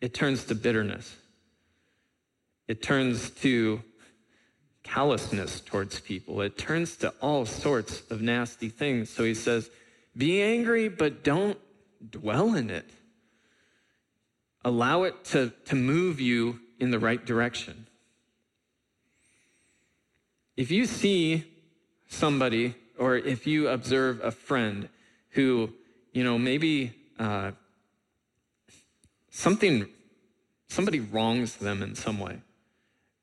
it 0.00 0.12
turns 0.12 0.44
to 0.44 0.54
bitterness. 0.54 1.16
It 2.68 2.82
turns 2.82 3.30
to 3.30 3.82
callousness 4.82 5.60
towards 5.60 6.00
people. 6.00 6.40
It 6.42 6.58
turns 6.58 6.96
to 6.98 7.14
all 7.20 7.46
sorts 7.46 8.02
of 8.10 8.20
nasty 8.20 8.68
things. 8.68 9.10
So 9.10 9.24
he 9.24 9.34
says, 9.34 9.70
be 10.16 10.42
angry, 10.42 10.88
but 10.88 11.24
don't 11.24 11.58
dwell 12.10 12.54
in 12.54 12.70
it. 12.70 12.88
Allow 14.64 15.04
it 15.04 15.24
to, 15.26 15.52
to 15.66 15.74
move 15.74 16.20
you 16.20 16.60
in 16.78 16.90
the 16.90 16.98
right 16.98 17.24
direction. 17.24 17.86
If 20.56 20.70
you 20.70 20.86
see 20.86 21.44
somebody, 22.08 22.74
or 22.96 23.16
if 23.16 23.46
you 23.46 23.68
observe 23.68 24.20
a 24.22 24.30
friend 24.30 24.88
who, 25.30 25.72
you 26.12 26.22
know, 26.22 26.38
maybe 26.38 26.92
uh, 27.18 27.52
something, 29.30 29.88
somebody 30.68 31.00
wrongs 31.00 31.56
them 31.56 31.82
in 31.82 31.96
some 31.96 32.20
way, 32.20 32.38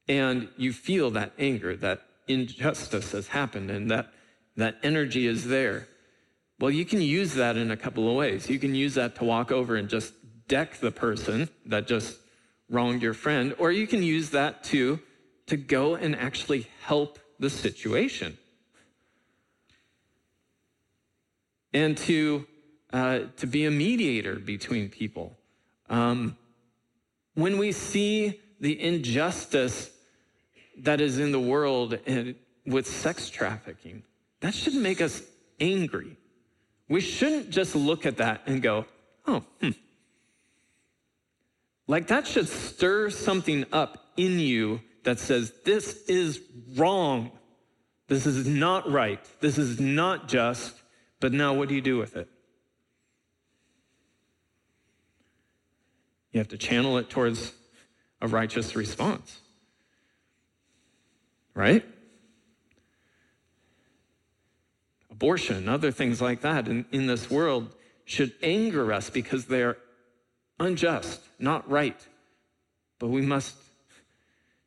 and 0.09 0.49
you 0.57 0.73
feel 0.73 1.11
that 1.11 1.31
anger, 1.39 1.75
that 1.77 2.01
injustice 2.27 3.13
has 3.13 3.29
happened, 3.29 3.71
and 3.71 3.89
that, 3.89 4.11
that 4.57 4.75
energy 4.83 5.25
is 5.25 5.47
there. 5.47 5.87
Well, 6.59 6.71
you 6.71 6.83
can 6.83 7.01
use 7.01 7.33
that 7.35 7.55
in 7.55 7.71
a 7.71 7.77
couple 7.77 8.09
of 8.09 8.15
ways. 8.15 8.49
You 8.49 8.59
can 8.59 8.75
use 8.75 8.95
that 8.95 9.15
to 9.15 9.23
walk 9.23 9.51
over 9.51 9.77
and 9.77 9.87
just 9.87 10.13
deck 10.49 10.77
the 10.79 10.91
person 10.91 11.49
that 11.65 11.87
just 11.87 12.17
wronged 12.69 13.01
your 13.01 13.13
friend, 13.13 13.55
or 13.57 13.71
you 13.71 13.87
can 13.87 14.03
use 14.03 14.31
that 14.31 14.65
to, 14.65 14.99
to 15.47 15.55
go 15.55 15.95
and 15.95 16.13
actually 16.13 16.67
help 16.81 17.19
the 17.41 17.49
situation. 17.49 18.37
And 21.73 21.97
to, 21.97 22.47
uh, 22.93 23.19
to 23.37 23.47
be 23.47 23.65
a 23.65 23.71
mediator 23.71 24.35
between 24.35 24.89
people. 24.89 25.35
Um, 25.89 26.37
when 27.33 27.57
we 27.57 27.71
see 27.71 28.39
the 28.59 28.79
injustice 28.79 29.89
that 30.77 31.01
is 31.01 31.17
in 31.17 31.31
the 31.31 31.39
world 31.39 31.97
and 32.05 32.35
with 32.65 32.85
sex 32.85 33.29
trafficking, 33.29 34.03
that 34.41 34.53
should 34.53 34.75
make 34.75 35.01
us 35.01 35.23
angry. 35.59 36.17
We 36.87 37.01
shouldn't 37.01 37.49
just 37.49 37.75
look 37.75 38.05
at 38.05 38.17
that 38.17 38.41
and 38.45 38.61
go, 38.61 38.85
oh, 39.25 39.43
hmm. 39.59 39.71
Like 41.87 42.07
that 42.07 42.27
should 42.27 42.47
stir 42.47 43.09
something 43.09 43.65
up 43.71 44.11
in 44.15 44.39
you 44.39 44.81
that 45.03 45.19
says, 45.19 45.51
this 45.65 46.03
is 46.07 46.41
wrong. 46.75 47.31
This 48.07 48.25
is 48.25 48.47
not 48.47 48.89
right. 48.91 49.19
This 49.39 49.57
is 49.57 49.79
not 49.79 50.27
just. 50.27 50.75
But 51.19 51.33
now 51.33 51.53
what 51.53 51.69
do 51.69 51.75
you 51.75 51.81
do 51.81 51.97
with 51.97 52.15
it? 52.15 52.27
You 56.31 56.39
have 56.39 56.49
to 56.49 56.57
channel 56.57 56.97
it 56.97 57.09
towards 57.09 57.53
a 58.21 58.27
righteous 58.27 58.75
response 58.75 59.41
right? 61.53 61.85
Abortion, 65.09 65.69
other 65.69 65.91
things 65.91 66.21
like 66.21 66.41
that 66.41 66.67
in, 66.67 66.85
in 66.91 67.07
this 67.07 67.29
world 67.29 67.75
should 68.05 68.33
anger 68.41 68.91
us 68.91 69.09
because 69.09 69.45
they're 69.45 69.77
unjust, 70.59 71.21
not 71.39 71.69
right. 71.69 71.99
But 72.99 73.09
we 73.09 73.21
must 73.21 73.55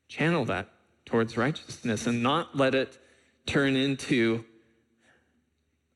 channel 0.09 0.45
that 0.47 0.69
towards 1.05 1.37
righteousness 1.37 2.07
and 2.07 2.23
not 2.23 2.57
let 2.57 2.75
it 2.75 2.99
turn 3.47 3.77
into 3.77 4.45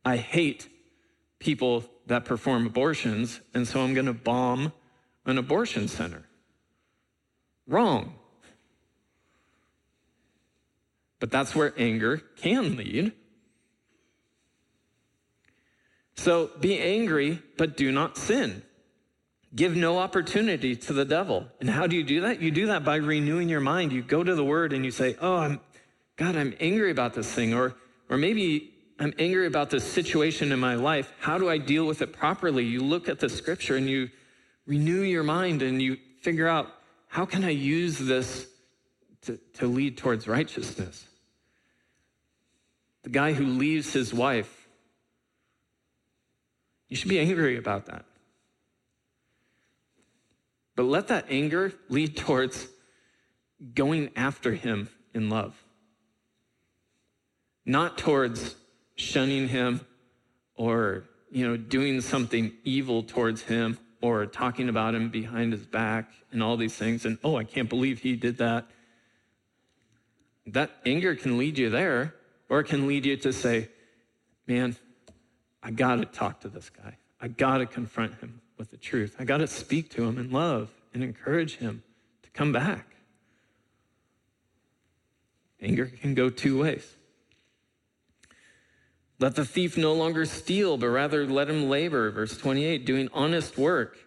I 0.05 0.17
hate 0.17 0.69
people 1.39 1.85
that 2.07 2.25
perform 2.25 2.67
abortions, 2.67 3.41
and 3.53 3.69
so 3.69 3.81
I'm 3.81 3.93
going 3.93 4.07
to 4.07 4.15
bomb 4.15 4.73
an 5.27 5.37
abortion 5.37 5.87
center. 5.89 6.25
Wrong. 7.67 8.15
But 11.21 11.31
that's 11.31 11.55
where 11.55 11.75
anger 11.77 12.23
can 12.37 12.77
lead. 12.77 13.13
So 16.17 16.51
be 16.59 16.79
angry, 16.79 17.43
but 17.59 17.77
do 17.77 17.93
not 17.93 18.17
sin. 18.17 18.63
Give 19.55 19.74
no 19.74 19.99
opportunity 19.99 20.76
to 20.76 20.92
the 20.92 21.05
devil. 21.05 21.46
And 21.61 21.70
how 21.70 21.86
do 21.86 21.96
you 21.96 22.05
do 22.05 22.20
that? 22.22 22.40
You 22.40 22.51
do 22.51 22.66
that 22.66 22.84
by 22.84 22.96
renewing 22.96 23.49
your 23.49 23.61
mind. 23.61 23.92
You 23.92 24.03
go 24.03 24.22
to 24.22 24.34
the 24.34 24.44
word 24.44 24.72
and 24.72 24.84
you 24.84 24.90
say, 24.90 25.16
Oh, 25.20 25.36
I'm, 25.36 25.61
God, 26.16 26.36
I'm 26.36 26.55
angry 26.61 26.90
about 26.90 27.14
this 27.14 27.32
thing. 27.32 27.55
Or, 27.55 27.74
or 28.11 28.18
maybe 28.18 28.74
I'm 28.99 29.14
angry 29.18 29.46
about 29.46 29.70
this 29.70 29.84
situation 29.84 30.53
in 30.53 30.59
my 30.59 30.74
life. 30.74 31.12
How 31.20 31.38
do 31.38 31.49
I 31.49 31.59
deal 31.59 31.86
with 31.86 32.03
it 32.03 32.12
properly? 32.12 32.64
You 32.64 32.80
look 32.80 33.09
at 33.09 33.20
the 33.20 33.28
scripture 33.28 33.76
and 33.76 33.88
you 33.88 34.11
renew 34.66 35.01
your 35.01 35.22
mind 35.22 35.62
and 35.62 35.80
you 35.80 35.96
figure 36.20 36.49
out, 36.49 36.66
how 37.07 37.24
can 37.24 37.42
I 37.44 37.51
use 37.51 37.99
this 37.99 38.46
to, 39.22 39.38
to 39.55 39.66
lead 39.66 39.96
towards 39.96 40.28
righteousness? 40.28 41.09
the 43.09 43.12
guy 43.12 43.32
who 43.32 43.46
leaves 43.46 43.92
his 43.92 44.12
wife. 44.12 44.68
You 46.88 46.96
should 46.96 47.09
be 47.09 47.18
angry 47.18 47.57
about 47.57 47.86
that. 47.86 48.05
But 50.79 50.85
let 50.85 51.09
that 51.09 51.26
anger 51.29 51.72
lead 51.89 52.16
towards 52.16 52.68
going 53.74 54.11
after 54.14 54.55
him 54.55 54.89
in 55.12 55.29
love, 55.29 55.61
not 57.66 57.99
towards 57.99 58.55
shunning 58.95 59.49
him 59.49 59.81
or 60.55 61.03
you 61.33 61.45
know 61.45 61.57
doing 61.57 62.01
something 62.01 62.53
evil 62.62 63.03
towards 63.03 63.43
him 63.43 63.76
or 64.01 64.24
talking 64.26 64.68
about 64.68 64.95
him 64.95 65.09
behind 65.09 65.53
his 65.53 65.66
back 65.66 66.12
and 66.31 66.45
all 66.45 66.57
these 66.57 66.76
things 66.76 67.05
and 67.05 67.18
oh 67.24 67.35
i 67.35 67.43
can't 67.43 67.68
believe 67.68 67.99
he 67.99 68.14
did 68.14 68.39
that. 68.39 68.64
That 70.47 70.70
anger 70.87 71.16
can 71.16 71.39
lead 71.39 71.59
you 71.59 71.70
there, 71.70 72.14
or 72.49 72.61
it 72.61 72.68
can 72.68 72.87
lead 72.87 73.05
you 73.05 73.16
to 73.16 73.33
say, 73.33 73.68
man, 74.47 74.76
I 75.61 75.72
got 75.72 75.97
to 75.97 76.05
talk 76.05 76.43
to 76.43 76.49
this 76.49 76.70
guy. 76.70 76.99
I 77.20 77.26
got 77.26 77.59
to 77.59 77.66
confront 77.66 78.14
him 78.20 78.43
with 78.59 78.71
the 78.71 78.77
truth. 78.77 79.17
I 79.19 79.25
got 79.25 79.39
to 79.39 79.47
speak 79.47 79.91
to 79.91 80.05
him 80.05 80.19
in 80.19 80.31
love 80.31 80.71
and 80.93 81.03
encourage 81.03 81.57
him 81.57 81.83
to 82.23 82.31
come 82.31 82.53
back. 82.53 82.87
Anger 85.61 85.87
can 85.87 86.15
go 86.15 86.31
two 86.31 86.61
ways. 86.61 86.95
Let 89.21 89.35
the 89.35 89.45
thief 89.45 89.77
no 89.77 89.93
longer 89.93 90.25
steal, 90.25 90.77
but 90.77 90.89
rather 90.89 91.27
let 91.27 91.51
him 91.51 91.69
labor, 91.69 92.11
verse 92.11 92.37
28, 92.37 92.87
doing 92.87 93.09
honest 93.13 93.59
work, 93.59 93.99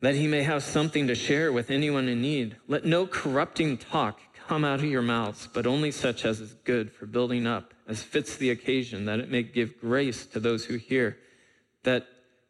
that 0.00 0.14
he 0.14 0.28
may 0.28 0.42
have 0.44 0.62
something 0.62 1.08
to 1.08 1.16
share 1.16 1.52
with 1.52 1.70
anyone 1.70 2.08
in 2.08 2.22
need. 2.22 2.56
Let 2.68 2.84
no 2.84 3.06
corrupting 3.06 3.78
talk 3.78 4.20
come 4.46 4.64
out 4.64 4.78
of 4.78 4.84
your 4.84 5.02
mouths, 5.02 5.48
but 5.52 5.66
only 5.66 5.90
such 5.90 6.24
as 6.24 6.40
is 6.40 6.54
good 6.64 6.92
for 6.92 7.06
building 7.06 7.46
up, 7.46 7.74
as 7.88 8.02
fits 8.02 8.36
the 8.36 8.50
occasion, 8.50 9.04
that 9.06 9.18
it 9.18 9.30
may 9.30 9.42
give 9.42 9.80
grace 9.80 10.24
to 10.26 10.38
those 10.38 10.64
who 10.66 10.76
hear. 10.76 11.18
That 11.82 12.06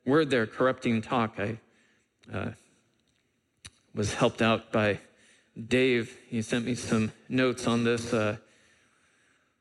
word 0.08 0.30
there, 0.30 0.46
corrupting 0.46 1.02
talk, 1.02 1.38
I 1.38 1.58
uh, 2.32 2.50
was 3.94 4.14
helped 4.14 4.40
out 4.40 4.72
by 4.72 5.00
Dave. 5.68 6.16
He 6.28 6.40
sent 6.40 6.64
me 6.64 6.74
some 6.74 7.12
notes 7.28 7.66
on 7.66 7.84
this. 7.84 8.12
Uh, 8.12 8.38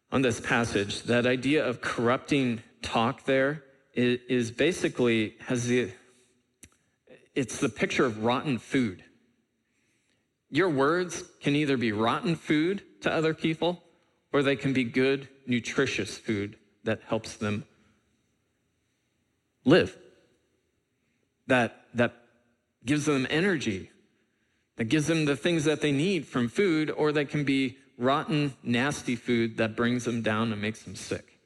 on 0.09 0.21
this 0.21 0.39
passage, 0.39 1.03
that 1.03 1.25
idea 1.25 1.67
of 1.67 1.81
corrupting 1.81 2.61
talk 2.81 3.25
there 3.25 3.63
is, 3.93 4.19
is 4.29 4.51
basically 4.51 5.35
has 5.47 5.67
the 5.67 5.91
it's 7.35 7.59
the 7.59 7.69
picture 7.69 8.05
of 8.05 8.23
rotten 8.23 8.57
food. 8.57 9.03
Your 10.49 10.69
words 10.69 11.23
can 11.41 11.57
either 11.57 11.75
be 11.75 11.91
rotten 11.91 12.35
food 12.35 12.83
to 13.01 13.11
other 13.11 13.33
people 13.33 13.83
or 14.31 14.41
they 14.41 14.55
can 14.55 14.71
be 14.71 14.85
good, 14.85 15.27
nutritious 15.45 16.17
food 16.17 16.55
that 16.85 17.01
helps 17.05 17.35
them 17.35 17.65
live. 19.65 19.95
That, 21.47 21.85
that 21.93 22.13
gives 22.85 23.05
them 23.05 23.25
energy, 23.29 23.89
that 24.75 24.85
gives 24.85 25.07
them 25.07 25.25
the 25.25 25.35
things 25.35 25.63
that 25.65 25.81
they 25.81 25.91
need 25.91 26.25
from 26.27 26.49
food, 26.49 26.91
or 26.91 27.11
they 27.11 27.25
can 27.25 27.43
be 27.43 27.77
rotten, 27.97 28.53
nasty 28.61 29.15
food 29.15 29.57
that 29.57 29.75
brings 29.75 30.05
them 30.05 30.21
down 30.21 30.51
and 30.51 30.61
makes 30.61 30.83
them 30.83 30.95
sick. 30.95 31.39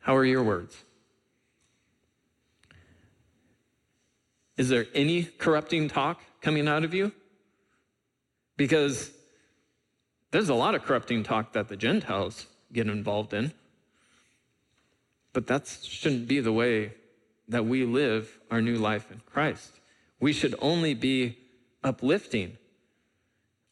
How 0.00 0.16
are 0.16 0.24
your 0.24 0.42
words? 0.42 0.76
Is 4.56 4.68
there 4.68 4.86
any 4.94 5.24
corrupting 5.24 5.88
talk 5.88 6.20
coming 6.40 6.68
out 6.68 6.84
of 6.84 6.92
you? 6.92 7.12
Because 8.56 9.10
there's 10.30 10.48
a 10.48 10.54
lot 10.54 10.74
of 10.74 10.82
corrupting 10.82 11.22
talk 11.22 11.52
that 11.52 11.68
the 11.68 11.76
Gentiles 11.76 12.46
get 12.72 12.86
involved 12.86 13.32
in. 13.32 13.52
But 15.32 15.46
that 15.46 15.66
shouldn't 15.66 16.28
be 16.28 16.40
the 16.40 16.52
way 16.52 16.94
that 17.48 17.66
we 17.66 17.84
live 17.84 18.38
our 18.50 18.60
new 18.60 18.76
life 18.76 19.10
in 19.10 19.20
Christ. 19.26 19.80
We 20.20 20.32
should 20.32 20.54
only 20.60 20.94
be 20.94 21.38
uplifting 21.82 22.56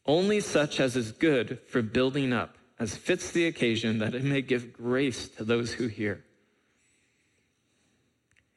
only 0.05 0.39
such 0.39 0.79
as 0.79 0.95
is 0.95 1.11
good 1.11 1.59
for 1.67 1.81
building 1.81 2.33
up, 2.33 2.57
as 2.79 2.95
fits 2.95 3.31
the 3.31 3.45
occasion, 3.45 3.99
that 3.99 4.15
it 4.15 4.23
may 4.23 4.41
give 4.41 4.73
grace 4.73 5.27
to 5.29 5.43
those 5.43 5.73
who 5.73 5.87
hear. 5.87 6.23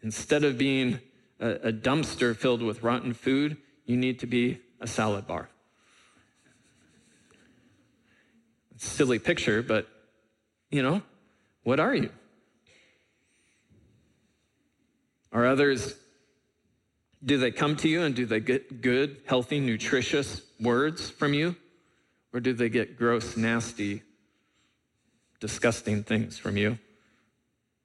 Instead 0.03 0.45
of 0.45 0.59
being 0.59 1.01
a, 1.39 1.73
dumpster 1.73 2.37
filled 2.37 2.63
with 2.63 2.83
rotten 2.83 3.13
food, 3.13 3.57
you 3.85 3.97
need 3.97 4.19
to 4.21 4.27
be 4.27 4.61
a 4.81 4.87
salad 4.87 5.27
bar. 5.27 5.49
silly 8.77 9.19
picture, 9.19 9.63
but 9.63 9.89
you 10.71 10.83
know, 10.83 11.03
what 11.63 11.81
are 11.81 11.95
you? 11.95 12.11
Are 15.35 15.45
others, 15.45 15.97
do 17.25 17.37
they 17.39 17.51
come 17.51 17.75
to 17.77 17.89
you 17.89 18.03
and 18.03 18.15
do 18.15 18.25
they 18.25 18.39
get 18.39 18.81
good, 18.81 19.21
healthy, 19.27 19.59
nutritious 19.59 20.41
words 20.61 21.11
from 21.11 21.35
you? 21.35 21.57
Or 22.33 22.39
do 22.39 22.53
they 22.53 22.69
get 22.69 22.97
gross, 22.97 23.37
nasty, 23.37 24.03
disgusting 25.41 26.05
things 26.05 26.39
from 26.39 26.57
you? 26.57 26.79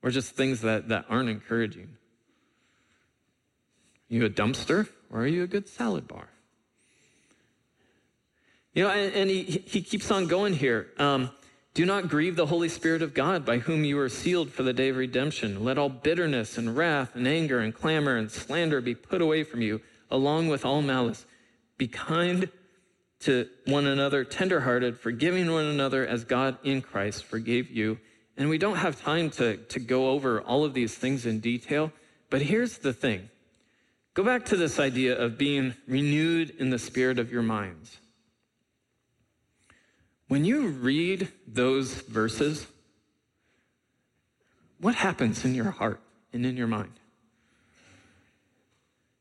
Or 0.03 0.11
just 0.11 0.35
things 0.35 0.61
that, 0.61 0.89
that 0.89 1.05
aren't 1.09 1.29
encouraging? 1.29 1.97
Are 4.11 4.15
you 4.15 4.25
a 4.25 4.29
dumpster 4.29 4.87
or 5.11 5.21
are 5.21 5.27
you 5.27 5.43
a 5.43 5.47
good 5.47 5.67
salad 5.67 6.07
bar? 6.07 6.29
You 8.73 8.83
know, 8.83 8.91
and, 8.91 9.29
he, 9.29 9.43
he 9.43 9.81
keeps 9.81 10.11
on 10.11 10.27
going 10.27 10.53
here. 10.53 10.89
Um, 10.99 11.31
do 11.73 11.85
not 11.85 12.09
grieve 12.09 12.35
the 12.35 12.47
Holy 12.47 12.69
Spirit 12.69 13.01
of 13.01 13.13
God, 13.13 13.45
by 13.45 13.59
whom 13.59 13.83
you 13.83 13.99
are 13.99 14.09
sealed 14.09 14.51
for 14.51 14.63
the 14.63 14.73
day 14.73 14.89
of 14.89 14.97
redemption. 14.97 15.63
Let 15.63 15.77
all 15.77 15.89
bitterness 15.89 16.57
and 16.57 16.75
wrath 16.75 17.15
and 17.15 17.27
anger 17.27 17.59
and 17.59 17.73
clamor 17.73 18.17
and 18.17 18.31
slander 18.31 18.81
be 18.81 18.95
put 18.95 19.21
away 19.21 19.43
from 19.43 19.61
you, 19.61 19.81
along 20.09 20.47
with 20.47 20.65
all 20.65 20.81
malice. 20.81 21.25
Be 21.77 21.87
kind 21.87 22.49
to 23.21 23.47
one 23.65 23.85
another, 23.85 24.23
tenderhearted, 24.23 24.99
forgiving 24.99 25.51
one 25.51 25.65
another 25.65 26.07
as 26.07 26.23
God 26.23 26.57
in 26.63 26.81
Christ 26.81 27.25
forgave 27.25 27.69
you. 27.69 27.99
And 28.37 28.49
we 28.49 28.57
don't 28.57 28.77
have 28.77 29.01
time 29.01 29.29
to, 29.31 29.57
to 29.57 29.79
go 29.79 30.09
over 30.09 30.41
all 30.41 30.63
of 30.63 30.73
these 30.73 30.95
things 30.95 31.25
in 31.25 31.39
detail, 31.39 31.91
but 32.29 32.41
here's 32.41 32.77
the 32.77 32.93
thing 32.93 33.29
go 34.13 34.23
back 34.23 34.45
to 34.45 34.57
this 34.57 34.79
idea 34.79 35.17
of 35.17 35.37
being 35.37 35.75
renewed 35.87 36.49
in 36.51 36.69
the 36.69 36.79
spirit 36.79 37.19
of 37.19 37.31
your 37.31 37.41
minds. 37.41 37.98
When 40.29 40.45
you 40.45 40.67
read 40.67 41.27
those 41.47 41.91
verses, 41.91 42.67
what 44.79 44.93
happens 44.93 45.43
in 45.43 45.55
your 45.55 45.71
heart 45.71 45.99
and 46.31 46.45
in 46.45 46.55
your 46.55 46.67
mind? 46.67 46.93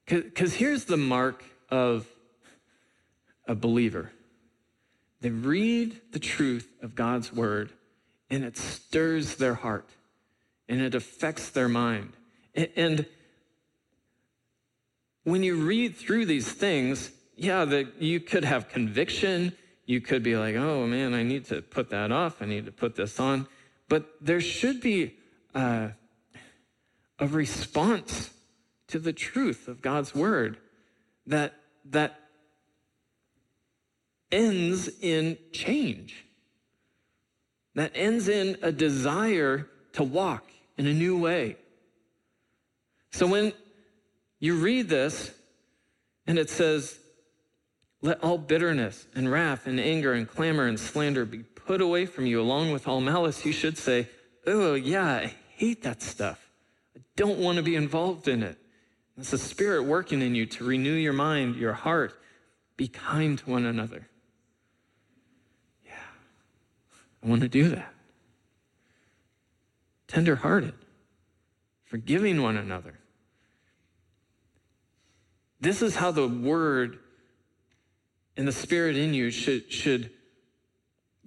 Because 0.04 0.54
here's 0.54 0.84
the 0.84 0.98
mark 0.98 1.42
of 1.70 2.06
a 3.46 3.54
believer. 3.54 4.12
They 5.22 5.30
read 5.30 5.98
the 6.12 6.18
truth 6.18 6.70
of 6.82 6.94
God's 6.94 7.32
word 7.32 7.72
and 8.28 8.44
it 8.44 8.58
stirs 8.58 9.36
their 9.36 9.54
heart 9.54 9.88
and 10.68 10.82
it 10.82 10.94
affects 10.94 11.48
their 11.48 11.70
mind. 11.70 12.12
And 12.54 13.06
when 15.24 15.42
you 15.42 15.56
read 15.56 15.96
through 15.96 16.26
these 16.26 16.52
things, 16.52 17.10
yeah, 17.34 17.64
that 17.64 18.02
you 18.02 18.20
could 18.20 18.44
have 18.44 18.68
conviction. 18.68 19.54
You 19.88 20.02
could 20.02 20.22
be 20.22 20.36
like, 20.36 20.54
oh 20.54 20.86
man, 20.86 21.14
I 21.14 21.22
need 21.22 21.46
to 21.46 21.62
put 21.62 21.88
that 21.88 22.12
off. 22.12 22.42
I 22.42 22.44
need 22.44 22.66
to 22.66 22.72
put 22.72 22.94
this 22.94 23.18
on. 23.18 23.48
But 23.88 24.06
there 24.20 24.42
should 24.42 24.82
be 24.82 25.14
a, 25.54 25.92
a 27.18 27.26
response 27.26 28.28
to 28.88 28.98
the 28.98 29.14
truth 29.14 29.66
of 29.66 29.80
God's 29.80 30.14
word 30.14 30.58
that, 31.26 31.54
that 31.86 32.20
ends 34.30 34.90
in 35.00 35.38
change, 35.52 36.26
that 37.74 37.90
ends 37.94 38.28
in 38.28 38.58
a 38.60 38.70
desire 38.70 39.68
to 39.94 40.02
walk 40.02 40.50
in 40.76 40.86
a 40.86 40.92
new 40.92 41.18
way. 41.18 41.56
So 43.10 43.26
when 43.26 43.54
you 44.38 44.56
read 44.56 44.90
this 44.90 45.32
and 46.26 46.38
it 46.38 46.50
says, 46.50 46.98
let 48.00 48.22
all 48.22 48.38
bitterness 48.38 49.06
and 49.14 49.30
wrath 49.30 49.66
and 49.66 49.80
anger 49.80 50.12
and 50.12 50.28
clamor 50.28 50.66
and 50.66 50.78
slander 50.78 51.24
be 51.24 51.38
put 51.38 51.80
away 51.80 52.06
from 52.06 52.26
you 52.26 52.40
along 52.40 52.72
with 52.72 52.86
all 52.86 53.00
malice, 53.00 53.44
you 53.44 53.52
should 53.52 53.76
say, 53.76 54.08
oh, 54.46 54.74
yeah, 54.74 55.04
I 55.04 55.34
hate 55.50 55.82
that 55.82 56.00
stuff. 56.00 56.48
I 56.96 57.00
don't 57.16 57.38
want 57.38 57.56
to 57.56 57.62
be 57.62 57.76
involved 57.76 58.28
in 58.28 58.42
it. 58.42 58.56
It's 59.18 59.32
the 59.32 59.38
Spirit 59.38 59.82
working 59.82 60.22
in 60.22 60.34
you 60.34 60.46
to 60.46 60.64
renew 60.64 60.94
your 60.94 61.12
mind, 61.12 61.56
your 61.56 61.72
heart. 61.72 62.14
Be 62.76 62.86
kind 62.86 63.36
to 63.38 63.50
one 63.50 63.66
another. 63.66 64.06
Yeah, 65.84 65.92
I 67.24 67.26
want 67.26 67.42
to 67.42 67.48
do 67.48 67.68
that. 67.70 67.92
Tenderhearted, 70.06 70.74
forgiving 71.84 72.40
one 72.40 72.56
another. 72.56 72.94
This 75.60 75.82
is 75.82 75.96
how 75.96 76.12
the 76.12 76.28
word 76.28 77.00
and 78.38 78.46
the 78.46 78.52
spirit 78.52 78.96
in 78.96 79.12
you 79.12 79.30
should, 79.30 79.70
should 79.70 80.10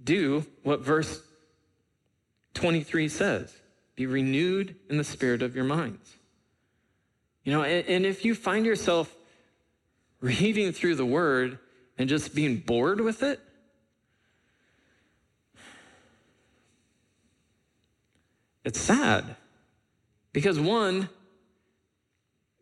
do 0.02 0.46
what 0.64 0.80
verse 0.80 1.22
23 2.56 3.10
says 3.10 3.54
be 3.96 4.06
renewed 4.08 4.76
in 4.90 4.98
the 4.98 5.04
spirit 5.04 5.44
of 5.44 5.54
your 5.54 5.66
minds. 5.66 6.16
You 7.44 7.52
know, 7.52 7.64
and, 7.64 7.86
and 7.88 8.06
if 8.06 8.24
you 8.24 8.34
find 8.34 8.66
yourself 8.66 9.14
reading 10.22 10.72
through 10.72 10.96
the 10.96 11.06
word 11.06 11.60
and 11.98 12.08
just 12.10 12.34
being 12.34 12.58
bored 12.58 13.02
with 13.02 13.22
it, 13.22 13.40
It's 18.64 18.80
sad 18.80 19.38
because 20.34 20.60
one, 20.60 21.10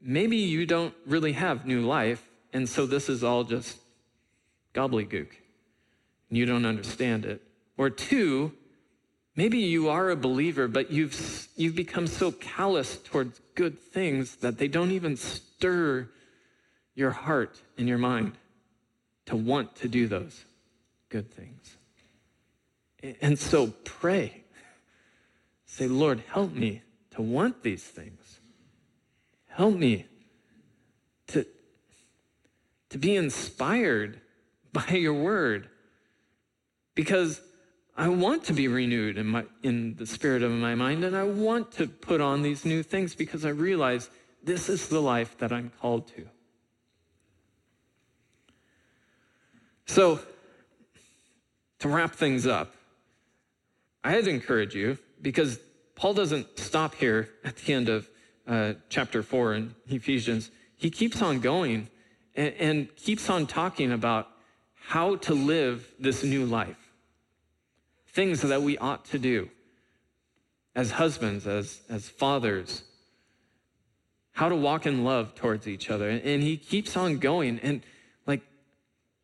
maybe 0.01 0.37
you 0.37 0.65
don't 0.65 0.93
really 1.05 1.33
have 1.33 1.65
new 1.65 1.85
life, 1.85 2.23
and 2.53 2.69
so 2.69 2.85
this 2.85 3.09
is 3.09 3.21
all 3.21 3.43
just 3.43 3.77
gobbledygook. 4.79 5.29
and 6.29 6.37
you 6.37 6.45
don't 6.45 6.65
understand 6.65 7.25
it. 7.25 7.41
Or 7.77 7.89
two, 7.89 8.53
maybe 9.35 9.57
you 9.57 9.89
are 9.89 10.09
a 10.09 10.15
believer, 10.15 10.67
but 10.67 10.91
you've, 10.91 11.47
you've 11.55 11.75
become 11.75 12.07
so 12.07 12.31
callous 12.31 12.97
towards 12.97 13.41
good 13.55 13.79
things 13.79 14.37
that 14.37 14.57
they 14.57 14.67
don't 14.67 14.91
even 14.91 15.17
stir 15.17 16.07
your 16.95 17.11
heart 17.11 17.61
and 17.77 17.87
your 17.87 17.97
mind 17.97 18.33
to 19.25 19.35
want 19.35 19.75
to 19.77 19.87
do 19.87 20.07
those 20.07 20.45
good 21.09 21.31
things. 21.31 21.77
And 23.21 23.39
so 23.39 23.67
pray. 23.85 24.43
Say, 25.65 25.87
Lord, 25.87 26.21
help 26.27 26.53
me 26.53 26.81
to 27.11 27.21
want 27.21 27.63
these 27.63 27.83
things. 27.83 28.39
Help 29.47 29.75
me 29.75 30.05
to, 31.27 31.45
to 32.89 32.97
be 32.97 33.15
inspired 33.15 34.19
by 34.73 34.95
your 34.95 35.13
word 35.13 35.69
because 36.95 37.41
I 37.97 38.07
want 38.07 38.45
to 38.45 38.53
be 38.53 38.67
renewed 38.67 39.17
in, 39.17 39.27
my, 39.27 39.45
in 39.63 39.95
the 39.95 40.05
spirit 40.05 40.43
of 40.43 40.51
my 40.51 40.75
mind 40.75 41.03
and 41.03 41.15
I 41.15 41.23
want 41.23 41.71
to 41.73 41.87
put 41.87 42.21
on 42.21 42.41
these 42.41 42.65
new 42.65 42.83
things 42.83 43.15
because 43.15 43.45
I 43.45 43.49
realize 43.49 44.09
this 44.43 44.69
is 44.69 44.87
the 44.87 45.01
life 45.01 45.37
that 45.39 45.51
I'm 45.51 45.71
called 45.81 46.07
to. 46.15 46.25
So, 49.85 50.19
to 51.79 51.87
wrap 51.87 52.13
things 52.13 52.45
up, 52.45 52.73
I 54.03 54.11
had 54.11 54.25
to 54.25 54.29
encourage 54.29 54.75
you 54.75 54.97
because 55.21 55.59
Paul 55.95 56.13
doesn't 56.13 56.59
stop 56.59 56.95
here 56.95 57.29
at 57.43 57.57
the 57.57 57.73
end 57.73 57.89
of 57.89 58.09
uh, 58.47 58.73
chapter 58.89 59.23
4 59.23 59.53
in 59.55 59.75
Ephesians. 59.87 60.51
He 60.77 60.89
keeps 60.89 61.21
on 61.21 61.39
going 61.39 61.89
and, 62.35 62.53
and 62.59 62.95
keeps 62.95 63.29
on 63.29 63.47
talking 63.47 63.91
about 63.91 64.27
how 64.87 65.15
to 65.17 65.33
live 65.33 65.87
this 65.99 66.23
new 66.23 66.45
life, 66.45 66.91
things 68.07 68.41
that 68.41 68.61
we 68.61 68.77
ought 68.77 69.05
to 69.05 69.19
do 69.19 69.49
as 70.75 70.91
husbands, 70.91 71.45
as, 71.45 71.81
as 71.89 72.07
fathers, 72.07 72.83
how 74.31 74.49
to 74.49 74.55
walk 74.55 74.85
in 74.85 75.03
love 75.03 75.35
towards 75.35 75.67
each 75.67 75.89
other. 75.89 76.09
And, 76.09 76.41
he 76.41 76.55
keeps 76.57 76.95
on 76.95 77.17
going. 77.17 77.59
And 77.59 77.81
like, 78.25 78.41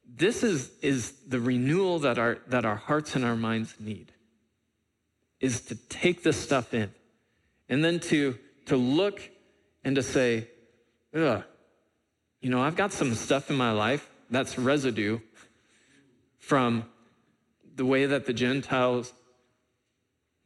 this 0.06 0.44
is, 0.44 0.72
is 0.82 1.12
the 1.28 1.40
renewal 1.40 2.00
that 2.00 2.20
our, 2.20 2.40
that 2.48 2.66
our 2.66 2.76
hearts 2.76 3.16
and 3.16 3.24
our 3.24 3.36
minds 3.36 3.76
need 3.80 4.12
is 5.40 5.62
to 5.62 5.76
take 5.76 6.24
this 6.24 6.38
stuff 6.38 6.74
in 6.74 6.92
and 7.70 7.84
then 7.84 8.00
to, 8.00 8.38
to 8.66 8.76
look 8.76 9.22
and 9.84 9.96
to 9.96 10.04
say, 10.04 10.48
ugh, 11.16 11.44
you 12.42 12.50
know, 12.50 12.62
I've 12.62 12.76
got 12.76 12.92
some 12.92 13.14
stuff 13.16 13.50
in 13.50 13.56
my 13.56 13.72
life 13.72 14.10
that's 14.30 14.58
residue 14.58 15.20
from 16.46 16.86
the 17.76 17.86
way 17.86 18.06
that 18.06 18.26
the 18.26 18.34
Gentiles 18.34 19.12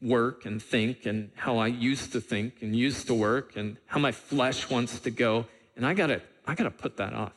work 0.01 0.45
and 0.45 0.63
think 0.63 1.05
and 1.05 1.31
how 1.35 1.57
I 1.57 1.67
used 1.67 2.13
to 2.13 2.21
think 2.21 2.61
and 2.61 2.73
used 2.73 3.07
to 3.07 3.13
work 3.13 3.57
and 3.57 3.75
how 3.85 3.99
my 3.99 4.13
flesh 4.13 4.69
wants 4.69 4.99
to 5.01 5.11
go. 5.11 5.45
And 5.75 5.85
I 5.85 5.93
gotta, 5.93 6.21
I 6.47 6.55
gotta 6.55 6.71
put 6.71 6.97
that 6.97 7.13
off. 7.13 7.33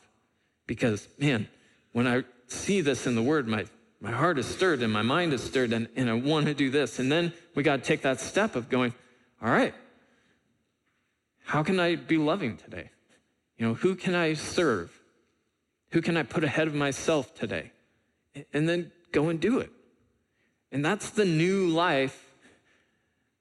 Because 0.66 1.08
man, 1.18 1.48
when 1.90 2.06
I 2.06 2.22
see 2.46 2.80
this 2.80 3.06
in 3.06 3.16
the 3.16 3.22
word, 3.22 3.48
my 3.48 3.66
my 4.00 4.10
heart 4.10 4.38
is 4.38 4.46
stirred 4.46 4.82
and 4.82 4.92
my 4.92 5.02
mind 5.02 5.32
is 5.32 5.42
stirred 5.44 5.72
and, 5.72 5.88
and 5.94 6.10
I 6.10 6.14
want 6.14 6.46
to 6.46 6.54
do 6.54 6.70
this. 6.70 6.98
And 6.98 7.10
then 7.10 7.32
we 7.54 7.62
got 7.62 7.76
to 7.76 7.82
take 7.82 8.02
that 8.02 8.18
step 8.18 8.56
of 8.56 8.68
going, 8.68 8.94
all 9.40 9.48
right, 9.48 9.74
how 11.44 11.62
can 11.62 11.78
I 11.78 11.94
be 11.94 12.18
loving 12.18 12.56
today? 12.56 12.90
You 13.56 13.66
know, 13.66 13.74
who 13.74 13.94
can 13.94 14.16
I 14.16 14.34
serve? 14.34 14.90
Who 15.92 16.02
can 16.02 16.16
I 16.16 16.24
put 16.24 16.42
ahead 16.42 16.66
of 16.66 16.74
myself 16.74 17.32
today? 17.34 17.71
And 18.52 18.68
then 18.68 18.92
go 19.12 19.28
and 19.28 19.40
do 19.40 19.58
it. 19.58 19.70
And 20.70 20.84
that's 20.84 21.10
the 21.10 21.24
new 21.24 21.68
life 21.68 22.32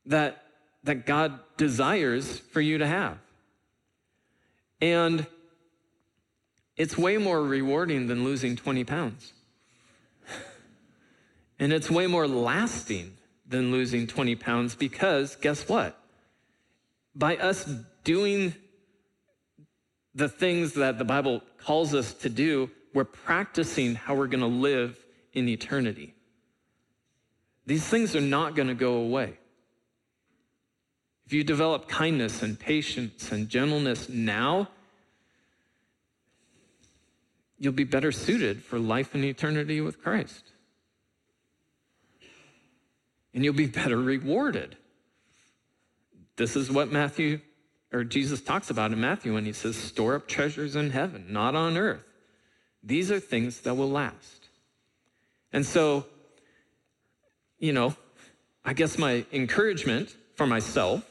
that, 0.06 0.44
that 0.84 1.06
God 1.06 1.40
desires 1.58 2.40
for 2.40 2.60
you 2.60 2.78
to 2.80 2.88
have. 2.88 3.18
And 4.82 5.26
it's 6.76 6.98
way 6.98 7.18
more 7.18 7.42
rewarding 7.42 8.08
than 8.08 8.24
losing 8.24 8.56
20 8.56 8.84
pounds. 8.84 9.34
And 11.60 11.72
it's 11.72 11.92
way 11.92 12.08
more 12.08 12.28
lasting 12.28 13.18
than 13.48 13.72
losing 13.72 14.08
20 14.08 14.36
pounds 14.36 14.74
because 14.74 15.36
guess 15.36 15.70
what? 15.70 15.96
By 17.14 17.36
us 17.38 17.70
doing 18.04 18.56
the 20.16 20.28
things 20.28 20.74
that 20.74 20.98
the 20.98 21.06
Bible 21.06 21.44
calls 21.60 21.94
us 21.94 22.14
to 22.16 22.30
do, 22.30 22.72
we're 22.94 23.06
practicing 23.06 23.96
how 23.96 24.16
we're 24.16 24.28
going 24.28 24.42
to 24.42 24.48
live 24.48 24.98
in 25.34 25.48
eternity. 25.48 26.14
These 27.66 27.86
things 27.86 28.16
are 28.16 28.22
not 28.22 28.56
going 28.56 28.68
to 28.68 28.74
go 28.74 28.96
away. 28.96 29.38
If 31.26 31.34
you 31.34 31.44
develop 31.44 31.88
kindness 31.88 32.42
and 32.42 32.60
patience 32.60 33.32
and 33.32 33.48
gentleness 33.48 34.10
now, 34.10 34.68
you'll 37.58 37.72
be 37.74 37.84
better 37.84 38.12
suited 38.12 38.64
for 38.64 38.80
life 38.80 39.16
in 39.16 39.24
eternity 39.24 39.80
with 39.80 40.02
Christ 40.02 40.52
and 43.34 43.44
you'll 43.44 43.54
be 43.54 43.68
better 43.68 43.98
rewarded. 43.98 44.78
This 46.36 46.56
is 46.56 46.72
what 46.72 46.92
Matthew 46.92 47.42
or 47.94 48.04
Jesus 48.04 48.42
talks 48.42 48.70
about 48.70 48.92
in 48.92 49.02
Matthew 49.02 49.34
when 49.34 49.46
he 49.46 49.54
says, 49.54 49.76
store 49.76 50.16
up 50.16 50.28
treasures 50.28 50.76
in 50.76 50.92
heaven, 50.92 51.26
not 51.30 51.56
on 51.56 51.78
earth. 51.78 52.06
These 52.84 53.12
are 53.12 53.20
things 53.20 53.62
that 53.62 53.76
will 53.76 53.90
last. 53.90 54.48
And 55.54 55.66
so, 55.66 56.06
you 57.60 57.74
know, 57.74 57.96
I 58.64 58.74
guess 58.74 58.98
my 58.98 59.26
encouragement 59.32 60.16
for 60.36 60.48
myself 60.48 61.04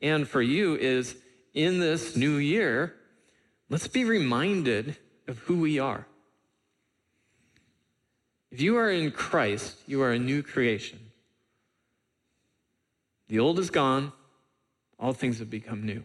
and 0.00 0.26
for 0.26 0.40
you 0.40 0.76
is 0.76 1.16
in 1.52 1.80
this 1.80 2.16
new 2.16 2.36
year, 2.36 2.94
let's 3.68 3.88
be 3.88 4.04
reminded 4.04 4.96
of 5.26 5.38
who 5.40 5.60
we 5.60 5.78
are. 5.78 6.06
If 8.50 8.60
you 8.60 8.76
are 8.78 8.90
in 8.90 9.10
Christ, 9.10 9.76
you 9.86 10.02
are 10.02 10.12
a 10.12 10.18
new 10.18 10.42
creation. 10.42 10.98
The 13.28 13.38
old 13.38 13.58
is 13.58 13.70
gone, 13.70 14.12
all 14.98 15.12
things 15.12 15.38
have 15.38 15.50
become 15.50 15.86
new. 15.86 16.02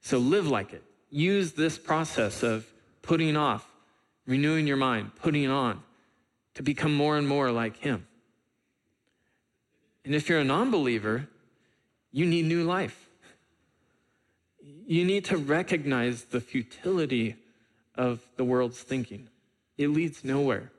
So 0.00 0.18
live 0.18 0.48
like 0.48 0.72
it. 0.72 0.82
Use 1.10 1.52
this 1.52 1.76
process 1.76 2.42
of 2.42 2.66
putting 3.02 3.36
off, 3.36 3.68
renewing 4.26 4.66
your 4.66 4.76
mind, 4.76 5.12
putting 5.16 5.48
on 5.48 5.82
to 6.54 6.62
become 6.62 6.94
more 6.94 7.16
and 7.16 7.26
more 7.26 7.50
like 7.50 7.78
Him. 7.78 8.06
And 10.04 10.14
if 10.14 10.28
you're 10.28 10.40
a 10.40 10.44
non 10.44 10.70
believer, 10.70 11.28
you 12.10 12.26
need 12.26 12.44
new 12.46 12.64
life. 12.64 13.08
You 14.86 15.04
need 15.04 15.24
to 15.26 15.36
recognize 15.36 16.24
the 16.24 16.40
futility 16.40 17.36
of 17.94 18.20
the 18.36 18.44
world's 18.44 18.82
thinking. 18.82 19.28
It 19.78 19.88
leads 19.88 20.24
nowhere. 20.24 20.70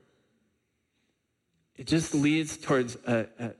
It 1.76 1.88
just 1.88 2.14
leads 2.14 2.58
towards 2.58 2.96
a, 3.08 3.28
a, 3.39 3.52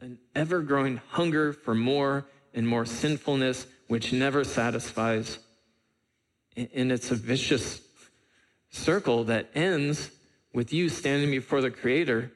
an 0.00 0.18
ever 0.34 0.62
growing 0.62 1.00
hunger 1.10 1.52
for 1.52 1.74
more 1.74 2.26
and 2.54 2.66
more 2.66 2.86
sinfulness, 2.86 3.66
which 3.88 4.12
never 4.12 4.44
satisfies. 4.44 5.38
And 6.56 6.90
it's 6.90 7.10
a 7.10 7.14
vicious 7.14 7.80
circle 8.70 9.24
that 9.24 9.50
ends 9.54 10.10
with 10.52 10.72
you 10.72 10.88
standing 10.88 11.30
before 11.30 11.60
the 11.60 11.70
creator 11.70 12.32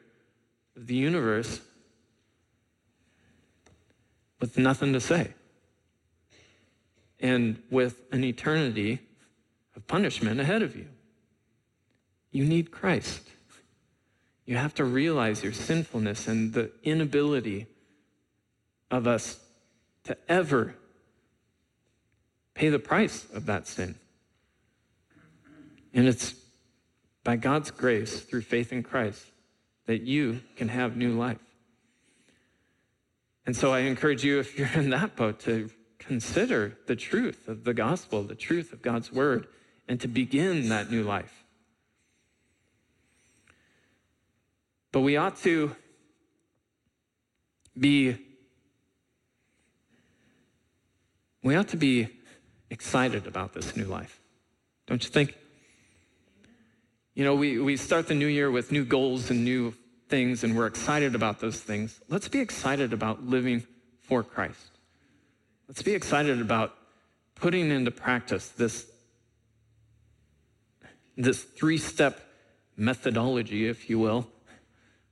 of 0.77 0.87
the 0.87 0.95
universe 0.95 1.61
with 4.41 4.59
nothing 4.59 4.93
to 4.93 5.01
say 5.01 5.33
and 7.21 7.63
with 7.71 8.03
an 8.11 8.25
eternity 8.25 8.99
of 9.77 9.87
punishment 9.87 10.41
ahead 10.41 10.63
of 10.63 10.77
you. 10.77 10.89
You 12.33 12.45
need 12.45 12.71
Christ. 12.71 13.23
You 14.45 14.57
have 14.57 14.75
to 14.75 14.85
realize 14.85 15.45
your 15.45 15.53
sinfulness 15.53 16.27
and 16.27 16.53
the 16.53 16.73
inability 16.83 17.67
of 18.91 19.07
us 19.07 19.39
to 20.05 20.17
ever 20.29 20.75
pay 22.55 22.69
the 22.69 22.79
price 22.79 23.27
of 23.33 23.47
that 23.47 23.69
sin. 23.69 23.95
And 25.95 26.07
it's 26.07 26.35
by 27.25 27.37
God's 27.37 27.71
grace 27.71 28.21
through 28.21 28.43
faith 28.43 28.73
in 28.73 28.83
Christ 28.83 29.25
that 29.87 30.03
you 30.03 30.41
can 30.57 30.69
have 30.69 30.97
new 30.97 31.13
life. 31.19 31.39
And 33.45 33.57
so 33.57 33.73
I 33.73 33.81
encourage 33.81 34.25
you, 34.25 34.39
if 34.39 34.59
you're 34.59 34.69
in 34.75 34.91
that 34.91 35.17
boat, 35.17 35.41
to 35.41 35.71
consider 35.99 36.79
the 36.87 36.97
truth 36.97 37.49
of 37.49 37.65
the 37.65 37.75
gospel, 37.75 38.23
the 38.23 38.35
truth 38.35 38.73
of 38.73 38.83
God's 38.83 39.13
word, 39.13 39.47
and 39.89 40.01
to 40.01 40.09
begin 40.09 40.69
that 40.69 40.91
new 40.91 41.03
life. 41.03 41.45
But 44.93 45.01
we 45.01 45.17
ought 45.17 45.37
to 45.39 45.75
be 47.79 48.17
we 51.43 51.57
ought 51.57 51.69
to 51.69 51.77
be 51.77 52.09
excited 52.71 53.27
about 53.27 53.53
this 53.53 53.77
new 53.77 53.87
life. 53.87 54.21
Don't 54.87 55.03
you 55.03 55.11
think? 55.11 55.35
You 57.15 57.25
know, 57.25 57.35
we, 57.35 57.59
we 57.59 57.77
start 57.77 58.09
the 58.09 58.15
new 58.15 58.27
year 58.27 58.51
with 58.51 58.73
new 58.73 58.85
goals 58.85 59.31
and 59.31 59.45
new 59.45 59.75
things, 60.09 60.45
and 60.45 60.57
we're 60.57 60.67
excited 60.67 61.15
about 61.15 61.41
those 61.41 61.61
things. 61.61 62.01
Let's 62.09 62.29
be 62.29 62.41
excited 62.41 62.93
about 62.93 63.25
living 63.25 63.67
for 64.01 64.23
Christ. 64.23 64.79
Let's 65.69 65.83
be 65.83 65.93
excited 65.93 66.41
about 66.41 66.75
putting 67.35 67.71
into 67.71 67.91
practice 67.91 68.49
this, 68.49 68.87
this 71.17 71.43
three 71.43 71.79
step 71.79 72.21
methodology, 72.77 73.69
if 73.69 73.91
you 73.91 73.99
will, 73.99 74.27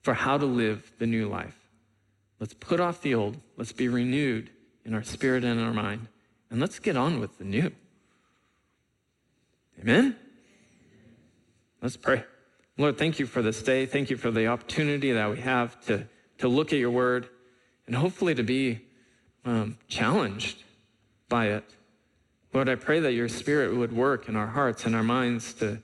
for 0.01 0.15
how 0.15 0.39
to 0.39 0.47
live 0.47 0.93
the 0.99 1.07
new 1.07 1.29
life. 1.29 1.57
Let's 2.39 2.55
put 2.55 2.81
off 2.81 3.03
the 3.03 3.15
old, 3.15 3.37
let's 3.59 3.73
be 3.73 3.89
renewed 3.89 4.49
in 4.87 4.95
our 4.95 5.03
spirit 5.03 5.45
and 5.45 5.61
in 5.61 5.67
our 5.67 5.75
mind, 5.75 6.09
and 6.51 6.61
let's 6.61 6.79
get 6.79 6.97
on 6.97 7.21
with 7.21 7.37
the 7.37 7.45
new. 7.45 7.71
Amen? 9.79 10.17
Let's 11.83 11.97
pray. 11.97 12.24
Lord, 12.76 12.99
thank 12.99 13.18
you 13.18 13.26
for 13.26 13.43
this 13.43 13.62
day. 13.62 13.87
Thank 13.87 14.11
you 14.11 14.16
for 14.16 14.31
the 14.31 14.47
opportunity 14.47 15.12
that 15.12 15.31
we 15.31 15.41
have 15.41 15.81
to, 15.87 16.07
to 16.39 16.49
look 16.49 16.72
at 16.72 16.78
your 16.78 16.91
word 16.91 17.28
and 17.87 17.97
hopefully 17.97 18.35
to 18.35 18.43
be 18.43 18.81
um, 19.45 19.78
challenged 19.89 20.62
by 21.28 21.47
it. 21.47 21.64
Lord, 22.53 22.68
I 22.68 22.74
pray 22.74 23.01
that 23.01 23.12
your 23.12 23.28
spirit 23.28 23.74
would 23.74 23.93
work 23.93 24.28
in 24.28 24.37
our 24.37 24.49
hearts 24.49 24.85
and 24.85 24.95
our 24.95 25.03
minds 25.03 25.55
to, 25.55 25.83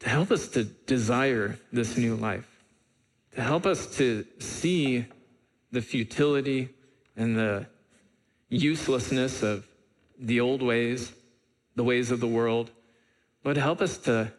to 0.00 0.08
help 0.08 0.30
us 0.30 0.48
to 0.48 0.64
desire 0.64 1.58
this 1.72 1.96
new 1.96 2.14
life, 2.14 2.48
to 3.34 3.42
help 3.42 3.66
us 3.66 3.96
to 3.96 4.24
see 4.38 5.04
the 5.70 5.82
futility 5.82 6.70
and 7.16 7.36
the 7.36 7.66
uselessness 8.48 9.42
of 9.42 9.66
the 10.18 10.40
old 10.40 10.62
ways, 10.62 11.12
the 11.76 11.84
ways 11.84 12.10
of 12.10 12.20
the 12.20 12.26
world. 12.26 12.70
Lord, 13.44 13.56
help 13.56 13.80
us 13.80 13.98
to, 13.98 14.32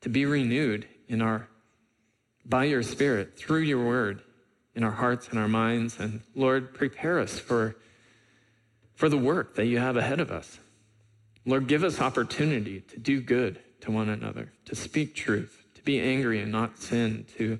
to 0.00 0.08
be 0.08 0.24
renewed 0.24 0.86
in 1.08 1.22
our 1.22 1.48
by 2.44 2.64
your 2.64 2.82
spirit 2.82 3.36
through 3.36 3.60
your 3.60 3.84
word 3.84 4.22
in 4.78 4.84
our 4.84 4.92
hearts 4.92 5.28
and 5.28 5.38
our 5.38 5.48
minds. 5.48 5.98
And 5.98 6.22
Lord, 6.36 6.72
prepare 6.72 7.18
us 7.18 7.38
for, 7.38 7.76
for 8.94 9.08
the 9.08 9.18
work 9.18 9.56
that 9.56 9.66
you 9.66 9.78
have 9.78 9.96
ahead 9.96 10.20
of 10.20 10.30
us. 10.30 10.60
Lord, 11.44 11.66
give 11.66 11.82
us 11.82 12.00
opportunity 12.00 12.82
to 12.82 12.98
do 12.98 13.20
good 13.20 13.60
to 13.80 13.90
one 13.90 14.08
another, 14.08 14.52
to 14.66 14.76
speak 14.76 15.16
truth, 15.16 15.64
to 15.74 15.82
be 15.82 16.00
angry 16.00 16.40
and 16.40 16.52
not 16.52 16.78
sin, 16.78 17.26
to 17.36 17.58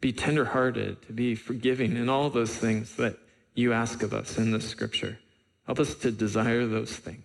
be 0.00 0.12
tenderhearted, 0.12 1.02
to 1.02 1.12
be 1.12 1.34
forgiving, 1.34 1.96
and 1.96 2.10
all 2.10 2.28
those 2.28 2.54
things 2.54 2.96
that 2.96 3.16
you 3.54 3.72
ask 3.72 4.02
of 4.02 4.12
us 4.12 4.36
in 4.36 4.50
the 4.50 4.60
scripture. 4.60 5.18
Help 5.66 5.80
us 5.80 5.94
to 5.94 6.10
desire 6.10 6.66
those 6.66 6.94
things. 6.96 7.24